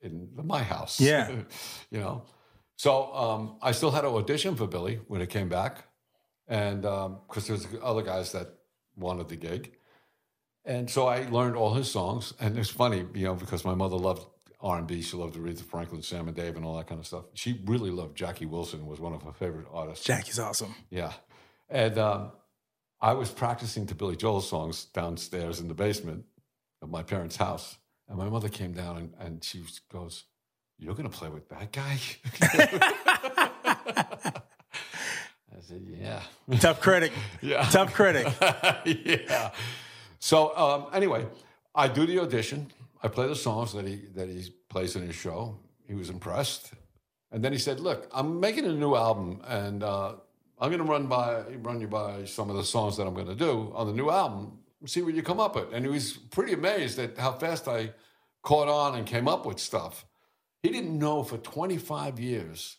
in 0.00 0.28
my 0.44 0.62
house. 0.62 1.00
Yeah. 1.00 1.30
you 1.90 2.00
know. 2.00 2.24
So 2.76 3.14
um, 3.14 3.56
I 3.62 3.72
still 3.72 3.90
had 3.92 4.00
to 4.02 4.08
audition 4.08 4.56
for 4.56 4.66
Billy 4.66 5.00
when 5.06 5.20
it 5.20 5.30
came 5.30 5.48
back. 5.48 5.84
And 6.48 6.82
because 6.82 7.46
there's 7.46 7.66
other 7.82 8.02
guys 8.02 8.32
that 8.32 8.48
wanted 8.96 9.28
the 9.28 9.36
gig. 9.36 9.72
And 10.64 10.88
so 10.88 11.08
I 11.08 11.28
learned 11.28 11.56
all 11.56 11.74
his 11.74 11.90
songs. 11.90 12.34
And 12.40 12.56
it's 12.58 12.70
funny, 12.70 13.04
you 13.14 13.24
know, 13.24 13.34
because 13.34 13.64
my 13.64 13.74
mother 13.74 13.96
loved 13.96 14.26
R&B. 14.60 15.02
She 15.02 15.16
loved 15.16 15.36
Aretha 15.36 15.62
Franklin, 15.64 16.02
Sam 16.02 16.28
and 16.28 16.36
Dave, 16.36 16.56
and 16.56 16.64
all 16.64 16.76
that 16.76 16.86
kind 16.86 17.00
of 17.00 17.06
stuff. 17.06 17.24
She 17.34 17.60
really 17.64 17.90
loved 17.90 18.16
Jackie 18.16 18.46
Wilson, 18.46 18.86
was 18.86 19.00
one 19.00 19.12
of 19.12 19.22
her 19.22 19.32
favorite 19.32 19.66
artists. 19.72 20.04
Jackie's 20.04 20.38
awesome. 20.38 20.74
Yeah. 20.88 21.12
And 21.68 21.98
um, 21.98 22.32
I 23.00 23.14
was 23.14 23.30
practicing 23.30 23.86
to 23.88 23.94
Billy 23.94 24.14
Joel 24.14 24.40
songs 24.40 24.84
downstairs 24.84 25.58
in 25.58 25.66
the 25.66 25.74
basement 25.74 26.24
of 26.80 26.90
my 26.90 27.02
parents' 27.02 27.36
house. 27.36 27.76
And 28.08 28.18
my 28.18 28.28
mother 28.28 28.48
came 28.48 28.72
down 28.72 28.96
and, 28.98 29.14
and 29.18 29.44
she 29.44 29.64
goes, 29.90 30.24
You're 30.78 30.94
going 30.94 31.10
to 31.10 31.16
play 31.16 31.28
with 31.28 31.48
that 31.48 31.72
guy? 31.72 31.98
I 35.54 35.60
said, 35.60 35.82
Yeah. 35.88 36.22
Tough 36.60 36.80
critic. 36.80 37.12
Yeah. 37.40 37.62
Tough 37.64 37.92
critic. 37.94 38.26
yeah. 38.84 39.50
So 40.22 40.56
um, 40.56 40.86
anyway, 40.92 41.26
I 41.74 41.88
do 41.88 42.06
the 42.06 42.20
audition. 42.20 42.70
I 43.02 43.08
play 43.08 43.26
the 43.26 43.34
songs 43.34 43.72
that 43.72 43.84
he 43.84 43.96
that 44.14 44.28
he 44.28 44.54
plays 44.68 44.94
in 44.94 45.02
his 45.04 45.16
show. 45.16 45.58
He 45.88 45.94
was 45.94 46.10
impressed, 46.10 46.74
and 47.32 47.44
then 47.44 47.52
he 47.52 47.58
said, 47.58 47.80
"Look, 47.80 48.08
I'm 48.12 48.38
making 48.38 48.64
a 48.66 48.72
new 48.72 48.94
album, 48.94 49.42
and 49.48 49.82
uh, 49.82 50.12
I'm 50.60 50.70
going 50.70 50.78
to 50.78 50.88
run 50.88 51.08
by 51.08 51.42
run 51.62 51.80
you 51.80 51.88
by 51.88 52.24
some 52.24 52.50
of 52.50 52.56
the 52.56 52.62
songs 52.62 52.96
that 52.98 53.06
I'm 53.08 53.14
going 53.14 53.26
to 53.26 53.34
do 53.34 53.72
on 53.74 53.88
the 53.88 53.92
new 53.92 54.10
album. 54.10 54.60
See 54.86 55.02
what 55.02 55.14
you 55.14 55.24
come 55.24 55.40
up 55.40 55.56
with." 55.56 55.72
And 55.72 55.84
he 55.84 55.90
was 55.90 56.12
pretty 56.12 56.52
amazed 56.52 57.00
at 57.00 57.18
how 57.18 57.32
fast 57.32 57.66
I 57.66 57.92
caught 58.42 58.68
on 58.68 58.96
and 58.96 59.04
came 59.04 59.26
up 59.26 59.44
with 59.44 59.58
stuff. 59.58 60.06
He 60.62 60.68
didn't 60.68 60.96
know 60.96 61.24
for 61.24 61.38
25 61.38 62.20
years 62.20 62.76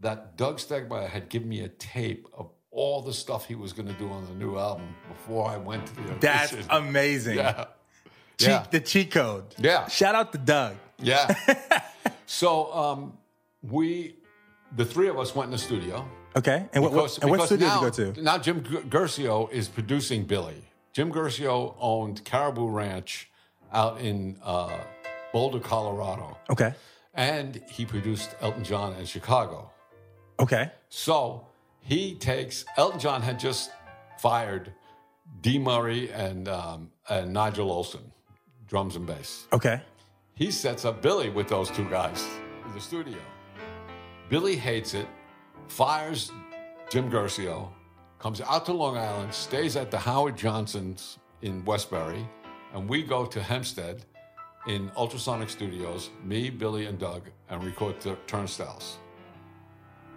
that 0.00 0.38
Doug 0.38 0.56
Stegmeyer 0.56 1.10
had 1.10 1.28
given 1.28 1.50
me 1.50 1.60
a 1.60 1.68
tape 1.68 2.26
of 2.32 2.55
all 2.76 3.00
the 3.00 3.12
stuff 3.12 3.46
he 3.46 3.54
was 3.54 3.72
going 3.72 3.88
to 3.88 3.94
do 3.94 4.08
on 4.10 4.26
the 4.26 4.34
new 4.34 4.58
album 4.58 4.94
before 5.08 5.48
I 5.48 5.56
went 5.56 5.86
to 5.86 5.94
the 5.96 6.02
audition. 6.02 6.18
That's 6.20 6.54
amazing. 6.70 7.38
yeah. 7.38 7.64
Cheat, 8.38 8.48
Yeah. 8.48 8.66
The 8.70 8.80
cheat 8.80 9.10
code. 9.10 9.54
Yeah. 9.58 9.88
Shout 9.88 10.14
out 10.14 10.30
to 10.32 10.38
Doug. 10.38 10.76
Yeah. 10.98 11.34
so 12.26 12.72
um, 12.74 13.18
we, 13.62 14.16
the 14.76 14.84
three 14.84 15.08
of 15.08 15.18
us 15.18 15.34
went 15.34 15.46
in 15.46 15.52
the 15.52 15.58
studio. 15.58 16.06
Okay. 16.36 16.66
And 16.74 16.82
what, 16.84 16.92
what, 16.92 17.18
and 17.22 17.30
what 17.30 17.46
studio 17.46 17.66
now, 17.66 17.80
did 17.80 17.98
you 17.98 18.04
go 18.04 18.12
to? 18.12 18.22
Now 18.22 18.36
Jim 18.38 18.60
Guercio 18.90 19.48
is 19.48 19.68
producing 19.68 20.24
Billy. 20.24 20.62
Jim 20.92 21.10
Guercio 21.10 21.74
owned 21.80 22.24
Caribou 22.26 22.68
Ranch 22.68 23.30
out 23.72 24.02
in 24.02 24.38
uh, 24.44 24.76
Boulder, 25.32 25.60
Colorado. 25.60 26.36
Okay. 26.50 26.74
And 27.14 27.62
he 27.70 27.86
produced 27.86 28.36
Elton 28.42 28.64
John 28.64 28.92
in 28.96 29.06
Chicago. 29.06 29.70
Okay. 30.38 30.70
So 30.90 31.46
he 31.86 32.16
takes 32.16 32.64
Elton 32.76 32.98
John 32.98 33.22
had 33.22 33.38
just 33.38 33.70
fired 34.18 34.72
Dee 35.40 35.58
Murray 35.58 36.10
and 36.10 36.48
um, 36.48 36.90
and 37.08 37.32
Nigel 37.32 37.70
Olsson, 37.70 38.02
drums 38.66 38.96
and 38.96 39.06
bass. 39.06 39.46
Okay. 39.52 39.80
He 40.34 40.50
sets 40.50 40.84
up 40.84 41.00
Billy 41.00 41.30
with 41.30 41.48
those 41.48 41.70
two 41.70 41.88
guys 41.88 42.26
in 42.66 42.74
the 42.74 42.80
studio. 42.80 43.18
Billy 44.28 44.56
hates 44.56 44.94
it, 44.94 45.06
fires 45.68 46.32
Jim 46.90 47.08
Guercio, 47.08 47.72
comes 48.18 48.40
out 48.40 48.66
to 48.66 48.72
Long 48.72 48.98
Island, 48.98 49.32
stays 49.32 49.76
at 49.76 49.90
the 49.92 49.98
Howard 49.98 50.36
Johnson's 50.36 51.18
in 51.42 51.64
Westbury, 51.64 52.28
and 52.74 52.88
we 52.88 53.04
go 53.04 53.24
to 53.24 53.40
Hempstead 53.40 54.04
in 54.66 54.90
Ultrasonic 54.96 55.48
Studios, 55.48 56.10
me, 56.24 56.50
Billy, 56.50 56.86
and 56.86 56.98
Doug, 56.98 57.30
and 57.48 57.62
record 57.62 58.00
the 58.00 58.16
turnstiles. 58.26 58.98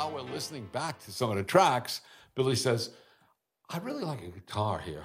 While 0.00 0.12
we're 0.12 0.32
listening 0.32 0.64
back 0.72 0.98
to 1.00 1.12
some 1.12 1.30
of 1.30 1.36
the 1.36 1.42
tracks, 1.42 2.00
Billy 2.34 2.56
says, 2.56 2.88
I 3.68 3.76
really 3.80 4.02
like 4.02 4.22
a 4.22 4.28
guitar 4.28 4.78
here. 4.78 5.04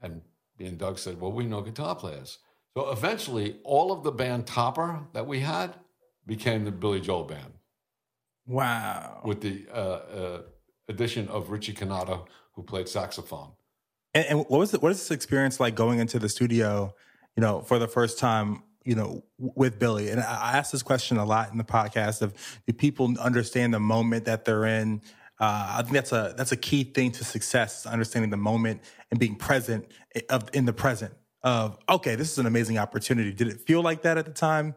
And 0.00 0.22
me 0.60 0.66
and 0.66 0.78
Doug 0.78 0.96
said, 0.96 1.20
Well, 1.20 1.32
we 1.32 1.44
know 1.44 1.60
guitar 1.60 1.96
players. 1.96 2.38
So 2.76 2.90
eventually, 2.90 3.56
all 3.64 3.90
of 3.90 4.04
the 4.04 4.12
band 4.12 4.46
Topper 4.46 5.00
that 5.12 5.26
we 5.26 5.40
had 5.40 5.74
became 6.24 6.64
the 6.64 6.70
Billy 6.70 7.00
Joel 7.00 7.24
band 7.24 7.54
Wow. 8.46 9.22
with 9.24 9.40
the 9.40 9.66
uh, 9.74 9.76
uh, 9.76 10.42
addition 10.88 11.26
of 11.26 11.50
Richie 11.50 11.72
Cannata, 11.74 12.24
who 12.52 12.62
played 12.62 12.88
saxophone. 12.88 13.50
And, 14.14 14.24
and 14.26 14.38
what 14.38 14.60
was 14.60 14.72
it, 14.72 14.80
what 14.80 14.92
is 14.92 14.98
this 14.98 15.10
experience 15.10 15.58
like 15.58 15.74
going 15.74 15.98
into 15.98 16.20
the 16.20 16.28
studio, 16.28 16.94
you 17.36 17.40
know, 17.40 17.60
for 17.62 17.80
the 17.80 17.88
first 17.88 18.20
time, 18.20 18.62
you 18.84 18.94
know, 18.94 19.24
with 19.38 19.78
Billy? 19.78 20.10
And 20.10 20.20
I 20.20 20.56
ask 20.56 20.72
this 20.72 20.82
question 20.82 21.16
a 21.16 21.24
lot 21.24 21.50
in 21.52 21.58
the 21.58 21.64
podcast 21.64 22.22
of 22.22 22.34
do 22.66 22.72
people 22.72 23.12
understand 23.18 23.74
the 23.74 23.80
moment 23.80 24.24
that 24.26 24.44
they're 24.44 24.64
in? 24.66 25.02
Uh, 25.38 25.76
I 25.78 25.82
think 25.82 25.94
that's 25.94 26.12
a 26.12 26.34
that's 26.36 26.52
a 26.52 26.56
key 26.56 26.84
thing 26.84 27.12
to 27.12 27.24
success, 27.24 27.80
is 27.80 27.86
understanding 27.86 28.30
the 28.30 28.36
moment 28.36 28.82
and 29.10 29.18
being 29.18 29.36
present 29.36 29.90
of 30.28 30.50
in 30.52 30.66
the 30.66 30.72
present 30.72 31.14
of 31.42 31.78
okay, 31.88 32.14
this 32.14 32.30
is 32.32 32.38
an 32.38 32.46
amazing 32.46 32.76
opportunity. 32.78 33.32
Did 33.32 33.48
it 33.48 33.60
feel 33.60 33.82
like 33.82 34.02
that 34.02 34.18
at 34.18 34.26
the 34.26 34.32
time? 34.32 34.74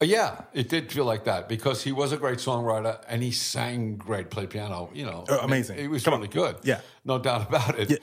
Uh, 0.00 0.06
Yeah, 0.06 0.42
it 0.52 0.68
did 0.68 0.90
feel 0.90 1.04
like 1.04 1.24
that 1.24 1.48
because 1.48 1.84
he 1.84 1.92
was 1.92 2.10
a 2.10 2.16
great 2.16 2.38
songwriter 2.38 3.00
and 3.08 3.22
he 3.22 3.30
sang 3.30 3.96
great, 3.96 4.30
played 4.30 4.50
piano. 4.50 4.90
You 4.92 5.04
know, 5.06 5.24
Oh, 5.28 5.38
amazing. 5.38 5.78
He 5.78 5.86
was 5.86 6.02
Come 6.02 6.14
on. 6.14 6.20
really 6.20 6.32
good. 6.32 6.56
Yeah. 6.64 6.80
no 7.04 7.18
doubt 7.20 7.46
about 7.48 7.78
it. 7.78 7.88
Yeah. 7.90 7.96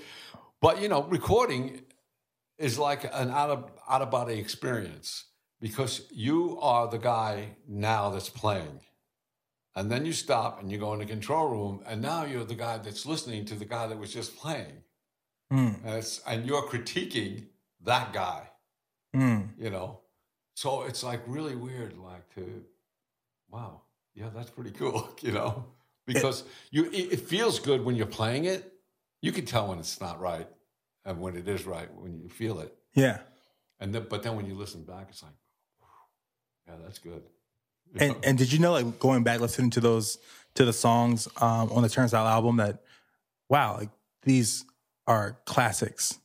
But 0.62 0.82
you 0.82 0.88
know, 0.88 1.04
recording 1.04 1.82
is 2.60 2.78
like 2.78 3.06
an 3.06 3.32
out 3.32 3.50
of 3.50 3.72
out 3.90 4.02
of 4.02 4.12
body 4.12 4.38
experience 4.40 5.26
because 5.62 6.08
you 6.12 6.60
are 6.62 6.88
the 6.88 6.98
guy 6.98 7.56
now 7.68 8.10
that's 8.10 8.30
playing, 8.30 8.82
and 9.76 9.92
then 9.92 10.06
you 10.06 10.14
stop 10.14 10.62
and 10.62 10.72
you 10.72 10.78
go 10.78 10.94
in 10.94 11.00
the 11.00 11.06
control 11.06 11.50
room, 11.50 11.82
and 11.88 12.02
now 12.02 12.24
you're 12.26 12.46
the 12.46 12.56
guy 12.56 12.78
that's 12.78 13.06
listening 13.06 13.46
to 13.46 13.56
the 13.56 13.66
guy 13.66 13.88
that 13.88 13.98
was 13.98 14.14
just 14.14 14.36
playing, 14.38 14.84
Hmm. 15.50 15.72
and 15.84 15.96
it's 15.96 16.22
and 16.28 16.46
you're 16.46 16.64
critiquing 16.68 17.48
that 17.82 18.14
guy. 18.14 18.50
Mm. 19.16 19.50
you 19.58 19.72
know? 19.72 20.02
So 20.54 20.84
it's 20.84 21.04
like 21.04 21.22
really 21.26 21.56
weird 21.56 21.98
like 21.98 22.30
to 22.36 22.64
wow 23.50 23.82
yeah 24.14 24.30
that's 24.36 24.52
pretty 24.52 24.70
cool 24.72 25.10
you 25.22 25.32
know? 25.32 25.66
Because 26.06 26.44
you 26.70 26.86
it, 26.86 27.14
it 27.14 27.20
feels 27.22 27.60
good 27.60 27.84
when 27.84 27.96
you're 27.96 28.06
playing 28.06 28.46
it. 28.46 28.72
You 29.22 29.32
can 29.32 29.46
tell 29.46 29.68
when 29.70 29.80
it's 29.80 30.00
not 30.00 30.20
right 30.20 30.48
and 31.06 31.20
when 31.20 31.36
it 31.36 31.48
is 31.48 31.66
right 31.66 31.90
when 31.96 32.20
you 32.20 32.30
feel 32.30 32.60
it 32.60 32.76
Yeah. 32.94 33.20
and 33.80 33.94
then 33.94 34.06
but 34.10 34.24
then 34.24 34.36
when 34.36 34.46
you 34.46 34.56
listen 34.56 34.84
back 34.84 35.08
it's 35.10 35.24
like 35.24 35.34
yeah 36.68 36.76
that's 36.84 37.00
good 37.00 37.24
You 37.94 38.00
And 38.02 38.12
know? 38.14 38.20
and 38.24 38.38
did 38.38 38.52
you 38.54 38.60
know 38.60 38.72
like 38.72 39.00
going 39.00 39.24
back 39.24 39.40
listening 39.40 39.70
to 39.72 39.80
those 39.80 40.18
to 40.56 40.66
the 40.66 40.74
songs 40.74 41.28
um, 41.42 41.72
on 41.72 41.84
the 41.84 41.90
Turnstile 41.90 42.28
album 42.28 42.58
that 42.58 42.84
wow 43.50 43.78
like 43.78 43.90
these 44.24 44.66
are 45.08 45.38
classics. 45.46 46.20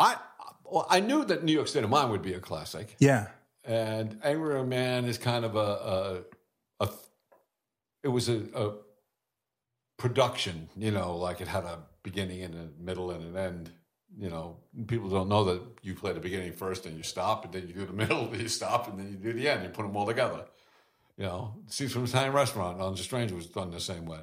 i 0.00 0.16
well, 0.64 0.86
i 0.90 1.00
knew 1.00 1.24
that 1.24 1.44
new 1.44 1.52
york 1.52 1.68
state 1.68 1.84
of 1.84 1.90
mind 1.90 2.10
would 2.10 2.22
be 2.22 2.34
a 2.34 2.40
classic 2.40 2.94
Yeah. 2.98 3.28
and 3.64 4.18
Angry 4.22 4.62
Man 4.64 5.04
is 5.04 5.16
kind 5.18 5.44
of 5.44 5.56
a, 5.56 6.24
a, 6.78 6.84
a 6.84 6.88
it 8.02 8.08
was 8.08 8.28
a, 8.28 8.38
a 8.54 8.72
production, 9.98 10.68
you 10.76 10.90
know, 10.90 11.16
like 11.16 11.40
it 11.40 11.48
had 11.48 11.64
a 11.64 11.78
beginning 12.02 12.42
and 12.42 12.54
a 12.54 12.82
middle 12.82 13.10
and 13.10 13.24
an 13.24 13.36
end. 13.36 13.70
You 14.16 14.30
know, 14.30 14.56
people 14.86 15.08
don't 15.08 15.28
know 15.28 15.44
that 15.44 15.60
you 15.82 15.94
play 15.94 16.12
the 16.12 16.20
beginning 16.20 16.52
first 16.52 16.86
and 16.86 16.96
you 16.96 17.02
stop, 17.02 17.44
and 17.44 17.52
then 17.52 17.68
you 17.68 17.74
do 17.74 17.86
the 17.86 17.92
middle, 18.02 18.34
you 18.34 18.48
stop, 18.48 18.88
and 18.88 18.98
then 18.98 19.08
you 19.10 19.16
do 19.16 19.32
the 19.32 19.48
end. 19.48 19.62
You 19.62 19.68
put 19.68 19.82
them 19.82 19.96
all 19.96 20.06
together. 20.06 20.44
You 21.16 21.24
know, 21.24 21.54
Scenes 21.66 21.92
from 21.92 22.04
Italian 22.04 22.32
Restaurant 22.32 22.80
on 22.80 22.92
The 22.94 23.02
Stranger 23.02 23.34
was 23.34 23.46
done 23.46 23.70
the 23.70 23.80
same 23.80 24.06
way. 24.06 24.18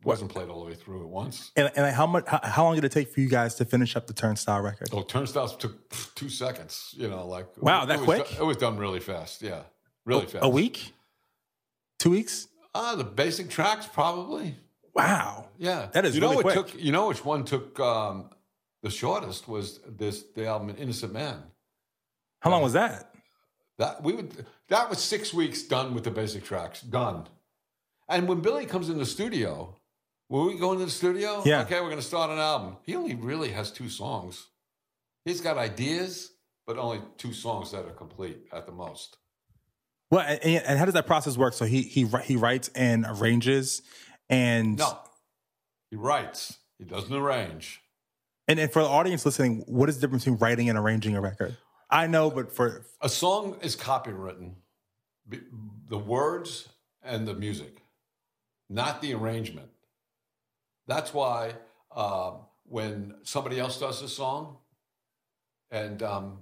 It 0.00 0.06
wasn't 0.06 0.30
played 0.30 0.48
all 0.48 0.60
the 0.60 0.66
way 0.66 0.74
through 0.74 1.02
at 1.02 1.08
once. 1.08 1.50
And 1.56 1.70
and 1.74 1.92
how 1.94 2.06
much 2.06 2.24
how, 2.28 2.38
how 2.44 2.64
long 2.64 2.76
did 2.76 2.84
it 2.84 2.92
take 2.92 3.08
for 3.12 3.20
you 3.20 3.28
guys 3.28 3.56
to 3.56 3.64
finish 3.64 3.96
up 3.96 4.06
the 4.06 4.12
Turnstile 4.12 4.60
record? 4.60 4.88
Oh, 4.92 5.02
turnstiles 5.02 5.56
took 5.56 5.90
two 6.14 6.28
seconds. 6.28 6.94
You 6.96 7.08
know, 7.08 7.26
like 7.26 7.46
Wow, 7.60 7.84
that 7.86 7.98
was 7.98 8.04
quick? 8.04 8.28
do- 8.30 8.42
it 8.44 8.46
was 8.46 8.56
done 8.58 8.76
really 8.78 9.00
fast. 9.00 9.42
Yeah, 9.42 9.62
really 10.04 10.26
fast. 10.26 10.44
A 10.44 10.48
week? 10.48 10.92
Two 11.98 12.10
weeks? 12.10 12.46
Ah, 12.74 12.94
the 12.94 13.02
basic 13.04 13.50
tracks 13.50 13.86
probably. 13.86 14.54
Wow. 14.94 15.48
Yeah, 15.58 15.88
That 15.92 16.04
is 16.04 16.14
you 16.14 16.20
know 16.20 16.30
really 16.30 16.44
what 16.44 16.54
quick. 16.54 16.66
took. 16.72 16.80
You 16.82 16.92
know 16.92 17.08
which 17.08 17.24
one 17.24 17.44
took 17.44 17.78
um, 17.80 18.30
the 18.82 18.90
shortest 18.90 19.48
was 19.48 19.80
this 19.86 20.24
the 20.34 20.46
album 20.46 20.74
Innocent 20.78 21.12
Man. 21.12 21.42
How 22.40 22.50
long 22.50 22.62
was 22.62 22.74
that? 22.74 23.14
That 23.78 24.02
we 24.02 24.12
would 24.14 24.46
that 24.68 24.90
was 24.90 24.98
six 24.98 25.32
weeks 25.34 25.62
done 25.62 25.94
with 25.94 26.04
the 26.04 26.10
basic 26.10 26.44
tracks 26.44 26.80
done. 26.80 27.26
And 28.08 28.28
when 28.28 28.40
Billy 28.40 28.66
comes 28.66 28.88
in 28.88 28.98
the 28.98 29.06
studio, 29.06 29.76
when 30.28 30.46
we 30.46 30.58
go 30.58 30.72
into 30.72 30.84
the 30.84 30.90
studio, 30.90 31.42
Yeah. 31.44 31.62
okay, 31.62 31.80
we're 31.80 31.88
going 31.90 31.96
to 32.00 32.02
start 32.06 32.30
an 32.30 32.38
album. 32.38 32.76
He 32.82 32.96
only 32.96 33.14
really 33.14 33.50
has 33.50 33.70
two 33.70 33.88
songs. 33.88 34.46
He's 35.24 35.40
got 35.42 35.58
ideas, 35.58 36.30
but 36.66 36.78
only 36.78 37.00
two 37.18 37.32
songs 37.34 37.70
that 37.72 37.84
are 37.84 37.90
complete 37.92 38.38
at 38.52 38.64
the 38.66 38.72
most. 38.72 39.18
Well, 40.10 40.24
and, 40.26 40.62
and 40.64 40.78
how 40.78 40.86
does 40.86 40.94
that 40.94 41.06
process 41.06 41.36
work? 41.36 41.52
So 41.52 41.66
he 41.66 41.82
he 41.82 42.06
he 42.24 42.36
writes 42.36 42.70
and 42.74 43.04
arranges, 43.06 43.82
and 44.30 44.78
No, 44.78 44.98
he 45.90 45.96
writes. 45.96 46.56
He 46.78 46.84
doesn't 46.84 47.14
arrange. 47.14 47.80
And, 48.48 48.58
and 48.58 48.72
for 48.72 48.82
the 48.82 48.88
audience 48.88 49.24
listening, 49.26 49.62
what 49.66 49.88
is 49.88 49.96
the 49.96 50.00
difference 50.00 50.24
between 50.24 50.38
writing 50.38 50.68
and 50.68 50.78
arranging 50.78 51.14
a 51.14 51.20
record? 51.20 51.56
I 51.90 52.06
know, 52.06 52.30
but 52.30 52.52
for 52.52 52.84
A 53.00 53.08
song 53.08 53.56
is 53.62 53.76
copywritten, 53.76 54.54
the 55.88 55.98
words 55.98 56.68
and 57.02 57.26
the 57.26 57.34
music, 57.34 57.82
not 58.68 59.00
the 59.00 59.14
arrangement. 59.14 59.68
That's 60.86 61.12
why 61.14 61.54
um, 61.94 62.40
when 62.64 63.14
somebody 63.22 63.58
else 63.58 63.78
does 63.78 64.02
a 64.02 64.08
song 64.08 64.56
and 65.70 66.02
um, 66.02 66.38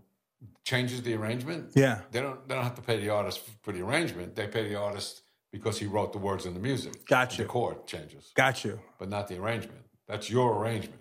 changes 0.64 1.02
the 1.02 1.14
arrangement, 1.14 1.70
yeah, 1.74 2.00
they 2.12 2.20
don't 2.20 2.46
they 2.48 2.54
don't 2.54 2.64
have 2.64 2.76
to 2.76 2.82
pay 2.82 2.98
the 3.00 3.10
artist 3.10 3.42
for 3.62 3.72
the 3.72 3.82
arrangement. 3.82 4.34
They 4.34 4.46
pay 4.46 4.68
the 4.68 4.76
artist 4.76 5.22
because 5.52 5.78
he 5.78 5.86
wrote 5.86 6.12
the 6.12 6.18
words 6.18 6.46
and 6.46 6.54
the 6.54 6.60
music. 6.60 7.06
Got 7.06 7.38
you. 7.38 7.44
The 7.44 7.48
chord 7.48 7.86
changes, 7.86 8.32
got 8.34 8.64
you, 8.64 8.80
but 8.98 9.08
not 9.08 9.28
the 9.28 9.38
arrangement. 9.38 9.82
That's 10.08 10.30
your 10.30 10.56
arrangement. 10.60 11.00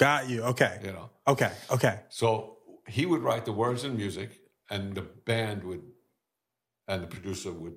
Got 0.00 0.28
you. 0.32 0.42
Okay, 0.52 0.74
You 0.82 0.92
know. 0.96 1.10
okay, 1.32 1.52
okay. 1.70 1.96
So 2.08 2.56
he 2.96 3.04
would 3.10 3.22
write 3.22 3.44
the 3.44 3.52
words 3.52 3.84
and 3.84 3.94
music, 4.04 4.30
and 4.70 4.94
the 4.98 5.02
band 5.02 5.62
would, 5.68 5.82
and 6.88 7.02
the 7.04 7.06
producer 7.14 7.52
would 7.52 7.76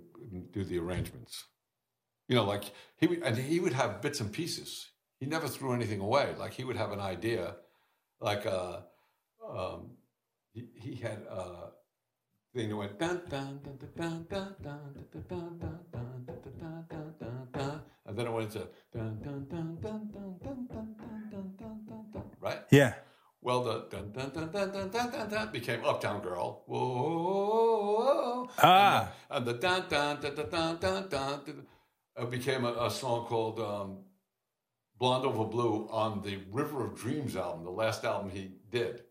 do 0.55 0.63
the 0.63 0.77
arrangements. 0.79 1.33
You 2.29 2.35
know, 2.37 2.45
like 2.53 2.63
he 2.99 3.05
would, 3.07 3.21
and 3.27 3.37
he 3.37 3.59
would 3.59 3.73
have 3.81 4.01
bits 4.01 4.19
and 4.21 4.31
pieces. 4.31 4.69
He 5.19 5.25
never 5.35 5.47
threw 5.47 5.73
anything 5.73 5.99
away. 5.99 6.27
Like 6.43 6.53
he 6.53 6.63
would 6.63 6.77
have 6.83 6.91
an 6.97 6.99
idea, 6.99 7.43
like 8.19 8.45
uh, 8.45 8.77
um, 9.57 9.79
he, 10.53 10.61
he 10.85 10.95
had 10.95 11.19
a 11.29 11.71
thing 12.55 12.69
that 12.69 12.75
went 12.75 12.99
dun 12.99 13.21
dun 13.29 13.59
dun 13.63 13.77
dun 13.97 14.25
dun 14.29 14.55
dun 14.63 14.95
dun 15.11 15.23
dun 15.29 15.59
dun 15.59 15.59
dun 15.59 15.79
dun 15.91 16.25
dun 16.25 16.85
dun 16.89 17.13
dun 17.19 17.47
dun, 17.53 17.81
and 18.05 18.17
then 18.17 18.25
it 18.27 18.31
went 18.31 18.45
into 18.55 18.67
dun 18.93 19.19
dun 19.23 19.45
dun 19.51 19.77
dun 19.83 20.01
dun 20.13 20.37
dun 20.43 20.67
dun, 20.71 20.95
right? 22.43 22.59
Yeah, 22.71 22.93
Well, 23.41 23.63
the 23.63 23.75
dun 23.91 24.11
dun 24.11 24.29
dun 24.35 24.49
dun 24.51 24.71
dun 24.71 24.89
dun 24.91 25.11
dun, 25.11 25.29
dun 25.29 25.51
became 25.51 25.83
Uptown 25.85 26.21
Girl. 26.21 26.63
Whoa, 26.67 28.49
Ah. 28.61 29.11
and 29.29 29.45
the, 29.45 29.51
and 29.51 29.59
the 29.59 29.61
dun 29.65 29.81
dun 29.89 30.21
dun 30.21 30.35
dun 30.35 30.49
dun 30.49 30.77
dun 30.79 31.09
dun, 31.09 31.41
dun 31.45 31.65
uh, 32.17 32.25
became 32.25 32.63
a, 32.65 32.73
a 32.87 32.91
song 32.91 33.25
called 33.25 33.59
um, 33.59 33.99
"Blonde 34.99 35.25
Over 35.25 35.45
Blue" 35.45 35.87
on 35.91 36.21
the 36.21 36.37
River 36.51 36.85
of 36.85 36.95
Dreams 36.95 37.35
album, 37.35 37.63
the 37.63 37.71
last 37.71 38.03
album 38.05 38.29
he 38.29 38.51
did. 38.71 39.03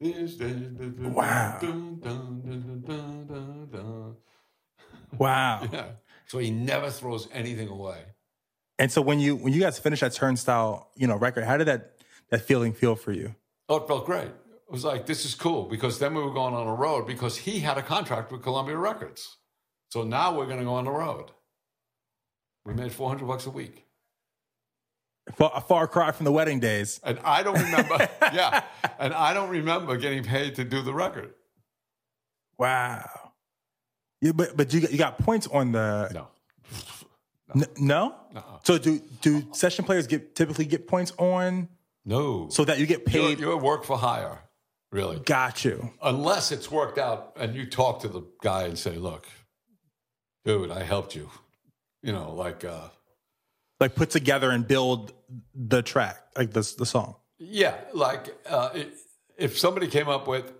Wow. 0.00 1.58
Dun, 1.60 1.98
dun, 2.00 2.40
dun, 2.44 2.62
dun, 2.62 2.80
dun, 2.86 3.26
dun, 3.26 3.68
dun. 3.72 4.16
wow. 5.18 5.66
Yeah. 5.72 5.86
So 6.26 6.38
he 6.38 6.50
never 6.50 6.90
throws 6.90 7.28
anything 7.32 7.68
away. 7.68 8.02
And 8.78 8.92
so 8.92 9.00
when 9.02 9.18
you 9.18 9.34
when 9.36 9.52
you 9.52 9.60
guys 9.60 9.78
finished 9.78 10.02
that 10.02 10.12
Turnstile, 10.12 10.90
you 10.96 11.06
know, 11.08 11.16
record, 11.16 11.44
how 11.44 11.56
did 11.56 11.66
that 11.66 11.97
that 12.30 12.42
feeling 12.42 12.72
feel 12.72 12.96
for 12.96 13.12
you? 13.12 13.34
Oh, 13.68 13.76
it 13.76 13.86
felt 13.88 14.06
great. 14.06 14.28
It 14.28 14.72
was 14.72 14.84
like, 14.84 15.06
this 15.06 15.24
is 15.24 15.34
cool 15.34 15.64
because 15.64 15.98
then 15.98 16.14
we 16.14 16.22
were 16.22 16.32
going 16.32 16.54
on 16.54 16.66
a 16.66 16.74
road 16.74 17.06
because 17.06 17.38
he 17.38 17.60
had 17.60 17.78
a 17.78 17.82
contract 17.82 18.30
with 18.30 18.42
Columbia 18.42 18.76
Records. 18.76 19.36
So 19.90 20.04
now 20.04 20.36
we're 20.36 20.46
going 20.46 20.58
to 20.58 20.64
go 20.64 20.74
on 20.74 20.84
the 20.84 20.90
road. 20.90 21.30
We 22.64 22.74
made 22.74 22.92
400 22.92 23.26
bucks 23.26 23.46
a 23.46 23.50
week. 23.50 23.86
Far, 25.36 25.52
a 25.54 25.60
far 25.60 25.86
cry 25.86 26.10
from 26.12 26.24
the 26.24 26.32
wedding 26.32 26.60
days. 26.60 27.00
And 27.02 27.18
I 27.24 27.42
don't 27.42 27.58
remember, 27.58 27.96
yeah. 28.32 28.64
And 28.98 29.14
I 29.14 29.32
don't 29.32 29.50
remember 29.50 29.96
getting 29.96 30.22
paid 30.22 30.54
to 30.56 30.64
do 30.64 30.82
the 30.82 30.92
record. 30.92 31.34
Wow. 32.58 33.32
Yeah, 34.20 34.32
but 34.32 34.56
but 34.56 34.72
you 34.74 34.80
got, 34.80 34.92
you 34.92 34.98
got 34.98 35.18
points 35.18 35.46
on 35.46 35.72
the 35.72 36.10
No. 36.12 36.28
N- 37.54 37.64
no. 37.78 38.14
Nuh-uh. 38.34 38.58
So 38.64 38.78
do 38.78 39.00
do 39.20 39.36
uh-uh. 39.36 39.54
session 39.54 39.84
players 39.84 40.06
get 40.06 40.34
typically 40.34 40.64
get 40.64 40.88
points 40.88 41.12
on 41.18 41.68
No. 42.08 42.48
so 42.48 42.64
that 42.64 42.78
you 42.78 42.86
get 42.86 43.00
you're, 43.12 43.28
paid? 43.28 43.38
you're 43.38 43.56
work 43.58 43.84
for 43.84 43.98
hire, 43.98 44.38
really. 44.90 45.20
Got 45.20 45.62
you. 45.62 45.90
Unless 46.02 46.52
it's 46.52 46.70
worked 46.70 46.96
out 46.96 47.34
and 47.36 47.54
you 47.54 47.66
talk 47.66 48.00
to 48.00 48.08
the 48.08 48.22
guy 48.42 48.62
and 48.62 48.78
say, 48.78 48.96
look, 48.96 49.26
dude, 50.46 50.70
I 50.70 50.84
helped 50.84 51.14
you. 51.14 51.28
You 52.02 52.12
know, 52.12 52.32
like, 52.32 52.64
uh, 52.64 52.88
like 53.78 53.94
put 53.94 54.08
together 54.08 54.50
and 54.50 54.66
build 54.66 55.12
the 55.54 55.82
track, 55.82 56.16
like 56.34 56.52
the 56.52 56.74
the 56.78 56.86
song. 56.86 57.16
Yeah, 57.38 57.74
like 57.92 58.34
uh, 58.48 58.70
if 59.36 59.58
somebody 59.58 59.86
came 59.86 60.08
up 60.08 60.26
with 60.26 60.50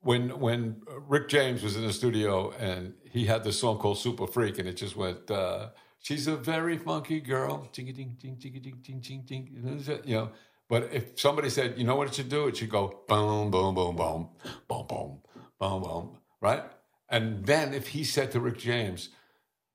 when 0.00 0.38
when 0.38 0.82
Rick 1.08 1.28
James 1.28 1.62
was 1.62 1.74
in 1.74 1.82
the 1.82 1.92
studio 1.92 2.52
and 2.52 2.94
he 3.10 3.26
had 3.26 3.42
this 3.42 3.58
song 3.58 3.78
called 3.78 3.98
Super 3.98 4.26
Freak 4.26 4.58
and 4.58 4.68
it 4.68 4.74
just 4.74 4.94
went. 4.96 5.28
Uh, 5.28 5.70
She's 6.06 6.28
a 6.28 6.36
very 6.36 6.78
funky 6.78 7.18
girl. 7.18 7.68
Ching 7.72 7.86
ding 7.86 8.16
ding 8.16 8.38
ching 8.38 8.52
ding 8.62 8.78
ding 8.80 9.00
ching 9.00 9.22
ding. 9.26 10.00
You 10.04 10.14
know, 10.14 10.30
but 10.68 10.84
if 10.92 11.18
somebody 11.18 11.50
said, 11.50 11.76
you 11.76 11.82
know 11.82 11.96
what 11.96 12.06
it 12.06 12.14
should 12.14 12.28
do, 12.28 12.46
it 12.46 12.56
should 12.56 12.70
go 12.70 13.02
boom 13.08 13.50
boom 13.50 13.74
boom 13.74 13.96
boom 13.96 14.28
boom 14.68 14.86
boom 14.88 15.18
boom 15.58 15.82
boom. 15.82 16.18
Right. 16.40 16.62
And 17.08 17.44
then 17.44 17.74
if 17.74 17.88
he 17.88 18.04
said 18.04 18.30
to 18.32 18.38
Rick 18.38 18.58
James, 18.58 19.08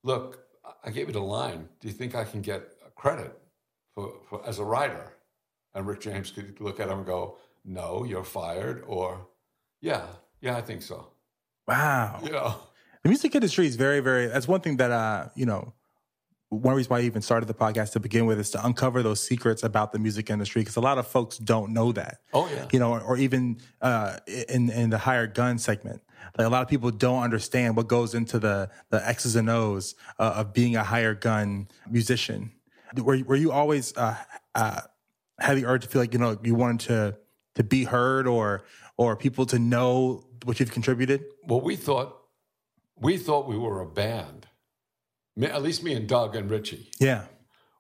"Look, 0.06 0.46
I 0.86 0.92
gave 0.92 1.08
you 1.08 1.14
the 1.14 1.20
line. 1.20 1.68
Do 1.82 1.90
you 1.90 1.94
think 1.94 2.16
I 2.16 2.24
can 2.24 2.42
get 2.42 2.62
credit 2.96 3.38
for, 3.94 4.14
for 4.30 4.48
as 4.48 4.58
a 4.58 4.64
writer?" 4.64 5.18
And 5.74 5.86
Rick 5.86 6.00
James 6.00 6.32
could 6.32 6.62
look 6.62 6.80
at 6.80 6.88
him 6.88 7.00
and 7.00 7.06
go, 7.06 7.40
"No, 7.66 8.06
you're 8.06 8.24
fired," 8.24 8.86
or 8.88 9.28
"Yeah, 9.82 10.06
yeah, 10.40 10.56
I 10.56 10.62
think 10.62 10.82
so." 10.82 11.12
Wow. 11.68 12.22
You 12.24 12.32
know, 12.32 12.56
The 13.04 13.10
music 13.10 13.36
industry 13.36 13.68
is 13.68 13.76
very, 13.76 14.00
very. 14.00 14.28
That's 14.28 14.48
one 14.48 14.62
thing 14.62 14.78
that 14.78 14.92
uh, 14.92 15.28
you 15.36 15.46
know. 15.46 15.74
One 16.52 16.76
reason 16.76 16.90
why 16.90 17.00
I 17.00 17.04
even 17.04 17.22
started 17.22 17.46
the 17.48 17.54
podcast 17.54 17.94
to 17.94 18.02
begin 18.02 18.26
with 18.26 18.38
is 18.38 18.50
to 18.50 18.66
uncover 18.66 19.02
those 19.02 19.26
secrets 19.26 19.64
about 19.64 19.94
the 19.94 20.00
music 20.00 20.30
industry 20.30 20.62
because 20.62 20.76
a 20.76 20.82
lot 20.82 20.98
of 20.98 21.08
folks 21.08 21.38
don't 21.38 21.72
know 21.72 21.94
that. 21.94 22.18
Oh, 22.34 22.50
yeah. 22.50 22.68
you 22.74 22.80
know, 22.80 22.92
or, 22.92 23.00
or 23.00 23.18
even 23.18 23.62
uh, 23.82 24.18
in 24.50 24.70
in 24.70 24.90
the 24.90 24.98
Hired 24.98 25.34
Gun 25.34 25.58
segment, 25.58 26.02
like 26.38 26.46
a 26.46 26.50
lot 26.50 26.62
of 26.62 26.68
people 26.68 26.92
don't 26.92 27.24
understand 27.24 27.78
what 27.78 27.88
goes 27.88 28.14
into 28.14 28.38
the 28.38 28.70
the 28.90 29.08
X's 29.08 29.38
and 29.38 29.50
O's 29.50 29.96
uh, 30.20 30.34
of 30.36 30.52
being 30.52 30.76
a 30.76 30.84
hired 30.84 31.22
gun 31.22 31.70
musician. 31.90 32.52
Were 32.98 33.18
were 33.20 33.38
you 33.38 33.54
always 33.54 33.96
uh, 33.96 34.18
uh, 34.54 34.82
had 35.40 35.56
the 35.56 35.66
urge 35.66 35.84
to 35.84 35.88
feel 35.88 36.02
like 36.02 36.12
you 36.12 36.20
know 36.20 36.38
you 36.44 36.56
wanted 36.56 36.82
to 36.88 37.18
to 37.56 37.64
be 37.64 37.86
heard 37.86 38.28
or 38.28 38.64
or 38.98 39.16
people 39.16 39.46
to 39.48 39.58
know 39.58 40.26
what 40.44 40.60
you've 40.60 40.74
contributed? 40.74 41.24
well, 41.48 41.62
we 41.62 41.78
thought 41.78 42.18
we 42.98 43.18
thought 43.18 43.48
we 43.48 43.58
were 43.58 43.80
a 43.80 43.88
band. 43.88 44.48
Me, 45.36 45.48
at 45.48 45.62
least 45.64 45.84
me 45.84 45.94
and 45.94 46.08
Doug 46.08 46.36
and 46.36 46.50
Richie. 46.50 46.90
Yeah. 47.00 47.24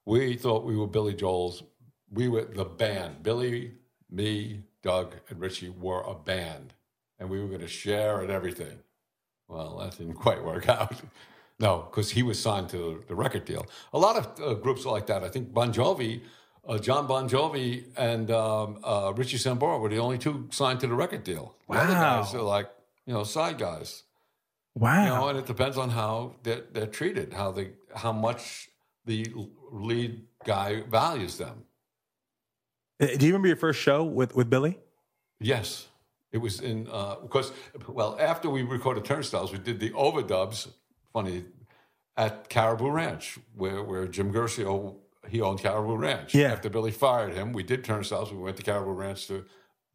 We 0.06 0.36
thought 0.36 0.64
we 0.66 0.76
were 0.78 0.88
Billy 0.88 1.14
Joel's. 1.14 1.64
We 2.12 2.28
were 2.28 2.44
the 2.46 2.66
band. 2.66 3.24
Billy, 3.24 3.74
me, 4.10 4.64
Doug, 4.84 5.16
and 5.30 5.40
Richie 5.40 5.70
were 5.70 6.02
a 6.02 6.14
band, 6.16 6.74
and 7.20 7.30
we 7.30 7.40
were 7.40 7.48
going 7.48 7.62
to 7.62 7.68
share 7.68 8.22
and 8.22 8.32
everything. 8.32 8.80
Well, 9.48 9.78
that 9.80 9.98
didn't 9.98 10.16
quite 10.16 10.44
work 10.44 10.68
out. 10.78 10.96
No, 11.60 11.88
because 11.90 12.10
he 12.12 12.24
was 12.24 12.40
signed 12.42 12.70
to 12.70 13.04
the 13.08 13.16
record 13.16 13.46
deal. 13.46 13.66
A 13.94 14.00
lot 14.00 14.16
of 14.18 14.42
uh, 14.42 14.54
groups 14.56 14.86
are 14.86 14.92
like 14.92 15.06
that. 15.08 15.24
I 15.24 15.30
think 15.30 15.54
Bon 15.54 15.72
Jovi, 15.72 16.22
uh, 16.68 16.78
Jon 16.80 17.06
Bon 17.06 17.30
Jovi, 17.30 17.86
and 17.98 18.32
um, 18.32 18.80
uh, 18.84 19.14
Richie 19.16 19.38
Sambora 19.38 19.80
were 19.80 19.90
the 19.90 20.00
only 20.00 20.18
two 20.18 20.48
signed 20.52 20.80
to 20.80 20.88
the 20.88 20.96
record 20.96 21.24
deal. 21.24 21.56
The 21.70 21.76
other 21.76 21.94
Wow. 21.94 22.22
guys 22.24 22.34
are 22.34 22.42
like, 22.42 22.70
you 23.06 23.14
know, 23.14 23.24
side 23.24 23.58
guys. 23.60 24.04
Wow. 24.76 25.04
You 25.04 25.10
know, 25.10 25.28
and 25.30 25.40
it 25.40 25.46
depends 25.46 25.78
on 25.78 25.90
how 25.90 26.36
they're, 26.44 26.64
they're 26.72 26.88
treated, 26.88 27.34
how 27.34 27.52
they, 27.52 27.72
how 27.96 28.12
much 28.12 28.70
the 29.06 29.26
lead 29.72 30.24
guy 30.46 30.82
values 30.90 31.38
them. 31.38 31.66
Uh, 33.02 33.08
Do 33.18 33.26
you 33.26 33.32
remember 33.34 33.48
your 33.48 33.58
first 33.58 33.80
show 33.80 34.04
with 34.04 34.36
with 34.36 34.50
Billy? 34.50 34.80
Yes, 35.40 35.88
it 36.32 36.38
was 36.38 36.60
in 36.60 36.88
uh, 36.92 37.16
because 37.22 37.52
well 37.88 38.16
after 38.20 38.50
we 38.50 38.62
recorded 38.62 39.04
Turnstiles, 39.06 39.52
we 39.52 39.58
did 39.58 39.80
the 39.80 39.90
overdubs. 39.92 40.72
Funny 41.12 41.44
at 42.16 42.48
Caribou 42.48 42.90
Ranch, 42.90 43.40
where 43.56 43.84
where 43.84 44.08
Jim 44.08 44.32
Guercio 44.32 44.98
he 45.28 45.42
owned 45.42 45.60
Caribou 45.60 45.96
Ranch. 45.96 46.34
Yeah. 46.34 46.52
After 46.52 46.70
Billy 46.70 46.92
fired 46.92 47.34
him, 47.34 47.54
we 47.54 47.64
did 47.64 47.84
Turnstiles. 47.84 48.32
We 48.32 48.38
went 48.38 48.58
to 48.58 48.64
Caribou 48.64 48.92
Ranch 48.92 49.28
to 49.28 49.46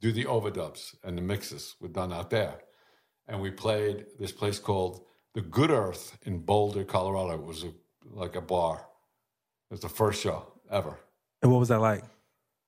do 0.01 0.12
the 0.12 0.24
overdubs 0.24 0.95
and 1.03 1.16
the 1.16 1.22
mixes 1.22 1.74
were 1.81 1.89
done 1.89 2.12
out 2.12 2.31
there, 2.31 2.61
and 3.29 3.41
we 3.41 3.51
played 3.51 4.07
this 4.18 4.33
place 4.33 4.59
called 4.59 5.05
the 5.35 5.43
Good 5.43 5.70
Earth 5.70 6.16
in 6.22 6.39
Boulder, 6.39 6.85
Colorado. 6.85 7.35
It 7.35 7.45
was 7.45 7.64
a, 7.64 7.72
like 8.11 8.37
a 8.37 8.41
bar. 8.41 8.87
It 9.70 9.74
was 9.74 9.81
the 9.81 9.89
first 9.89 10.22
show 10.22 10.47
ever. 10.70 10.99
And 11.43 11.51
what 11.51 11.59
was 11.59 11.68
that 11.68 11.81
like? 11.81 12.05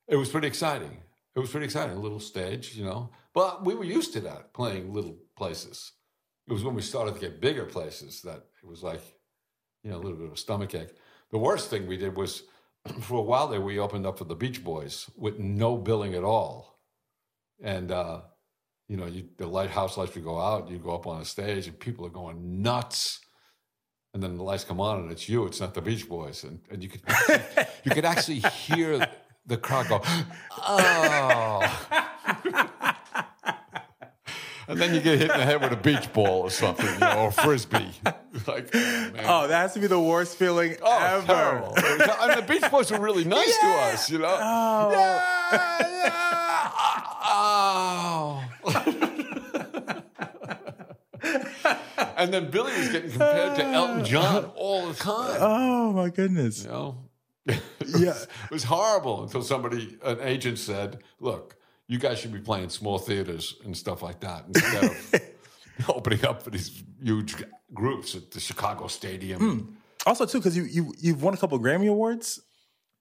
It 0.09 0.17
was 0.17 0.29
pretty 0.29 0.49
exciting. 0.49 0.99
It 1.35 1.41
was 1.41 1.51
pretty 1.51 1.67
exciting. 1.67 1.97
A 1.97 2.01
little 2.01 2.21
stage, 2.21 2.75
you 2.75 2.85
know. 2.85 3.11
But 3.33 3.65
we 3.65 3.75
were 3.75 3.85
used 3.85 4.13
to 4.15 4.21
that, 4.21 4.53
playing 4.53 4.93
little 4.93 5.17
places. 5.37 5.93
It 6.49 6.53
was 6.53 6.65
when 6.65 6.75
we 6.75 6.83
started 6.83 7.15
to 7.15 7.21
get 7.21 7.41
bigger 7.41 7.65
places 7.65 8.23
that 8.23 8.45
it 8.63 8.67
was 8.67 8.83
like, 8.83 9.03
you 9.85 9.91
know, 9.91 9.97
a 9.97 10.03
little 10.03 10.19
bit 10.19 10.27
of 10.27 10.33
a 10.33 10.37
stomach 10.37 10.75
ache. 10.75 10.95
The 11.31 11.39
worst 11.39 11.71
thing 11.71 11.87
we 11.87 11.97
did 11.97 12.17
was, 12.17 12.45
for 13.03 13.19
a 13.19 13.23
while 13.23 13.49
there, 13.49 13.61
we 13.61 13.79
opened 13.79 14.07
up 14.07 14.19
for 14.19 14.25
the 14.25 14.35
Beach 14.35 14.65
Boys 14.65 15.09
with 15.17 15.39
no 15.39 15.77
billing 15.77 16.15
at 16.15 16.25
all. 16.25 16.81
And, 17.63 17.93
uh, 17.93 18.23
you 18.89 18.97
know, 18.97 19.07
you, 19.07 19.25
the 19.37 19.47
lighthouse 19.47 19.97
lights 19.97 20.15
would 20.15 20.25
go 20.25 20.39
out, 20.41 20.71
you 20.71 20.79
go 20.79 20.95
up 20.95 21.07
on 21.07 21.21
a 21.21 21.25
stage, 21.25 21.67
and 21.67 21.79
people 21.79 22.07
are 22.07 22.11
going 22.11 22.63
nuts. 22.63 23.21
And 24.15 24.23
then 24.23 24.37
the 24.39 24.43
lights 24.43 24.65
come 24.65 24.81
on, 24.81 25.01
and 25.01 25.13
it's 25.13 25.29
you. 25.29 25.45
It's 25.45 25.61
not 25.61 25.75
the 25.75 25.83
Beach 25.83 26.09
Boys, 26.09 26.43
and, 26.43 26.61
and 26.71 26.83
you 26.83 26.89
could 26.89 27.03
you 27.85 27.91
could 27.91 28.07
actually 28.07 28.39
hear 28.39 29.07
the 29.47 29.57
crowd 29.59 29.89
go, 29.89 30.01
"Oh!" 30.67 31.61
and 34.69 34.79
then 34.79 34.95
you 34.95 35.01
get 35.01 35.19
hit 35.19 35.31
in 35.31 35.39
the 35.39 35.45
head 35.45 35.61
with 35.63 35.73
a 35.73 35.77
beach 35.77 36.13
ball 36.13 36.41
or 36.43 36.51
something, 36.51 36.87
you 36.87 36.99
know, 36.99 37.19
or 37.25 37.29
a 37.29 37.33
frisbee. 37.33 37.91
like, 38.47 38.69
oh. 38.75 39.11
Oh, 39.25 39.47
that 39.49 39.61
has 39.63 39.75
to 39.75 39.81
be 39.81 39.87
the 39.87 40.01
worst 40.01 40.37
feeling 40.37 40.77
Oh, 40.83 40.99
ever. 40.99 41.27
terrible. 41.27 41.75
And 41.77 42.39
the 42.39 42.45
Beach 42.47 42.71
Boys 42.71 42.91
were 42.91 43.01
really 43.01 43.25
nice 43.25 43.57
to 43.59 43.67
us, 43.67 44.11
you 44.11 44.19
know. 44.19 44.39
Oh. 44.41 44.91
Yeah, 44.91 45.79
yeah. 45.81 46.71
Oh. 47.31 48.45
and 52.17 52.33
then 52.33 52.51
Billy 52.51 52.73
was 52.79 52.89
getting 52.89 53.11
compared 53.11 53.57
to 53.57 53.65
Elton 53.65 54.05
John 54.05 54.47
all 54.57 54.87
the 54.89 54.95
time. 54.95 55.37
Oh 55.41 55.93
my 55.93 56.11
goodness. 56.11 56.65
You 56.65 56.71
know, 56.71 56.97
Yeah. 57.47 58.15
it 58.45 58.51
was 58.51 58.65
horrible 58.65 59.23
until 59.25 59.43
somebody, 59.43 59.97
an 60.05 60.19
agent 60.21 60.59
said, 60.59 60.99
"Look, 61.21 61.57
you 61.87 61.99
guys 61.99 62.19
should 62.19 62.33
be 62.33 62.41
playing 62.41 62.71
small 62.71 62.99
theaters 62.99 63.57
and 63.65 63.77
stuff 63.77 64.03
like 64.03 64.21
that 64.21 64.45
instead 64.49 64.85
of 64.85 65.15
opening 65.89 66.25
up 66.27 66.43
for 66.43 66.51
these 66.51 66.83
huge 67.03 67.37
groups 67.73 68.15
at 68.15 68.31
the 68.31 68.41
Chicago 68.41 68.87
Stadium." 68.89 69.41
Hmm. 69.41 69.61
Also, 70.07 70.27
too, 70.27 70.39
because 70.39 70.57
you 70.57 70.65
you 70.65 70.95
you've 70.99 71.23
won 71.23 71.35
a 71.35 71.37
couple 71.37 71.59
Grammy 71.59 71.89
awards 71.89 72.41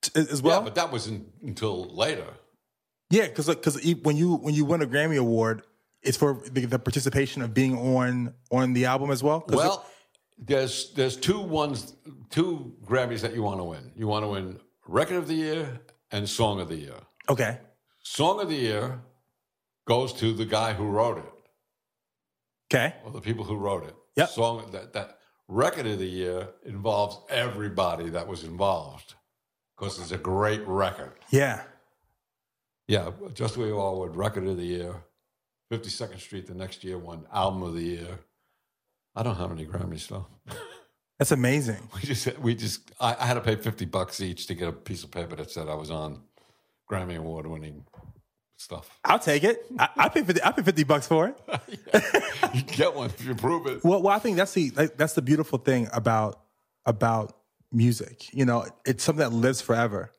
t- 0.01 0.11
as 0.19 0.41
well. 0.41 0.59
yeah, 0.59 0.63
but 0.63 0.75
that 0.75 0.91
wasn't 0.91 1.27
until 1.43 1.85
later. 1.95 2.27
Yeah, 3.09 3.27
because 3.27 3.47
because 3.47 3.81
when 4.03 4.17
you 4.17 4.35
when 4.35 4.53
you 4.53 4.65
win 4.65 4.81
a 4.81 4.85
Grammy 4.87 5.17
award, 5.17 5.63
it's 6.01 6.17
for 6.17 6.41
the, 6.51 6.65
the 6.65 6.79
participation 6.79 7.41
of 7.41 7.53
being 7.53 7.77
on 7.77 8.33
on 8.51 8.73
the 8.73 8.85
album 8.85 9.11
as 9.11 9.23
well. 9.23 9.45
Well, 9.47 9.85
there's 10.37 10.91
there's 10.93 11.15
two 11.15 11.39
ones, 11.39 11.95
two 12.29 12.73
Grammys 12.85 13.21
that 13.21 13.33
you 13.33 13.43
want 13.43 13.59
to 13.59 13.63
win. 13.63 13.91
You 13.95 14.07
want 14.07 14.23
to 14.23 14.29
win 14.29 14.59
Record 14.87 15.17
of 15.17 15.27
the 15.27 15.35
Year 15.35 15.79
and 16.11 16.27
Song 16.27 16.59
of 16.59 16.69
the 16.69 16.75
Year. 16.75 16.95
okay, 17.29 17.59
Song 18.03 18.41
of 18.41 18.49
the 18.49 18.55
Year 18.55 18.99
goes 19.85 20.11
to 20.13 20.33
the 20.33 20.45
guy 20.45 20.73
who 20.73 20.85
wrote 20.85 21.17
it. 21.19 21.33
okay, 22.69 22.95
or 23.05 23.11
the 23.11 23.21
people 23.21 23.45
who 23.45 23.55
wrote 23.55 23.85
it. 23.85 23.95
Yep. 24.17 24.29
Song 24.29 24.71
that 24.71 24.93
that 24.93 25.19
record 25.47 25.85
of 25.87 25.99
the 25.99 26.05
year 26.05 26.49
involves 26.65 27.19
everybody 27.29 28.09
that 28.09 28.27
was 28.27 28.43
involved 28.43 29.13
because 29.77 29.97
it's 29.99 30.11
a 30.11 30.17
great 30.17 30.61
record. 30.67 31.13
yeah. 31.29 31.61
Yeah, 32.87 33.11
just 33.33 33.57
you 33.57 33.77
all 33.77 33.99
would 33.99 34.15
record 34.15 34.47
of 34.47 34.57
the 34.57 34.65
year. 34.65 34.95
Fifty 35.69 35.89
Second 35.89 36.19
Street 36.19 36.47
the 36.47 36.53
next 36.53 36.83
year 36.83 36.97
won 36.97 37.25
album 37.33 37.63
of 37.63 37.73
the 37.73 37.81
year. 37.81 38.19
I 39.15 39.23
don't 39.23 39.35
have 39.35 39.51
any 39.51 39.65
Grammys 39.65 40.07
though. 40.07 40.27
That's 41.19 41.31
amazing. 41.31 41.89
We 41.95 42.01
just 42.01 42.39
we 42.39 42.55
just 42.55 42.91
I, 42.99 43.15
I 43.19 43.25
had 43.25 43.33
to 43.33 43.41
pay 43.41 43.55
fifty 43.55 43.85
bucks 43.85 44.21
each 44.21 44.47
to 44.47 44.53
get 44.53 44.69
a 44.69 44.71
piece 44.71 45.03
of 45.03 45.11
paper 45.11 45.35
that 45.35 45.51
said 45.51 45.67
I 45.67 45.73
was 45.75 45.91
on 45.91 46.21
Grammy 46.89 47.17
award 47.17 47.47
winning 47.47 47.83
stuff. 48.55 48.99
I'll 49.03 49.19
take 49.19 49.43
it. 49.43 49.65
I, 49.77 49.89
I 49.97 50.09
pay 50.09 50.23
fifty. 50.23 50.41
I 50.41 50.51
pay 50.51 50.61
fifty 50.61 50.83
bucks 50.83 51.07
for 51.07 51.27
it. 51.27 52.03
You 52.53 52.61
get 52.61 52.95
one 52.95 53.07
if 53.07 53.25
you 53.25 53.35
prove 53.35 53.67
it. 53.67 53.83
Well, 53.83 54.01
well, 54.01 54.15
I 54.15 54.19
think 54.19 54.37
that's 54.37 54.53
the 54.53 54.71
like, 54.75 54.95
that's 54.95 55.13
the 55.13 55.21
beautiful 55.21 55.59
thing 55.59 55.89
about 55.91 56.39
about 56.85 57.35
music. 57.73 58.33
You 58.33 58.45
know, 58.45 58.65
it's 58.85 59.03
something 59.03 59.19
that 59.19 59.35
lives 59.35 59.59
forever. 59.59 60.11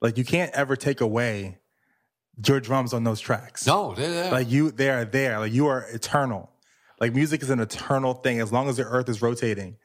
Like 0.00 0.16
you 0.16 0.24
can't 0.24 0.52
ever 0.54 0.76
take 0.76 1.00
away 1.02 1.58
your 2.46 2.60
drums 2.60 2.92
on 2.92 3.04
those 3.04 3.20
tracks. 3.20 3.66
No, 3.66 3.94
they're 3.94 4.30
like 4.30 4.50
you, 4.50 4.70
they 4.70 4.90
are 4.90 5.04
there. 5.04 5.38
Like 5.38 5.52
you 5.52 5.66
are 5.66 5.82
eternal. 5.92 6.50
Like 7.00 7.14
music 7.14 7.42
is 7.42 7.50
an 7.50 7.60
eternal 7.60 8.14
thing 8.14 8.40
as 8.40 8.52
long 8.52 8.68
as 8.68 8.76
the 8.76 8.84
earth 8.84 9.08
is 9.08 9.20
rotating. 9.22 9.76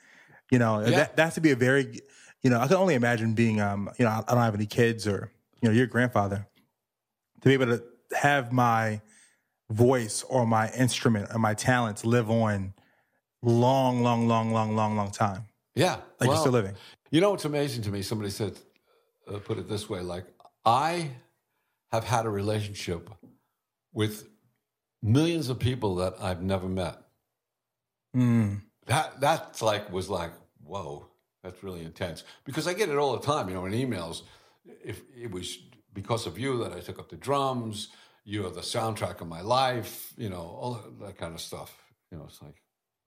You 0.52 0.60
know, 0.60 0.80
Yeah. 0.80 0.90
that, 0.92 1.16
that 1.18 1.24
has 1.26 1.36
to 1.36 1.42
be 1.42 1.52
a 1.52 1.56
very, 1.56 2.02
you 2.42 2.50
know, 2.50 2.60
I 2.60 2.68
can 2.68 2.78
only 2.78 2.96
imagine 2.96 3.34
being, 3.34 3.60
um, 3.62 3.90
you 4.00 4.06
know, 4.06 4.12
I 4.12 4.34
don't 4.34 4.44
have 4.44 4.56
any 4.56 4.66
kids 4.66 5.08
or, 5.08 5.32
you 5.62 5.70
know, 5.70 5.76
your 5.76 5.88
grandfather 5.88 6.48
to 7.42 7.48
be 7.48 7.54
able 7.54 7.68
to 7.68 7.84
have 8.18 8.52
my 8.52 9.02
voice 9.70 10.24
or 10.24 10.48
my 10.48 10.72
instrument 10.72 11.30
or 11.34 11.40
my 11.40 11.54
talents 11.54 12.04
live 12.06 12.30
on 12.32 12.74
long, 13.44 14.02
long, 14.04 14.28
long, 14.28 14.52
long, 14.52 14.76
long, 14.76 14.96
long 14.96 15.12
time. 15.12 15.46
Yeah, 15.76 15.98
Like 16.20 16.30
you're 16.30 16.38
still 16.38 16.52
living. 16.52 16.76
You 17.12 17.22
know, 17.22 17.34
it's 17.34 17.46
amazing 17.46 17.84
to 17.84 17.90
me. 17.92 18.02
Somebody 18.02 18.30
said, 18.32 18.54
uh, 19.28 19.38
put 19.38 19.58
it 19.58 19.68
this 19.70 19.90
way: 19.90 20.02
like 20.02 20.26
I 20.66 21.10
have 21.92 22.04
had 22.04 22.26
a 22.26 22.30
relationship 22.30 23.10
with 23.94 24.28
millions 25.02 25.50
of 25.50 25.60
people 25.60 25.96
that 25.96 26.16
I've 26.22 26.42
never 26.42 26.68
met. 26.68 26.98
Mm. 28.16 28.62
That 28.88 29.20
that's 29.22 29.62
like 29.62 29.92
was 29.92 30.10
like 30.10 30.32
whoa, 30.64 31.08
that's 31.44 31.64
really 31.64 31.84
intense 31.84 32.24
because 32.46 32.68
I 32.68 32.74
get 32.74 32.90
it 32.90 32.98
all 32.98 33.18
the 33.18 33.26
time. 33.26 33.50
You 33.50 33.56
know, 33.56 33.66
in 33.66 33.74
emails, 33.74 34.22
if 34.84 35.02
it 35.16 35.32
was 35.32 35.58
because 35.94 36.28
of 36.28 36.38
you 36.38 36.64
that 36.64 36.74
I 36.74 36.80
took 36.80 37.00
up 37.00 37.10
the 37.10 37.18
drums, 37.18 37.90
you're 38.24 38.52
the 38.52 38.62
soundtrack 38.62 39.22
of 39.22 39.28
my 39.28 39.42
life. 39.42 40.14
You 40.18 40.30
know, 40.30 40.42
all 40.42 40.84
that 41.02 41.18
kind 41.18 41.34
of 41.34 41.42
stuff. 41.42 41.76
You 42.12 42.18
know, 42.18 42.26
it's 42.28 42.42
like 42.42 42.62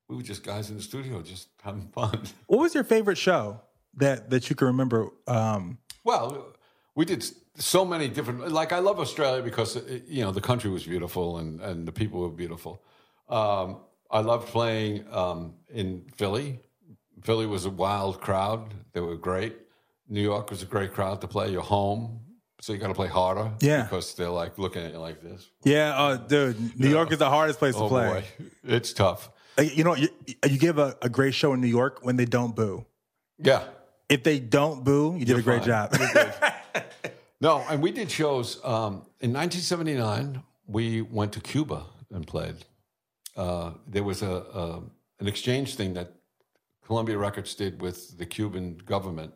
we 0.09 0.17
were 0.17 0.23
just 0.23 0.45
guys 0.45 0.71
in 0.71 0.77
the 0.77 0.83
studio 0.83 1.23
just 1.23 1.49
having 1.63 1.89
fun. 1.89 2.23
What 2.47 2.61
was 2.61 2.75
your 2.75 2.85
favorite 2.85 3.19
show 3.19 3.61
that 3.95 4.31
that 4.31 4.51
you 4.51 4.57
can 4.57 4.69
remember? 4.69 5.09
Um, 5.27 5.79
Well, 6.05 6.55
we 6.95 7.05
did 7.05 7.25
so 7.57 7.85
many 7.85 8.09
different. 8.09 8.51
Like 8.53 8.73
I 8.73 8.79
love 8.79 8.99
Australia 9.01 9.43
because 9.43 9.77
it, 9.77 10.05
you 10.09 10.23
know 10.25 10.33
the 10.33 10.41
country 10.41 10.71
was 10.71 10.85
beautiful 10.85 11.39
and 11.39 11.61
and 11.61 11.87
the 11.87 11.93
people 11.93 12.21
were 12.21 12.31
beautiful. 12.31 12.83
Um, 13.29 13.81
I 14.11 14.21
loved 14.21 14.49
playing 14.49 15.05
um, 15.11 15.55
in 15.73 16.05
Philly. 16.17 16.61
Philly 17.23 17.47
was 17.47 17.65
a 17.67 17.71
wild 17.71 18.21
crowd. 18.21 18.75
They 18.93 19.01
were 19.01 19.17
great. 19.17 19.57
New 20.09 20.21
York 20.23 20.51
was 20.51 20.63
a 20.63 20.67
great 20.67 20.93
crowd 20.93 21.21
to 21.21 21.29
play. 21.29 21.51
You're 21.51 21.63
home, 21.63 22.21
so 22.61 22.73
you 22.73 22.79
got 22.79 22.89
to 22.89 22.95
play 22.95 23.09
harder. 23.09 23.53
Yeah. 23.61 23.83
because 23.85 24.15
they're 24.15 24.29
like 24.29 24.59
looking 24.59 24.83
at 24.83 24.93
you 24.93 24.99
like 24.99 25.23
this. 25.23 25.49
yeah, 25.65 25.95
uh, 25.97 26.17
dude, 26.17 26.79
New 26.79 26.91
York 26.91 27.13
is 27.13 27.19
the 27.19 27.31
hardest 27.31 27.59
place 27.59 27.75
to 27.77 27.83
Oh 27.83 27.89
play. 27.89 28.09
boy, 28.09 28.25
it's 28.65 28.93
tough. 28.93 29.31
Uh, 29.59 29.63
You 29.63 29.85
know, 29.85 29.95
you, 29.95 30.09
you 30.51 30.59
give 30.59 30.79
a, 30.79 30.97
a 31.01 31.09
great 31.09 31.35
show 31.35 31.53
in 31.55 31.61
New 31.61 31.69
York 31.81 32.01
when 32.03 32.17
they 32.17 32.27
don't 32.27 32.55
boo. 32.57 32.85
Yeah. 33.39 33.63
If 34.09 34.23
they 34.25 34.39
don't 34.41 34.85
boo, 34.85 35.17
you 35.17 35.25
did 35.25 35.39
a 35.39 35.43
great 35.43 35.65
fine. 35.65 35.69
job. 35.69 35.95
No, 37.43 37.65
and 37.69 37.83
we 37.83 37.91
did 37.91 38.09
shows. 38.09 38.65
Um, 38.65 39.05
in 39.21 39.33
1979, 39.33 40.45
we 40.69 41.03
went 41.03 41.33
to 41.33 41.41
Cuba 41.41 41.87
and 42.13 42.25
played. 42.25 42.55
Uh, 43.37 43.73
there 43.85 44.05
was 44.05 44.23
a, 44.23 44.31
a 44.31 44.83
an 45.19 45.27
exchange 45.27 45.75
thing 45.75 45.93
that 45.95 46.13
Columbia 46.87 47.19
Records 47.19 47.57
did 47.57 47.83
with 47.83 48.17
the 48.17 48.27
Cuban 48.27 48.79
government, 48.85 49.33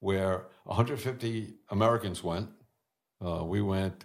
where 0.00 0.48
150 0.64 1.54
Americans 1.70 2.22
went. 2.22 2.50
Uh, 3.24 3.42
we 3.42 3.62
went. 3.62 4.04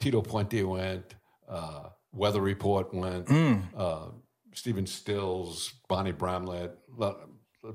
Tito 0.00 0.20
Puente 0.20 0.64
went. 0.64 1.14
Uh, 1.48 1.90
Weather 2.12 2.40
Report 2.40 2.92
went. 2.92 3.30
Uh, 3.76 4.06
Stephen 4.54 4.86
Stills, 4.86 5.72
Bonnie 5.88 6.10
Bramlett, 6.10 6.76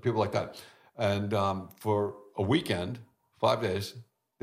people 0.01 0.19
like 0.19 0.33
that. 0.33 0.61
And 0.97 1.33
um, 1.33 1.69
for 1.77 2.15
a 2.35 2.41
weekend, 2.41 2.99
five 3.39 3.61
days, 3.61 3.93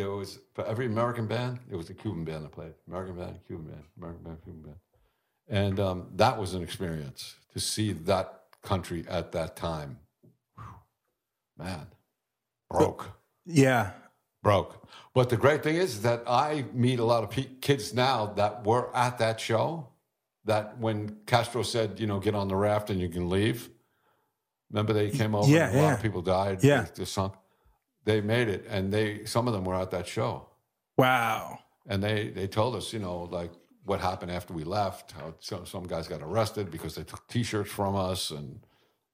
there 0.01 0.11
was 0.11 0.39
for 0.55 0.65
every 0.67 0.87
American 0.87 1.27
band, 1.27 1.59
there 1.69 1.77
was 1.77 1.91
a 1.91 1.95
Cuban 1.95 2.25
band 2.25 2.45
that 2.45 2.53
played. 2.53 2.75
American 2.89 3.17
band, 3.17 3.39
Cuban 3.47 3.67
band, 3.67 3.85
American 3.99 4.23
band, 4.25 4.39
Cuban 4.43 4.63
band. 4.63 4.77
And 5.49 5.81
um, 5.81 6.07
that 6.17 6.39
was 6.39 6.55
an 6.55 6.63
experience 6.63 7.37
to 7.53 7.61
see 7.61 7.93
that 7.93 8.43
country 8.63 9.05
at 9.09 9.33
that 9.33 9.57
time. 9.57 9.99
Whew. 10.57 10.65
Man, 11.59 11.87
broke 12.71 13.21
yeah, 13.47 13.91
broke. 14.43 14.89
But 15.15 15.29
the 15.29 15.37
great 15.37 15.63
thing 15.63 15.77
is 15.77 16.03
that 16.03 16.23
I 16.27 16.65
meet 16.73 16.99
a 16.99 17.05
lot 17.05 17.25
of 17.25 17.31
pe- 17.31 17.57
kids 17.61 17.93
now 17.93 18.27
that 18.37 18.65
were 18.65 18.95
at 18.95 19.19
that 19.19 19.41
show. 19.41 19.89
That 20.45 20.79
when 20.79 21.17
Castro 21.27 21.63
said, 21.63 22.01
you 22.01 22.07
know, 22.07 22.19
get 22.19 22.35
on 22.35 22.49
the 22.49 22.57
raft 22.57 22.91
and 22.91 22.99
you 23.01 23.09
can 23.09 23.29
leave. 23.29 23.69
Remember 24.71 24.93
they 24.93 25.11
came 25.11 25.35
over. 25.35 25.51
Yeah, 25.51 25.69
and 25.69 25.79
a 25.79 25.83
lot 25.83 25.93
of 25.95 26.03
people 26.03 26.23
died. 26.23 26.63
Yeah. 26.63 26.83
They, 26.83 26.91
they 27.01 27.05
sunk. 27.05 27.35
They 28.05 28.21
made 28.21 28.49
it, 28.49 28.65
and 28.69 28.93
they 28.93 29.25
some 29.25 29.47
of 29.47 29.53
them 29.53 29.65
were 29.65 29.75
at 29.75 29.91
that 29.91 30.07
show, 30.07 30.49
wow. 30.97 31.59
and 31.87 32.03
they 32.03 32.29
they 32.29 32.47
told 32.47 32.75
us, 32.75 32.93
you 32.93 32.99
know, 32.99 33.29
like 33.31 33.53
what 33.85 34.01
happened 34.01 34.31
after 34.31 34.55
we 34.55 34.65
left. 34.65 35.13
How 35.13 35.35
some 35.41 35.67
some 35.67 35.85
guys 35.85 36.09
got 36.09 36.23
arrested 36.23 36.71
because 36.71 36.95
they 36.95 37.03
took 37.03 37.27
T-shirts 37.29 37.71
from 37.71 37.97
us, 37.97 38.31
and 38.31 38.61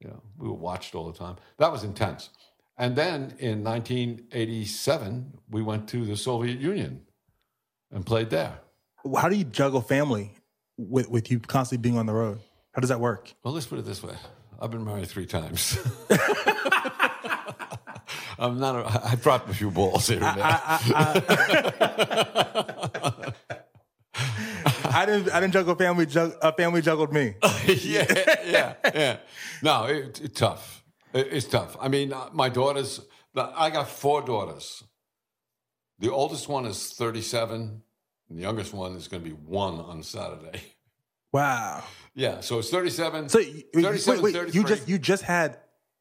you 0.01 0.09
know 0.09 0.23
we 0.39 0.49
were 0.49 0.55
watched 0.55 0.95
all 0.95 1.11
the 1.11 1.19
time. 1.19 1.37
That 1.59 1.73
was 1.73 1.83
intense. 1.85 2.31
And 2.79 2.95
then 2.95 3.35
in 3.39 3.65
1987, 3.65 5.39
we 5.51 5.63
went 5.63 5.89
to 5.89 6.05
the 6.05 6.17
Soviet 6.17 6.61
Union 6.61 7.07
and 7.91 8.05
played 8.05 8.29
there. 8.29 8.59
How 9.17 9.31
do 9.31 9.37
you 9.37 9.45
juggle 9.45 9.81
family 9.81 10.35
with 10.77 11.09
with 11.09 11.31
you 11.31 11.41
constantly 11.41 11.83
being 11.83 11.99
on 11.99 12.07
the 12.07 12.13
road? 12.13 12.41
How 12.73 12.81
does 12.81 12.91
that 12.91 13.01
work? 13.01 13.33
Well, 13.43 13.55
let's 13.55 13.67
put 13.67 13.79
it 13.79 13.85
this 13.87 14.03
way: 14.03 14.15
I've 14.61 14.71
been 14.71 14.85
married 14.85 15.09
three 15.09 15.27
times. 15.27 15.79
I'm 18.39 18.59
not. 18.59 18.77
A, 18.77 19.07
I 19.09 19.15
dropped 19.17 19.49
a 19.51 19.55
few 19.55 19.71
balls 19.71 20.09
here 20.09 20.23
and 20.23 20.39
there. 20.39 20.47
I 24.97 25.05
didn't 25.05 25.31
I 25.33 25.41
didn't 25.41 25.53
juggle 25.53 25.75
family. 25.75 26.07
Jug, 26.07 26.35
uh, 26.41 26.53
family 26.53 26.83
juggled 26.83 27.13
me. 27.13 27.35
yeah, 27.67 28.07
yeah, 28.47 28.75
yeah. 28.95 29.17
No, 29.63 29.85
it, 29.85 30.21
it's 30.23 30.39
tough. 30.39 30.85
It, 31.13 31.29
it's 31.33 31.47
tough. 31.47 31.77
I 31.81 31.89
mean, 31.89 32.13
uh, 32.13 32.29
my 32.33 32.49
daughters. 32.49 33.01
I 33.35 33.69
got 33.69 33.91
four 33.91 34.23
daughters. 34.23 34.83
The 35.99 36.11
oldest 36.11 36.49
one 36.49 36.65
is 36.65 36.93
37, 36.95 37.83
and 38.31 38.39
the 38.39 38.43
youngest 38.43 38.73
one 38.73 38.93
is 38.97 39.09
going 39.09 39.23
to 39.23 39.29
be 39.29 39.35
one 39.35 39.75
on 39.75 40.03
Saturday. 40.03 40.63
Wow. 41.33 41.83
Yeah, 42.15 42.41
so 42.41 42.61
it's 42.61 42.71
37. 42.71 43.29
So 43.29 43.43
37, 43.75 44.23
wait, 44.23 44.35
wait, 44.35 44.55
you 44.55 44.65
just 44.65 44.89
you 44.89 44.99
just 44.99 45.23
had 45.23 45.59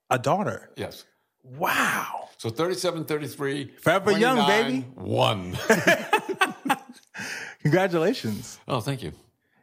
a 0.10 0.18
daughter. 0.18 0.70
yes. 0.78 1.04
Wow. 1.58 2.30
So 2.38 2.50
37, 2.50 3.06
33. 3.06 3.72
Forever 3.82 4.12
young, 4.18 4.46
baby. 4.48 4.86
One. 4.96 5.58
Congratulations. 7.62 8.60
Oh, 8.68 8.80
thank 8.82 9.04
you. 9.04 9.14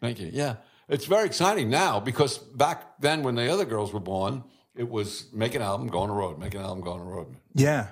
Thank 0.00 0.20
you. 0.20 0.30
Yeah. 0.32 0.56
It's 0.88 1.06
very 1.06 1.26
exciting 1.26 1.70
now 1.70 2.00
because 2.00 2.38
back 2.38 2.98
then 3.00 3.22
when 3.22 3.34
the 3.34 3.50
other 3.52 3.64
girls 3.64 3.92
were 3.92 4.00
born, 4.00 4.44
it 4.74 4.88
was 4.88 5.32
make 5.32 5.54
an 5.54 5.62
album, 5.62 5.86
go 5.88 6.00
on 6.00 6.08
the 6.08 6.14
road, 6.14 6.38
make 6.38 6.54
an 6.54 6.62
album, 6.62 6.82
go 6.82 6.92
on 6.92 6.98
the 6.98 7.04
road. 7.04 7.36
Yeah. 7.54 7.88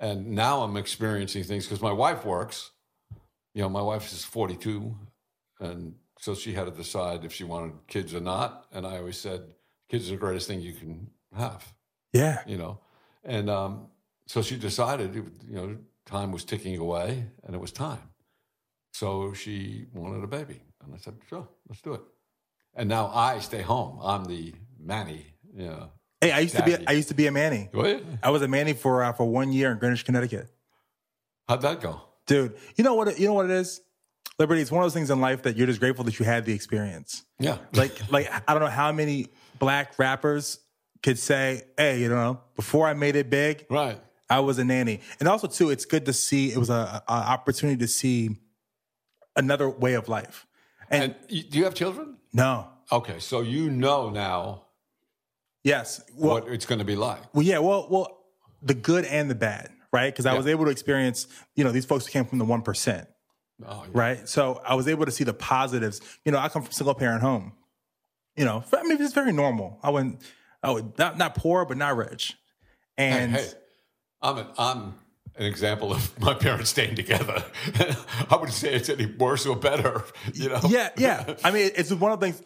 And 0.00 0.28
now 0.32 0.62
I'm 0.62 0.76
experiencing 0.76 1.44
things 1.44 1.66
because 1.66 1.82
my 1.82 1.92
wife 1.92 2.24
works. 2.24 2.70
You 3.54 3.62
know, 3.62 3.68
my 3.68 3.82
wife 3.82 4.10
is 4.12 4.24
42. 4.24 4.96
And 5.60 5.94
so 6.18 6.34
she 6.34 6.52
had 6.54 6.64
to 6.64 6.70
decide 6.70 7.24
if 7.24 7.32
she 7.32 7.44
wanted 7.44 7.74
kids 7.86 8.14
or 8.14 8.20
not. 8.20 8.66
And 8.72 8.86
I 8.86 8.98
always 8.98 9.18
said, 9.18 9.42
kids 9.88 10.08
are 10.08 10.12
the 10.12 10.16
greatest 10.18 10.48
thing 10.48 10.60
you 10.60 10.72
can 10.72 11.08
have, 11.36 11.72
Yeah. 12.12 12.42
you 12.46 12.56
know. 12.56 12.80
And 13.24 13.48
um, 13.50 13.86
so 14.26 14.42
she 14.42 14.56
decided, 14.56 15.14
you 15.14 15.24
know, 15.48 15.76
time 16.06 16.32
was 16.32 16.44
ticking 16.44 16.76
away 16.78 17.24
and 17.44 17.54
it 17.54 17.58
was 17.58 17.72
time. 17.72 18.10
So 18.92 19.32
she 19.32 19.86
wanted 19.94 20.22
a 20.22 20.26
baby. 20.26 20.60
And 20.84 20.94
I 20.94 20.98
said, 20.98 21.14
sure, 21.28 21.48
let's 21.68 21.80
do 21.80 21.94
it. 21.94 22.02
And 22.74 22.88
now 22.88 23.10
I 23.14 23.38
stay 23.38 23.62
home. 23.62 23.98
I'm 24.02 24.24
the 24.24 24.52
Manny, 24.78 25.26
you 25.54 25.66
know. 25.66 25.90
Hey, 26.20 26.32
I 26.32 26.40
used 26.40 26.56
to 26.56 26.62
be 26.62 26.76
I 26.86 26.92
used 26.92 27.08
to 27.08 27.14
be 27.14 27.26
a 27.26 27.32
Manny. 27.32 27.68
Ahead. 27.72 28.18
I 28.22 28.30
was 28.30 28.42
a 28.42 28.48
Manny 28.48 28.72
for 28.72 29.02
uh, 29.04 29.12
for 29.12 29.26
one 29.28 29.52
year 29.52 29.70
in 29.72 29.78
Greenwich, 29.78 30.04
Connecticut. 30.04 30.48
How'd 31.48 31.62
that 31.62 31.80
go? 31.80 32.00
Dude, 32.26 32.56
you 32.76 32.84
know 32.84 32.94
what 32.94 33.08
it- 33.08 33.18
you 33.18 33.26
know 33.26 33.34
what 33.34 33.44
it 33.46 33.50
is? 33.52 33.80
Liberty, 34.38 34.62
it's 34.62 34.72
one 34.72 34.82
of 34.82 34.86
those 34.86 34.94
things 34.94 35.10
in 35.10 35.20
life 35.20 35.42
that 35.42 35.56
you're 35.56 35.66
just 35.66 35.78
grateful 35.80 36.04
that 36.06 36.18
you 36.18 36.24
had 36.24 36.44
the 36.44 36.52
experience. 36.54 37.24
Yeah. 37.38 37.58
Like 37.74 38.10
like 38.10 38.30
I 38.48 38.54
don't 38.54 38.62
know 38.62 38.68
how 38.70 38.90
many 38.90 39.28
black 39.58 39.98
rappers 39.98 40.58
could 41.04 41.18
say, 41.18 41.62
"Hey, 41.76 42.00
you 42.02 42.08
know, 42.08 42.40
before 42.56 42.84
I 42.88 42.94
made 42.94 43.14
it 43.16 43.28
big, 43.30 43.66
right. 43.70 43.98
I 44.28 44.40
was 44.40 44.58
a 44.58 44.64
nanny." 44.64 45.00
And 45.20 45.28
also 45.28 45.46
too, 45.46 45.70
it's 45.70 45.84
good 45.84 46.04
to 46.06 46.12
see 46.12 46.50
it 46.50 46.58
was 46.58 46.70
a, 46.70 47.02
a 47.06 47.12
opportunity 47.36 47.78
to 47.78 47.88
see 47.88 48.36
another 49.36 49.68
way 49.68 49.94
of 49.94 50.08
life. 50.08 50.46
And, 50.90 51.02
And 51.04 51.14
you, 51.28 51.42
do 51.44 51.58
you 51.58 51.64
have 51.64 51.74
children? 51.74 52.16
no. 52.32 52.68
Okay, 52.92 53.18
so 53.18 53.40
you 53.40 53.70
know 53.70 54.10
now 54.10 54.62
Yes. 55.62 56.02
Well, 56.14 56.34
what 56.34 56.48
it's 56.48 56.66
going 56.66 56.80
to 56.80 56.84
be 56.84 56.96
like. 56.96 57.20
Well, 57.34 57.42
yeah, 57.42 57.58
well, 57.58 57.86
well, 57.90 58.06
the 58.62 58.74
good 58.74 59.04
and 59.06 59.30
the 59.30 59.34
bad, 59.34 59.70
right? 59.92 60.12
Because 60.12 60.26
I 60.26 60.32
Yeah. 60.32 60.36
was 60.38 60.46
able 60.46 60.66
to 60.66 60.70
experience, 60.70 61.26
you 61.56 61.64
know, 61.64 61.72
these 61.72 61.86
folks 61.86 62.04
who 62.06 62.12
came 62.12 62.26
from 62.26 62.38
the 62.38 62.44
one 62.44 62.60
percent, 62.60 63.08
Oh, 63.66 63.84
yeah. 63.84 63.90
right? 64.02 64.28
So 64.28 64.60
I 64.66 64.74
was 64.74 64.86
able 64.88 65.06
to 65.06 65.10
see 65.10 65.24
the 65.24 65.32
positives. 65.32 66.02
You 66.26 66.32
know, 66.32 66.38
I 66.38 66.48
come 66.50 66.62
from 66.62 66.72
single 66.72 66.94
parent 66.94 67.22
home. 67.22 67.52
You 68.36 68.44
know, 68.44 68.62
I 68.76 68.82
mean, 68.82 69.00
it's 69.00 69.14
very 69.14 69.32
normal. 69.32 69.78
I 69.82 69.88
went, 69.90 70.20
Would 70.72 70.98
not 70.98 71.18
not 71.18 71.34
poor, 71.34 71.64
but 71.64 71.76
not 71.76 71.96
rich, 71.96 72.36
and 72.96 73.32
hey, 73.32 73.46
I'm 74.22 74.38
an, 74.38 74.46
I'm 74.58 74.94
an 75.36 75.46
example 75.46 75.92
of 75.92 76.18
my 76.20 76.34
parents 76.34 76.70
staying 76.70 76.96
together. 76.96 77.44
I 78.30 78.36
wouldn't 78.36 78.52
say 78.52 78.74
it's 78.74 78.88
any 78.88 79.06
worse 79.06 79.46
or 79.46 79.56
better. 79.56 80.04
You 80.32 80.50
know? 80.50 80.60
yeah, 80.68 80.90
yeah. 80.96 81.34
I 81.44 81.50
mean, 81.50 81.70
it's 81.74 81.92
one 81.92 82.12
of 82.12 82.20
the 82.20 82.32
things. 82.32 82.42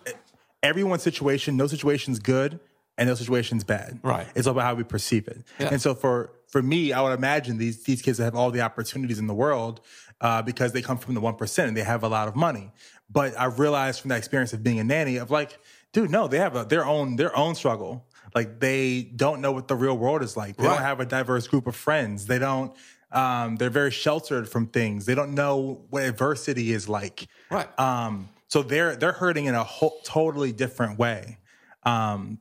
Everyone's 0.63 1.03
situation, 1.03 1.57
no 1.57 1.69
situation's 1.69 2.19
good, 2.19 2.59
and 2.99 3.09
no 3.09 3.15
situation's 3.15 3.65
bad. 3.65 4.01
Right. 4.03 4.27
It's 4.35 4.47
all 4.47 4.53
about 4.53 4.65
how 4.65 4.75
we 4.75 4.83
perceive 4.83 5.29
it. 5.29 5.43
Yeah. 5.59 5.69
And 5.73 5.81
so 5.81 5.95
for 5.95 6.33
for 6.49 6.63
me, 6.63 6.93
I 6.93 7.01
would 7.01 7.13
imagine 7.13 7.59
these 7.59 7.85
these 7.85 8.03
kids 8.03 8.19
have 8.19 8.35
all 8.35 8.51
the 8.51 8.61
opportunities 8.61 9.19
in 9.19 9.29
the 9.29 9.35
world 9.35 9.81
uh, 10.21 10.43
because 10.43 10.73
they 10.73 10.83
come 10.83 10.99
from 10.99 11.15
the 11.15 11.21
one 11.21 11.37
percent 11.37 11.69
and 11.69 11.77
they 11.77 11.85
have 11.85 12.03
a 12.03 12.09
lot 12.09 12.27
of 12.29 12.35
money. 12.35 12.73
But 13.09 13.39
I 13.39 13.47
realized 13.47 14.01
from 14.01 14.09
that 14.11 14.19
experience 14.19 14.53
of 14.53 14.63
being 14.63 14.81
a 14.81 14.85
nanny 14.85 15.17
of 15.17 15.31
like, 15.31 15.59
dude, 15.93 16.11
no, 16.11 16.27
they 16.27 16.39
have 16.39 16.57
a, 16.57 16.65
their 16.65 16.85
own 16.85 17.17
their 17.17 17.35
own 17.37 17.55
struggle. 17.55 18.05
Like 18.35 18.61
they 18.61 19.03
don't 19.03 19.41
know 19.41 19.53
what 19.53 19.69
the 19.69 19.77
real 19.77 19.97
world 19.97 20.23
is 20.23 20.37
like. 20.37 20.57
They 20.57 20.65
Right. 20.67 20.75
don't 20.75 20.83
have 20.83 21.01
a 21.01 21.07
diverse 21.07 21.47
group 21.47 21.67
of 21.67 21.77
friends. 21.77 22.27
They 22.27 22.39
don't. 22.39 22.75
Um, 23.11 23.57
they're 23.57 23.71
very 23.71 23.91
sheltered 23.91 24.49
from 24.49 24.67
things. 24.67 25.07
They 25.07 25.15
don't 25.15 25.35
know 25.35 25.81
what 25.91 26.03
adversity 26.03 26.73
is 26.73 26.89
like. 26.89 27.27
Right. 27.51 27.69
Um, 27.79 28.29
so 28.49 28.63
they're 28.63 28.97
they're 28.97 29.13
hurting 29.13 29.47
in 29.47 29.55
a 29.55 29.65
whole, 29.65 30.01
totally 30.05 30.53
different 30.53 30.99
way. 30.99 31.39
Um, 31.85 32.39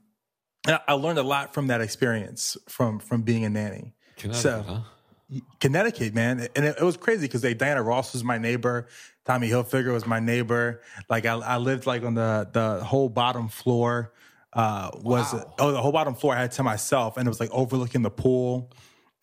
and 0.67 0.79
I, 0.87 0.93
learned 0.93 1.19
a 1.19 1.23
lot 1.23 1.53
from 1.53 1.67
that 1.67 1.79
experience 1.79 2.57
from 2.67 2.99
from 2.99 3.21
being 3.21 3.45
a 3.45 3.49
nanny. 3.49 3.93
Connecticut, 4.17 4.41
so 4.41 4.61
huh? 4.67 5.41
Connecticut, 5.59 6.13
man, 6.13 6.47
and 6.55 6.65
it, 6.65 6.77
it 6.79 6.83
was 6.83 6.97
crazy 6.97 7.27
because 7.27 7.43
like 7.43 7.57
Diana 7.57 7.83
Ross 7.83 8.13
was 8.13 8.23
my 8.23 8.37
neighbor, 8.37 8.87
Tommy 9.25 9.49
Hilfiger 9.49 9.91
was 9.93 10.05
my 10.05 10.19
neighbor. 10.19 10.81
Like 11.09 11.25
I, 11.25 11.33
I 11.33 11.57
lived 11.57 11.85
like 11.85 12.03
on 12.03 12.13
the 12.13 12.49
the 12.51 12.83
whole 12.83 13.09
bottom 13.09 13.47
floor. 13.49 14.13
Uh, 14.57 14.89
was 15.01 15.33
Wow. 15.33 15.53
oh 15.59 15.71
the 15.71 15.79
whole 15.81 15.91
bottom 15.91 16.15
floor 16.15 16.35
I 16.35 16.41
had 16.41 16.51
to 16.53 16.63
myself, 16.63 17.15
and 17.17 17.27
it 17.27 17.29
was 17.29 17.39
like 17.39 17.51
overlooking 17.51 18.01
the 18.01 18.09
pool. 18.09 18.71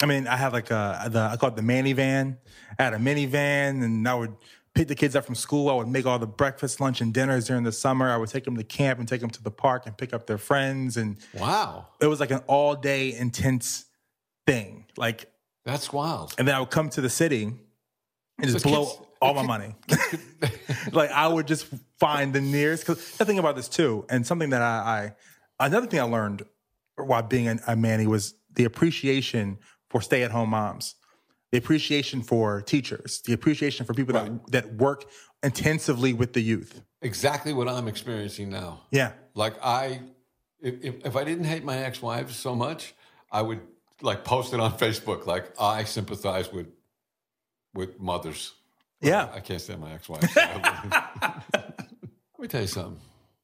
I 0.02 0.06
mean, 0.06 0.26
I 0.28 0.36
had 0.36 0.52
like 0.52 0.70
a 0.70 1.08
the 1.10 1.20
I 1.32 1.36
call 1.36 1.48
it 1.50 1.56
the 1.56 1.62
manny 1.62 1.92
van. 1.92 2.38
I 2.78 2.82
had 2.84 2.94
a 2.94 2.98
minivan, 2.98 3.82
and 3.82 4.08
I 4.08 4.14
would 4.14 4.34
pick 4.74 4.86
the 4.88 4.94
kids 4.94 5.16
up 5.16 5.24
from 5.24 5.34
school. 5.34 5.68
I 5.70 5.74
would 5.74 5.88
make 5.88 6.06
all 6.06 6.18
the 6.20 6.26
breakfast, 6.26 6.80
lunch, 6.80 7.00
and 7.00 7.12
dinners 7.12 7.46
during 7.48 7.64
the 7.64 7.72
summer. 7.72 8.10
I 8.10 8.16
would 8.16 8.28
take 8.28 8.44
them 8.44 8.56
to 8.56 8.64
camp 8.64 9.00
and 9.00 9.08
take 9.08 9.20
them 9.20 9.30
to 9.30 9.42
the 9.42 9.50
park 9.50 9.86
and 9.86 9.96
pick 9.98 10.14
up 10.14 10.26
their 10.28 10.38
friends, 10.38 10.96
and 10.96 11.16
Wow. 11.34 11.86
it 12.00 12.06
was 12.06 12.20
like 12.20 12.30
an 12.30 12.42
all 12.46 12.76
day 12.76 13.12
intense 13.12 13.86
thing. 14.46 14.86
Like 14.96 15.32
That's 15.64 15.92
wild. 15.92 16.34
and 16.38 16.46
then 16.46 16.54
I 16.54 16.60
would 16.60 16.70
come 16.70 16.90
to 16.90 17.00
the 17.00 17.10
city 17.10 17.44
and 17.44 17.58
just 18.50 18.62
The 18.62 18.68
blow 18.70 18.86
kids- 18.86 18.98
all 19.24 19.34
my 19.34 19.42
money. 19.42 19.74
like 20.92 21.10
I 21.10 21.26
would 21.26 21.46
just 21.46 21.66
find 21.98 22.32
the 22.32 22.40
nearest. 22.40 22.86
Because 22.86 23.16
the 23.16 23.24
thing 23.24 23.38
about 23.38 23.56
this 23.56 23.68
too, 23.68 24.04
and 24.08 24.26
something 24.26 24.50
that 24.50 24.62
I, 24.62 25.14
I 25.58 25.66
another 25.66 25.86
thing 25.86 26.00
I 26.00 26.04
learned 26.04 26.44
while 26.96 27.22
being 27.22 27.48
a, 27.48 27.58
a 27.68 27.76
manny 27.76 28.06
was 28.06 28.34
the 28.54 28.64
appreciation 28.64 29.58
for 29.90 30.00
stay-at-home 30.00 30.50
moms, 30.50 30.94
the 31.52 31.58
appreciation 31.58 32.22
for 32.22 32.62
teachers, 32.62 33.22
the 33.26 33.32
appreciation 33.32 33.86
for 33.86 33.94
people 33.94 34.14
that 34.14 34.50
that 34.52 34.74
work 34.74 35.04
intensively 35.42 36.12
with 36.12 36.32
the 36.32 36.40
youth. 36.40 36.82
Exactly 37.02 37.52
what 37.52 37.68
I'm 37.68 37.88
experiencing 37.88 38.50
now. 38.50 38.80
Yeah, 38.90 39.12
Like 39.34 39.54
I, 39.62 40.00
if, 40.60 40.82
if, 40.82 41.06
if 41.06 41.16
I 41.16 41.24
didn't 41.24 41.44
hate 41.44 41.62
my 41.64 41.78
ex-wife 41.78 42.32
so 42.32 42.54
much, 42.54 42.94
I 43.30 43.42
would 43.42 43.60
like 44.00 44.24
post 44.24 44.54
it 44.54 44.60
on 44.60 44.72
Facebook. 44.78 45.26
Like 45.26 45.52
I 45.60 45.84
sympathize 45.84 46.52
with 46.52 46.68
with 47.74 48.00
mothers. 48.00 48.52
Yeah. 49.04 49.28
I 49.32 49.40
can't 49.40 49.60
stand 49.60 49.80
my 49.80 49.92
ex-wife. 49.92 50.34
Let 50.36 51.78
me 52.38 52.48
tell 52.48 52.62
you 52.62 52.66
something. 52.66 52.98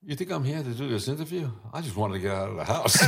You 0.04 0.16
think 0.16 0.32
I'm 0.32 0.44
here 0.44 0.62
to 0.62 0.70
do 0.70 0.88
this 0.88 1.08
interview? 1.08 1.48
I 1.72 1.80
just 1.80 1.96
wanted 1.96 2.14
to 2.14 2.20
get 2.20 2.34
out 2.34 2.48
of 2.48 2.56
the 2.56 2.64
house. 2.64 2.98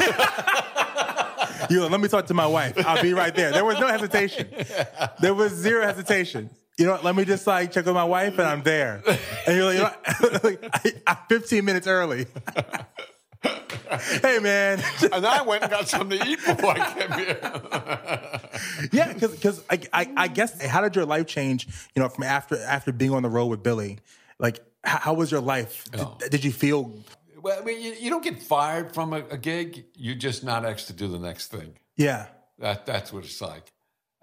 You 1.70 1.78
know, 1.78 1.86
let 1.86 2.00
me 2.00 2.09
talk 2.09 2.26
to 2.26 2.34
my 2.34 2.46
wife. 2.46 2.74
I'll 2.86 3.00
be 3.00 3.14
right 3.14 3.32
there. 3.34 3.53
There 3.53 3.64
was 3.64 3.78
no 3.78 3.86
hesitation. 3.86 4.48
There 5.20 5.32
was 5.32 5.53
zero 5.53 5.86
hesitation. 5.86 6.50
You 6.78 6.86
know, 6.86 6.92
what, 6.92 7.05
let 7.05 7.14
me 7.14 7.24
just 7.24 7.46
like 7.46 7.70
check 7.70 7.84
with 7.84 7.94
my 7.94 8.05
wife, 8.05 8.38
and 8.38 8.48
I'm 8.48 8.62
there. 8.62 9.03
And 9.46 9.57
you're 9.57 9.66
like, 9.66 9.76
you 9.76 9.82
know, 10.28 10.38
like 10.42 10.64
I, 10.72 10.92
I'm 11.07 11.18
15 11.28 11.64
minutes 11.64 11.86
early. 11.86 12.26
hey, 14.22 14.38
man. 14.38 14.82
and 15.12 15.26
I 15.26 15.43
went 15.43 15.62
and 15.62 15.70
got 15.70 15.88
something 15.88 16.18
to 16.18 16.26
eat 16.26 16.38
before 16.45 16.70
I 16.70 16.95
came 16.95 17.12
here. 17.12 18.90
yeah, 18.93 19.12
because 19.14 19.62
I, 19.70 19.80
I 19.93 20.12
I 20.16 20.28
guess 20.28 20.64
how 20.64 20.80
did 20.80 20.97
your 20.97 21.07
life 21.07 21.26
change? 21.26 21.66
You 21.95 22.03
know, 22.03 22.09
from 22.09 22.24
after 22.24 22.59
after 22.62 22.93
being 22.93 23.12
on 23.12 23.22
the 23.22 23.28
road 23.28 23.47
with 23.47 23.62
Billy, 23.62 23.99
like 24.38 24.61
how, 24.84 24.99
how 24.99 25.14
was 25.14 25.30
your 25.30 25.40
life? 25.40 25.90
Did, 25.90 26.01
Oh. 26.01 26.16
did 26.30 26.45
you 26.45 26.53
feel? 26.53 26.93
well, 27.43 27.59
I 27.61 27.64
mean, 27.64 27.82
you, 27.82 27.93
you 27.99 28.11
don't 28.11 28.22
get 28.22 28.40
fired 28.43 28.95
from 28.95 29.12
a, 29.12 29.24
a 29.30 29.36
gig. 29.36 29.84
You're 29.97 30.14
just 30.14 30.45
not 30.45 30.64
asked 30.64 30.86
to 30.88 30.93
do 30.93 31.09
the 31.09 31.18
next 31.18 31.49
thing. 31.51 31.74
Yeah, 31.97 32.26
That 32.59 32.86
that's 32.86 33.12
what 33.12 33.24
it's 33.24 33.40
like. 33.40 33.72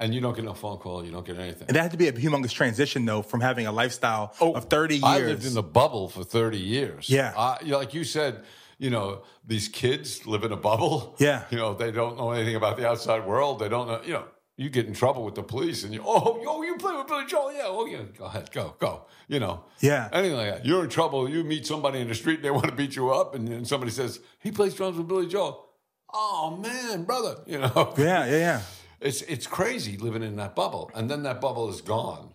And 0.01 0.15
you 0.15 0.21
don't 0.21 0.33
get 0.33 0.45
no 0.45 0.53
phone 0.53 0.77
call. 0.77 1.03
You 1.03 1.11
don't 1.11 1.25
get 1.25 1.37
anything. 1.37 1.67
and 1.67 1.75
that 1.75 1.81
had 1.81 1.91
to 1.91 1.97
be 1.97 2.07
a 2.07 2.13
humongous 2.13 2.53
transition 2.53 3.03
though 3.03 3.21
from 3.21 3.41
having 3.41 3.67
a 3.67 3.71
lifestyle 3.73 4.33
oh, 4.39 4.53
of 4.53 4.69
30 4.69 4.95
years. 4.95 5.03
Oh, 5.03 5.07
I 5.07 5.19
lived 5.19 5.45
in 5.45 5.53
the 5.53 5.61
bubble 5.61 6.07
for 6.07 6.23
30 6.23 6.57
years. 6.57 7.09
Yeah. 7.09 7.33
I, 7.35 7.57
like 7.65 7.93
you 7.93 8.05
said, 8.05 8.41
you 8.79 8.89
know, 8.89 9.21
these 9.45 9.67
kids 9.67 10.25
live 10.25 10.43
in 10.43 10.51
a 10.51 10.57
bubble. 10.57 11.15
Yeah. 11.19 11.43
You 11.51 11.57
know, 11.57 11.73
they 11.75 11.91
don't 11.91 12.17
know 12.17 12.31
anything 12.31 12.55
about 12.55 12.77
the 12.77 12.87
outside 12.87 13.25
world. 13.27 13.59
They 13.59 13.69
don't 13.69 13.87
know, 13.87 14.01
you 14.03 14.13
know, 14.13 14.23
you 14.55 14.69
get 14.69 14.87
in 14.87 14.93
trouble 14.93 15.23
with 15.23 15.35
the 15.35 15.43
police 15.43 15.83
and 15.83 15.93
you, 15.93 16.01
oh, 16.05 16.39
yo, 16.43 16.61
you 16.63 16.75
play 16.77 16.95
with 16.95 17.07
Billy 17.07 17.25
Joel? 17.27 17.53
Yeah, 17.53 17.61
oh, 17.65 17.85
yeah, 17.85 18.03
go 18.17 18.25
ahead, 18.25 18.51
go, 18.51 18.75
go. 18.79 19.05
You 19.27 19.39
know, 19.39 19.63
Yeah. 19.79 20.09
anything 20.11 20.37
like 20.37 20.51
that. 20.51 20.65
You're 20.65 20.83
in 20.83 20.89
trouble. 20.89 21.29
You 21.29 21.43
meet 21.43 21.65
somebody 21.67 21.99
in 21.99 22.07
the 22.07 22.15
street, 22.15 22.37
and 22.37 22.45
they 22.45 22.51
want 22.51 22.65
to 22.67 22.73
beat 22.75 22.95
you 22.95 23.09
up, 23.11 23.35
and 23.35 23.47
then 23.47 23.63
somebody 23.65 23.91
says, 23.91 24.19
he 24.39 24.51
plays 24.51 24.73
drums 24.73 24.97
with 24.97 25.07
Billy 25.07 25.27
Joel. 25.27 25.65
Oh, 26.13 26.57
man, 26.61 27.03
brother. 27.03 27.35
You 27.47 27.59
know, 27.59 27.93
yeah, 27.97 28.25
yeah, 28.25 28.37
yeah. 28.37 28.61
it's 28.99 29.21
it's 29.23 29.45
crazy 29.47 29.95
living 29.97 30.23
in 30.23 30.35
that 30.37 30.55
bubble, 30.55 30.89
and 30.95 31.09
then 31.09 31.23
that 31.23 31.39
bubble 31.39 31.69
is 31.69 31.81
gone, 31.81 32.33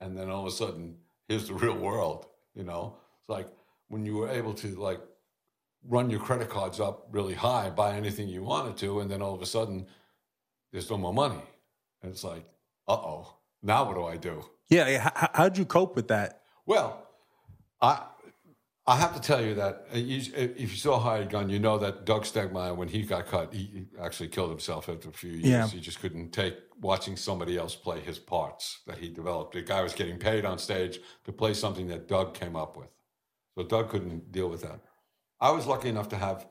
and 0.00 0.16
then 0.16 0.28
all 0.28 0.42
of 0.46 0.52
a 0.52 0.56
sudden, 0.56 0.96
here's 1.28 1.46
the 1.48 1.54
real 1.54 1.76
world. 1.76 2.26
You 2.54 2.64
know, 2.64 2.96
it's 3.20 3.28
like 3.28 3.48
when 3.88 4.04
you 4.04 4.16
were 4.16 4.28
able 4.28 4.54
to 4.54 4.68
like 4.74 5.00
run 5.88 6.10
your 6.10 6.20
credit 6.20 6.48
cards 6.48 6.80
up 6.80 7.08
really 7.10 7.34
high, 7.34 7.70
buy 7.70 7.94
anything 7.94 8.28
you 8.28 8.42
wanted 8.42 8.76
to, 8.78 9.00
and 9.00 9.10
then 9.10 9.22
all 9.22 9.34
of 9.34 9.42
a 9.42 9.46
sudden, 9.46 9.86
there's 10.72 10.90
no 10.90 10.96
more 10.96 11.14
money, 11.14 11.42
and 12.02 12.12
it's 12.12 12.24
like, 12.24 12.44
uh 12.88 12.92
oh, 12.92 13.36
now 13.62 13.84
what 13.84 13.94
do 13.94 14.04
I 14.04 14.16
do? 14.16 14.44
Yeah, 14.68 14.88
yeah. 14.88 15.10
How, 15.14 15.30
how'd 15.34 15.58
you 15.58 15.64
cope 15.64 15.96
with 15.96 16.08
that? 16.08 16.42
Well, 16.66 17.06
I 17.80 18.02
I 18.84 18.96
have 18.96 19.14
to 19.14 19.20
tell 19.20 19.40
you 19.40 19.54
that 19.54 19.86
uh, 19.92 19.96
if 19.96 20.58
you 20.58 20.76
saw 20.76 20.98
Hired 20.98 21.30
Gun, 21.30 21.48
you 21.48 21.60
know 21.60 21.78
that 21.78 22.04
Doug 22.04 22.24
Stegmeyer, 22.24 22.74
when 22.74 22.88
he 22.88 23.02
got 23.02 23.26
cut, 23.26 23.52
he 23.52 23.64
he 23.64 23.86
actually 24.00 24.28
killed 24.28 24.50
himself 24.50 24.88
after 24.88 25.08
a 25.08 25.12
few 25.12 25.32
years. 25.32 25.44
Yeah. 25.44 25.68
He 25.68 25.80
just 25.80 26.00
couldn't 26.00 26.32
take 26.32 26.56
watching 26.80 27.16
somebody 27.16 27.56
else 27.56 27.76
play 27.76 28.00
his 28.00 28.18
parts 28.18 28.80
that 28.86 28.98
he 28.98 29.08
developed. 29.08 29.54
The 29.54 29.62
guy 29.62 29.82
was 29.82 29.92
getting 29.92 30.18
paid 30.18 30.44
on 30.44 30.58
stage 30.58 30.98
to 31.24 31.32
play 31.32 31.54
something 31.54 31.86
that 31.88 32.08
Doug 32.08 32.34
came 32.34 32.56
up 32.56 32.76
with. 32.76 32.88
So 33.54 33.62
Doug 33.62 33.90
couldn't 33.90 34.32
deal 34.32 34.48
with 34.48 34.62
that. 34.62 34.80
I 35.42 35.50
was 35.50 35.66
lucky 35.66 35.88
enough 35.88 36.08
to 36.10 36.16
have 36.16 36.46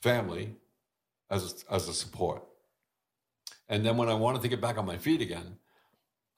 family 0.00 0.54
as 1.28 1.64
a, 1.68 1.74
as 1.74 1.88
a 1.88 1.92
support. 1.92 2.44
And 3.68 3.84
then 3.84 3.96
when 3.96 4.08
I 4.08 4.14
wanted 4.14 4.42
to 4.42 4.48
get 4.48 4.60
back 4.60 4.78
on 4.78 4.86
my 4.86 4.98
feet 4.98 5.20
again, 5.20 5.58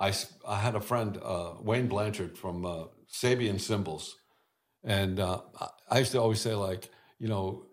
I, 0.00 0.14
I 0.46 0.56
had 0.58 0.74
a 0.74 0.80
friend, 0.80 1.18
uh, 1.22 1.52
Wayne 1.60 1.86
Blanchard 1.86 2.38
from 2.38 2.64
uh, 2.64 2.84
Sabian 3.12 3.60
Cymbals. 3.60 4.16
And 4.82 5.20
uh, 5.20 5.40
I- 5.90 5.98
used 5.98 6.12
to 6.12 6.20
always 6.20 6.40
say, 6.40 6.54
like, 6.54 6.88
you 7.18 7.28
know, 7.28 7.66